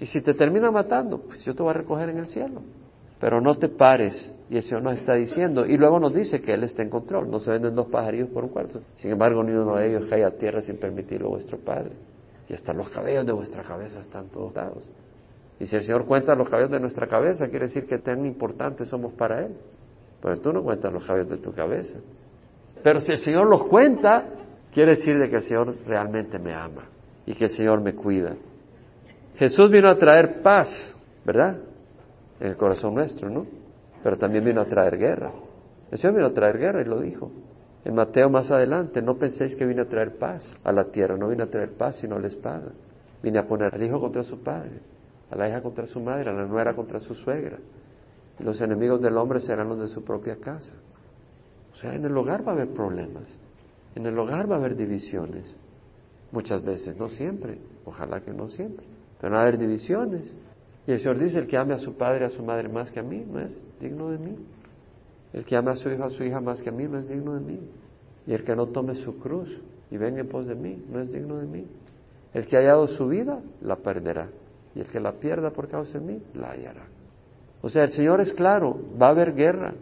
Y 0.00 0.06
si 0.06 0.20
te 0.20 0.34
termina 0.34 0.72
matando, 0.72 1.18
pues 1.20 1.44
yo 1.44 1.54
te 1.54 1.62
voy 1.62 1.70
a 1.70 1.74
recoger 1.74 2.08
en 2.08 2.18
el 2.18 2.26
cielo. 2.26 2.62
Pero 3.20 3.40
no 3.40 3.56
te 3.56 3.68
pares. 3.68 4.34
Y 4.50 4.56
el 4.56 4.64
Señor 4.64 4.82
nos 4.82 4.94
está 4.94 5.14
diciendo, 5.14 5.64
y 5.64 5.76
luego 5.76 6.00
nos 6.00 6.12
dice 6.12 6.40
que 6.40 6.54
Él 6.54 6.64
está 6.64 6.82
en 6.82 6.90
control. 6.90 7.30
No 7.30 7.38
se 7.38 7.52
venden 7.52 7.76
dos 7.76 7.86
pajarillos 7.86 8.30
por 8.30 8.42
un 8.42 8.50
cuarto. 8.50 8.80
Sin 8.96 9.12
embargo, 9.12 9.44
ni 9.44 9.52
uno 9.52 9.76
de 9.76 9.88
ellos 9.88 10.06
cae 10.06 10.24
a 10.24 10.32
tierra 10.32 10.60
sin 10.60 10.78
permitirlo 10.78 11.28
vuestro 11.28 11.58
Padre. 11.58 11.92
Y 12.48 12.54
hasta 12.54 12.72
los 12.72 12.88
cabellos 12.88 13.24
de 13.24 13.32
vuestra 13.32 13.62
cabeza 13.62 14.00
están 14.00 14.26
todos 14.26 14.52
dados. 14.52 14.82
Y 15.60 15.66
si 15.66 15.76
el 15.76 15.82
Señor 15.82 16.06
cuenta 16.06 16.34
los 16.34 16.48
cabellos 16.48 16.72
de 16.72 16.80
nuestra 16.80 17.06
cabeza, 17.06 17.46
quiere 17.46 17.66
decir 17.66 17.86
que 17.86 17.98
tan 17.98 18.24
importantes 18.24 18.88
somos 18.88 19.12
para 19.12 19.46
Él. 19.46 19.54
Pero 20.20 20.40
tú 20.40 20.52
no 20.52 20.64
cuentas 20.64 20.92
los 20.92 21.06
cabellos 21.06 21.30
de 21.30 21.36
tu 21.36 21.52
cabeza. 21.52 22.00
Pero 22.82 23.00
si 23.00 23.12
el 23.12 23.18
Señor 23.18 23.46
los 23.46 23.62
cuenta, 23.68 24.24
quiere 24.78 24.94
decir 24.94 25.18
de 25.18 25.28
que 25.28 25.34
el 25.34 25.42
Señor 25.42 25.74
realmente 25.88 26.38
me 26.38 26.54
ama 26.54 26.84
y 27.26 27.34
que 27.34 27.46
el 27.46 27.50
Señor 27.50 27.80
me 27.80 27.96
cuida. 27.96 28.36
Jesús 29.34 29.68
vino 29.72 29.88
a 29.88 29.98
traer 29.98 30.40
paz, 30.40 30.68
¿verdad? 31.24 31.56
En 32.38 32.46
el 32.46 32.56
corazón 32.56 32.94
nuestro, 32.94 33.28
¿no? 33.28 33.44
Pero 34.04 34.16
también 34.16 34.44
vino 34.44 34.60
a 34.60 34.66
traer 34.66 34.96
guerra. 34.96 35.32
El 35.90 35.98
Señor 35.98 36.14
vino 36.14 36.28
a 36.28 36.32
traer 36.32 36.58
guerra 36.58 36.80
y 36.80 36.84
lo 36.84 37.00
dijo. 37.00 37.28
En 37.84 37.96
Mateo 37.96 38.30
más 38.30 38.52
adelante, 38.52 39.02
no 39.02 39.16
penséis 39.16 39.56
que 39.56 39.66
vino 39.66 39.82
a 39.82 39.86
traer 39.86 40.16
paz 40.16 40.48
a 40.62 40.70
la 40.70 40.84
tierra, 40.84 41.16
no 41.16 41.26
vino 41.26 41.42
a 41.42 41.48
traer 41.48 41.72
paz 41.72 41.96
sino 41.96 42.16
la 42.16 42.28
espada. 42.28 42.70
Vine 43.20 43.40
a 43.40 43.48
poner 43.48 43.74
al 43.74 43.82
hijo 43.82 43.98
contra 43.98 44.22
su 44.22 44.44
padre, 44.44 44.78
a 45.28 45.34
la 45.34 45.48
hija 45.48 45.60
contra 45.60 45.88
su 45.88 45.98
madre, 45.98 46.30
a 46.30 46.32
la 46.32 46.46
nuera 46.46 46.76
contra 46.76 47.00
su 47.00 47.16
suegra. 47.16 47.58
Los 48.38 48.60
enemigos 48.60 49.02
del 49.02 49.16
hombre 49.16 49.40
serán 49.40 49.70
los 49.70 49.80
de 49.80 49.88
su 49.88 50.04
propia 50.04 50.36
casa. 50.36 50.76
O 51.72 51.74
sea, 51.74 51.96
en 51.96 52.04
el 52.04 52.16
hogar 52.16 52.46
va 52.46 52.52
a 52.52 52.54
haber 52.54 52.68
problemas, 52.68 53.24
en 53.94 54.06
el 54.06 54.18
hogar 54.18 54.50
va 54.50 54.56
a 54.56 54.58
haber 54.58 54.76
divisiones. 54.76 55.44
Muchas 56.30 56.62
veces, 56.62 56.96
no 56.96 57.08
siempre, 57.08 57.58
ojalá 57.84 58.20
que 58.20 58.32
no 58.32 58.50
siempre, 58.50 58.84
pero 59.20 59.32
va 59.32 59.40
a 59.40 59.42
haber 59.42 59.58
divisiones. 59.58 60.22
Y 60.86 60.92
el 60.92 60.98
Señor 60.98 61.18
dice, 61.18 61.38
el 61.38 61.46
que 61.46 61.56
ame 61.56 61.74
a 61.74 61.78
su 61.78 61.94
padre 61.94 62.24
a 62.24 62.30
su 62.30 62.42
madre 62.42 62.68
más 62.68 62.90
que 62.90 63.00
a 63.00 63.02
mí, 63.02 63.24
no 63.30 63.40
es 63.40 63.54
digno 63.80 64.10
de 64.10 64.18
mí. 64.18 64.36
El 65.32 65.44
que 65.44 65.56
ame 65.56 65.70
a 65.70 65.76
su 65.76 65.90
hijo 65.90 66.04
a 66.04 66.10
su 66.10 66.24
hija 66.24 66.40
más 66.40 66.62
que 66.62 66.70
a 66.70 66.72
mí, 66.72 66.84
no 66.84 66.98
es 66.98 67.08
digno 67.08 67.34
de 67.34 67.40
mí. 67.40 67.60
Y 68.26 68.32
el 68.32 68.44
que 68.44 68.54
no 68.54 68.66
tome 68.66 68.94
su 68.94 69.18
cruz 69.18 69.48
y 69.90 69.96
venga 69.96 70.20
en 70.20 70.28
pos 70.28 70.46
de 70.46 70.54
mí, 70.54 70.82
no 70.90 71.00
es 71.00 71.12
digno 71.12 71.38
de 71.38 71.46
mí. 71.46 71.66
El 72.34 72.46
que 72.46 72.56
ha 72.56 72.60
hallado 72.60 72.86
su 72.88 73.08
vida, 73.08 73.40
la 73.62 73.76
perderá. 73.76 74.28
Y 74.74 74.80
el 74.80 74.86
que 74.86 75.00
la 75.00 75.12
pierda 75.12 75.50
por 75.50 75.68
causa 75.68 75.98
de 75.98 76.04
mí, 76.04 76.22
la 76.34 76.50
hallará. 76.50 76.86
O 77.62 77.68
sea, 77.68 77.84
el 77.84 77.90
Señor 77.90 78.20
es 78.20 78.32
claro, 78.32 78.78
va 79.00 79.08
a 79.08 79.10
haber 79.10 79.34
guerra, 79.34 79.74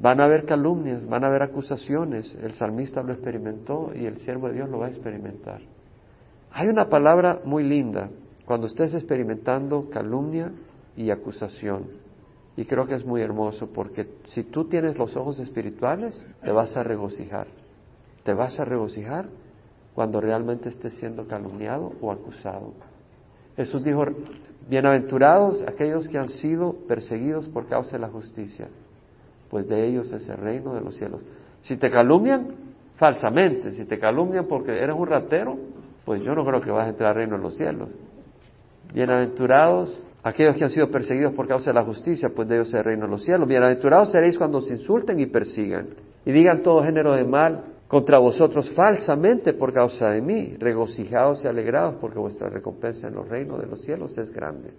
van 0.00 0.20
a 0.20 0.24
haber 0.24 0.44
calumnias, 0.44 1.06
van 1.06 1.24
a 1.24 1.26
haber 1.26 1.42
acusaciones. 1.42 2.34
El 2.42 2.52
salmista 2.52 3.02
lo 3.02 3.12
experimentó 3.12 3.92
y 3.94 4.06
el 4.06 4.18
siervo 4.18 4.48
de 4.48 4.54
Dios 4.54 4.68
lo 4.68 4.78
va 4.78 4.86
a 4.86 4.90
experimentar. 4.90 5.60
Hay 6.52 6.68
una 6.68 6.88
palabra 6.88 7.40
muy 7.44 7.64
linda 7.64 8.08
cuando 8.44 8.66
estés 8.66 8.94
experimentando 8.94 9.90
calumnia 9.90 10.52
y 10.96 11.10
acusación. 11.10 11.86
Y 12.56 12.64
creo 12.64 12.86
que 12.86 12.94
es 12.94 13.04
muy 13.04 13.22
hermoso 13.22 13.68
porque 13.72 14.08
si 14.24 14.42
tú 14.44 14.64
tienes 14.64 14.98
los 14.98 15.16
ojos 15.16 15.38
espirituales, 15.38 16.24
te 16.42 16.50
vas 16.50 16.76
a 16.76 16.82
regocijar. 16.82 17.46
Te 18.24 18.34
vas 18.34 18.58
a 18.58 18.64
regocijar 18.64 19.26
cuando 19.94 20.20
realmente 20.20 20.68
estés 20.68 20.94
siendo 20.94 21.26
calumniado 21.26 21.92
o 22.00 22.10
acusado. 22.10 22.72
Jesús 23.56 23.82
dijo, 23.82 24.04
bienaventurados 24.68 25.62
aquellos 25.66 26.08
que 26.08 26.18
han 26.18 26.28
sido 26.28 26.74
perseguidos 26.86 27.48
por 27.48 27.66
causa 27.66 27.92
de 27.92 27.98
la 27.98 28.08
justicia, 28.08 28.68
pues 29.50 29.68
de 29.68 29.86
ellos 29.86 30.12
es 30.12 30.28
el 30.28 30.36
reino 30.36 30.74
de 30.74 30.80
los 30.80 30.96
cielos. 30.96 31.20
Si 31.62 31.76
te 31.76 31.90
calumnian, 31.90 32.48
falsamente, 32.96 33.72
si 33.72 33.84
te 33.86 33.98
calumnian 33.98 34.46
porque 34.46 34.72
eres 34.72 34.94
un 34.96 35.06
ratero, 35.06 35.56
pues 36.04 36.22
yo 36.22 36.34
no 36.34 36.44
creo 36.44 36.60
que 36.60 36.70
vas 36.70 36.86
a 36.86 36.90
entrar 36.90 37.10
al 37.10 37.16
reino 37.16 37.36
de 37.36 37.42
los 37.42 37.56
cielos. 37.56 37.88
Bienaventurados 38.92 40.00
aquellos 40.22 40.56
que 40.56 40.64
han 40.64 40.70
sido 40.70 40.90
perseguidos 40.90 41.32
por 41.34 41.46
causa 41.46 41.70
de 41.70 41.74
la 41.74 41.84
justicia, 41.84 42.28
pues 42.34 42.48
de 42.48 42.56
ellos 42.56 42.68
es 42.68 42.74
el 42.74 42.84
reino 42.84 43.04
de 43.06 43.10
los 43.10 43.24
cielos. 43.24 43.48
Bienaventurados 43.48 44.10
seréis 44.10 44.36
cuando 44.36 44.58
os 44.58 44.70
insulten 44.70 45.18
y 45.20 45.26
persigan 45.26 45.88
y 46.24 46.32
digan 46.32 46.62
todo 46.62 46.82
género 46.82 47.14
de 47.14 47.24
mal 47.24 47.64
contra 47.86 48.18
vosotros 48.18 48.70
falsamente 48.70 49.54
por 49.54 49.72
causa 49.72 50.10
de 50.10 50.20
mí. 50.20 50.56
Regocijaos 50.58 51.44
y 51.44 51.48
alegrados 51.48 51.96
porque 52.00 52.18
vuestra 52.18 52.48
recompensa 52.48 53.08
en 53.08 53.14
los 53.14 53.28
reinos 53.28 53.60
de 53.60 53.66
los 53.66 53.82
cielos 53.82 54.16
es 54.18 54.30
grande. 54.30 54.70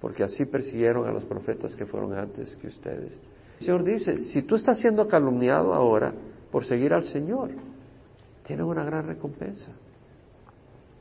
Porque 0.00 0.22
así 0.22 0.44
persiguieron 0.44 1.08
a 1.08 1.12
los 1.12 1.24
profetas 1.24 1.74
que 1.74 1.84
fueron 1.84 2.14
antes 2.14 2.54
que 2.56 2.68
ustedes. 2.68 3.12
El 3.58 3.66
Señor 3.66 3.84
dice, 3.84 4.18
si 4.26 4.42
tú 4.42 4.54
estás 4.54 4.78
siendo 4.78 5.08
calumniado 5.08 5.74
ahora 5.74 6.12
por 6.50 6.64
seguir 6.64 6.92
al 6.94 7.02
Señor, 7.04 7.50
tienes 8.44 8.64
una 8.64 8.84
gran 8.84 9.06
recompensa. 9.06 9.72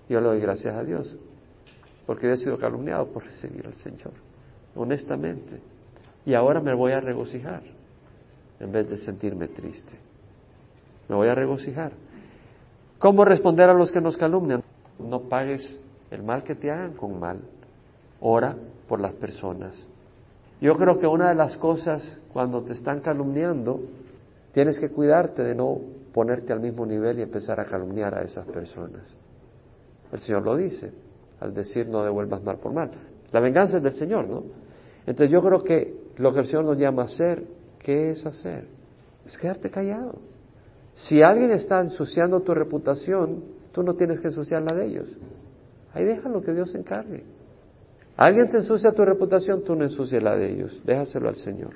Yo 0.10 0.20
le 0.22 0.28
doy 0.28 0.40
gracias 0.40 0.74
a 0.76 0.84
Dios. 0.84 1.18
porque 2.08 2.32
he 2.32 2.38
sido 2.38 2.58
calumniado 2.58 3.08
por 3.08 3.26
recibir 3.26 3.68
al 3.68 3.74
Señor, 3.74 4.14
honestamente. 4.76 5.60
Y 6.26 6.34
ahora 6.34 6.62
me 6.62 6.74
voy 6.74 6.94
a 6.94 7.02
regocijar 7.02 7.62
en 8.62 8.72
vez 8.72 8.90
de 8.90 8.98
sentirme 8.98 9.50
triste. 9.50 9.92
Me 11.10 11.16
voy 11.16 11.28
a 11.28 11.36
regocijar. 11.36 11.92
¿Cómo 12.98 13.26
responder 13.26 13.70
a 13.70 13.74
los 13.74 13.92
que 13.92 14.00
nos 14.00 14.16
calumnian? 14.16 14.64
No 14.98 15.24
pagues 15.24 15.80
el 16.10 16.24
mal 16.24 16.44
que 16.44 16.56
te 16.56 16.72
hagan 16.72 16.94
con 16.94 17.20
mal. 17.20 17.42
Ora 18.22 18.56
por 18.88 19.02
las 19.02 19.14
personas. 19.14 19.76
Yo 20.60 20.76
creo 20.76 20.98
que 20.98 21.06
una 21.06 21.30
de 21.30 21.36
las 21.36 21.56
cosas 21.58 22.20
cuando 22.34 22.64
te 22.64 22.74
están 22.74 23.02
calumniando, 23.02 23.80
tienes 24.52 24.80
que 24.80 24.90
cuidarte 24.90 25.44
de 25.44 25.54
no 25.54 25.80
ponerte 26.14 26.52
al 26.52 26.60
mismo 26.60 26.86
nivel 26.86 27.20
y 27.20 27.22
empezar 27.22 27.60
a 27.60 27.66
calumniar 27.66 28.16
a 28.16 28.24
esas 28.24 28.46
personas. 28.48 29.16
El 30.12 30.20
Señor 30.20 30.44
lo 30.44 30.56
dice, 30.56 30.92
al 31.40 31.54
decir 31.54 31.88
no 31.88 32.04
devuelvas 32.04 32.44
mal 32.44 32.58
por 32.58 32.74
mal. 32.74 32.92
La 33.32 33.40
venganza 33.40 33.78
es 33.78 33.84
del 33.84 33.94
Señor, 33.94 34.28
¿no? 34.28 34.44
Entonces 35.06 35.32
yo 35.32 35.42
creo 35.42 35.64
que 35.64 35.96
lo 36.18 36.34
que 36.34 36.40
el 36.40 36.46
Señor 36.46 36.66
nos 36.66 36.78
llama 36.78 37.04
a 37.04 37.06
hacer, 37.06 37.44
¿qué 37.80 38.12
es 38.12 38.26
hacer? 38.26 38.68
Es 39.26 39.38
quedarte 39.38 39.70
callado. 39.70 40.16
Si 40.96 41.22
alguien 41.22 41.52
está 41.52 41.80
ensuciando 41.82 42.42
tu 42.42 42.54
reputación, 42.56 43.44
tú 43.72 43.84
no 43.84 43.94
tienes 43.94 44.20
que 44.20 44.30
ensuciar 44.30 44.64
la 44.64 44.76
de 44.76 44.86
ellos. 44.88 45.18
Ahí 45.94 46.04
déjalo 46.04 46.42
que 46.42 46.54
Dios 46.54 46.74
encargue. 46.74 47.24
Alguien 48.18 48.50
te 48.50 48.58
ensucia 48.58 48.92
tu 48.92 49.06
reputación, 49.06 49.64
tú 49.64 49.76
no 49.76 49.84
ensucias 49.84 50.24
la 50.24 50.36
de 50.36 50.52
ellos. 50.52 50.82
Déjaselo 50.84 51.30
al 51.30 51.36
Señor. 51.36 51.76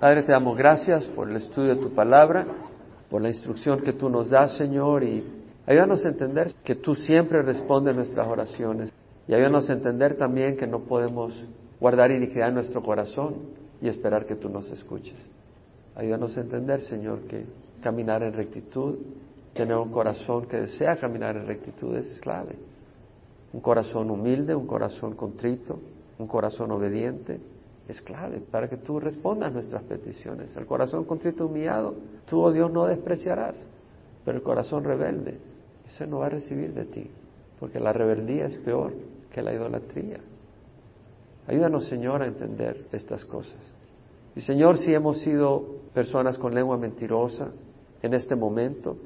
Padre, 0.00 0.22
te 0.22 0.32
damos 0.32 0.56
gracias 0.56 1.04
por 1.08 1.28
el 1.28 1.36
estudio 1.36 1.74
de 1.74 1.82
tu 1.82 1.90
palabra, 1.94 2.46
por 3.10 3.20
la 3.20 3.28
instrucción 3.28 3.80
que 3.80 3.92
tú 3.92 4.08
nos 4.08 4.30
das, 4.30 4.56
Señor, 4.56 5.04
y 5.04 5.22
ayúdanos 5.66 6.04
a 6.06 6.08
entender 6.08 6.52
que 6.64 6.74
tú 6.74 6.94
siempre 6.94 7.42
respondes 7.42 7.94
nuestras 7.94 8.26
oraciones. 8.26 8.90
Y 9.28 9.34
ayúdanos 9.34 9.68
a 9.68 9.74
entender 9.74 10.16
también 10.16 10.56
que 10.56 10.66
no 10.66 10.80
podemos 10.80 11.44
guardar 11.78 12.10
iniquidad 12.10 12.48
en 12.48 12.54
nuestro 12.54 12.82
corazón 12.82 13.36
y 13.82 13.88
esperar 13.88 14.24
que 14.24 14.36
tú 14.36 14.48
nos 14.48 14.70
escuches. 14.72 15.16
Ayúdanos 15.96 16.36
a 16.38 16.40
entender, 16.40 16.80
Señor, 16.80 17.20
que 17.28 17.44
caminar 17.82 18.22
en 18.22 18.32
rectitud, 18.32 18.96
tener 19.52 19.76
un 19.76 19.90
corazón 19.90 20.46
que 20.46 20.56
desea 20.58 20.96
caminar 20.96 21.36
en 21.36 21.46
rectitud 21.46 21.94
es 21.94 22.18
clave. 22.20 22.56
Un 23.56 23.62
corazón 23.62 24.10
humilde, 24.10 24.54
un 24.54 24.66
corazón 24.66 25.14
contrito, 25.14 25.78
un 26.18 26.26
corazón 26.26 26.70
obediente 26.72 27.40
es 27.88 28.02
clave 28.02 28.40
para 28.40 28.68
que 28.68 28.76
tú 28.76 29.00
respondas 29.00 29.50
nuestras 29.50 29.82
peticiones. 29.84 30.54
El 30.58 30.66
corazón 30.66 31.06
contrito 31.06 31.46
humillado, 31.46 31.94
tú, 32.26 32.42
oh 32.42 32.52
Dios, 32.52 32.70
no 32.70 32.84
despreciarás, 32.84 33.56
pero 34.26 34.36
el 34.36 34.44
corazón 34.44 34.84
rebelde, 34.84 35.38
ese 35.88 36.06
no 36.06 36.18
va 36.18 36.26
a 36.26 36.28
recibir 36.28 36.74
de 36.74 36.84
ti, 36.84 37.10
porque 37.58 37.80
la 37.80 37.94
rebeldía 37.94 38.44
es 38.44 38.56
peor 38.56 38.92
que 39.32 39.40
la 39.40 39.54
idolatría. 39.54 40.20
Ayúdanos, 41.46 41.88
Señor, 41.88 42.20
a 42.20 42.26
entender 42.26 42.88
estas 42.92 43.24
cosas. 43.24 43.56
Y 44.34 44.42
Señor, 44.42 44.76
si 44.76 44.92
hemos 44.92 45.20
sido 45.20 45.64
personas 45.94 46.36
con 46.36 46.54
lengua 46.54 46.76
mentirosa 46.76 47.48
en 48.02 48.12
este 48.12 48.36
momento, 48.36 48.98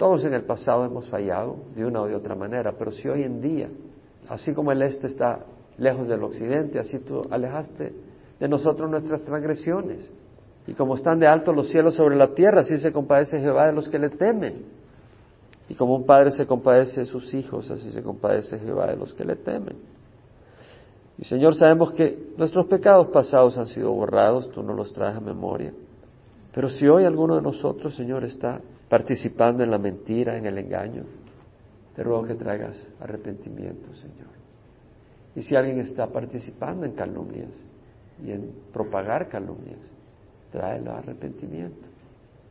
todos 0.00 0.24
en 0.24 0.32
el 0.32 0.44
pasado 0.44 0.86
hemos 0.86 1.10
fallado 1.10 1.58
de 1.76 1.84
una 1.84 2.00
o 2.00 2.06
de 2.06 2.14
otra 2.14 2.34
manera, 2.34 2.72
pero 2.72 2.90
si 2.90 3.06
hoy 3.06 3.22
en 3.22 3.42
día, 3.42 3.68
así 4.30 4.54
como 4.54 4.72
el 4.72 4.80
este 4.80 5.08
está 5.08 5.40
lejos 5.76 6.08
del 6.08 6.24
occidente, 6.24 6.78
así 6.78 7.00
tú 7.00 7.20
alejaste 7.30 7.92
de 8.40 8.48
nosotros 8.48 8.90
nuestras 8.90 9.20
transgresiones. 9.20 10.10
Y 10.66 10.72
como 10.72 10.94
están 10.94 11.18
de 11.18 11.26
alto 11.26 11.52
los 11.52 11.68
cielos 11.68 11.96
sobre 11.96 12.16
la 12.16 12.28
tierra, 12.28 12.62
así 12.62 12.78
se 12.78 12.94
compadece 12.94 13.40
Jehová 13.40 13.66
de 13.66 13.74
los 13.74 13.90
que 13.90 13.98
le 13.98 14.08
temen. 14.08 14.64
Y 15.68 15.74
como 15.74 15.96
un 15.96 16.06
padre 16.06 16.30
se 16.30 16.46
compadece 16.46 17.00
de 17.00 17.06
sus 17.06 17.34
hijos, 17.34 17.70
así 17.70 17.92
se 17.92 18.02
compadece 18.02 18.58
Jehová 18.58 18.86
de 18.86 18.96
los 18.96 19.12
que 19.12 19.26
le 19.26 19.36
temen. 19.36 19.76
Y 21.18 21.24
Señor, 21.26 21.54
sabemos 21.56 21.92
que 21.92 22.32
nuestros 22.38 22.64
pecados 22.68 23.08
pasados 23.08 23.58
han 23.58 23.66
sido 23.66 23.92
borrados, 23.92 24.50
tú 24.50 24.62
no 24.62 24.72
los 24.72 24.94
traes 24.94 25.16
a 25.16 25.20
memoria. 25.20 25.74
Pero 26.54 26.70
si 26.70 26.88
hoy 26.88 27.04
alguno 27.04 27.36
de 27.36 27.42
nosotros, 27.42 27.94
Señor, 27.94 28.24
está 28.24 28.62
participando 28.90 29.62
en 29.62 29.70
la 29.70 29.78
mentira, 29.78 30.36
en 30.36 30.44
el 30.44 30.58
engaño, 30.58 31.04
te 31.96 32.02
ruego 32.02 32.24
que 32.24 32.34
traigas 32.34 32.76
arrepentimiento, 33.00 33.94
Señor. 33.94 34.28
Y 35.34 35.42
si 35.42 35.56
alguien 35.56 35.80
está 35.80 36.08
participando 36.08 36.84
en 36.84 36.92
calumnias 36.92 37.52
y 38.22 38.32
en 38.32 38.52
propagar 38.72 39.28
calumnias, 39.28 39.78
tráelo 40.52 40.92
arrepentimiento. 40.92 41.88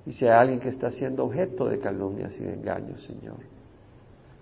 Y 0.07 0.13
si 0.13 0.25
hay 0.25 0.31
alguien 0.31 0.59
que 0.59 0.69
está 0.69 0.89
siendo 0.89 1.25
objeto 1.25 1.65
de 1.65 1.79
calumnias 1.79 2.33
y 2.39 2.43
de 2.43 2.53
engaños, 2.53 3.03
Señor, 3.03 3.37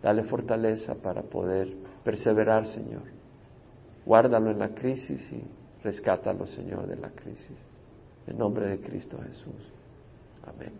dale 0.01 0.23
fortaleza 0.23 0.95
para 1.01 1.23
poder 1.23 1.73
perseverar, 2.05 2.65
Señor 2.67 3.17
Guárdalo 4.07 4.51
en 4.51 4.59
la 4.59 4.69
crisis 4.69 5.21
y 5.33 5.43
rescátalo, 5.83 6.47
Señor, 6.47 6.87
de 6.87 6.95
la 6.95 7.09
crisis. 7.09 7.57
En 8.25 8.37
nombre 8.37 8.65
de 8.67 8.79
Cristo 8.79 9.17
Jesús. 9.21 9.69
Amén. 10.45 10.71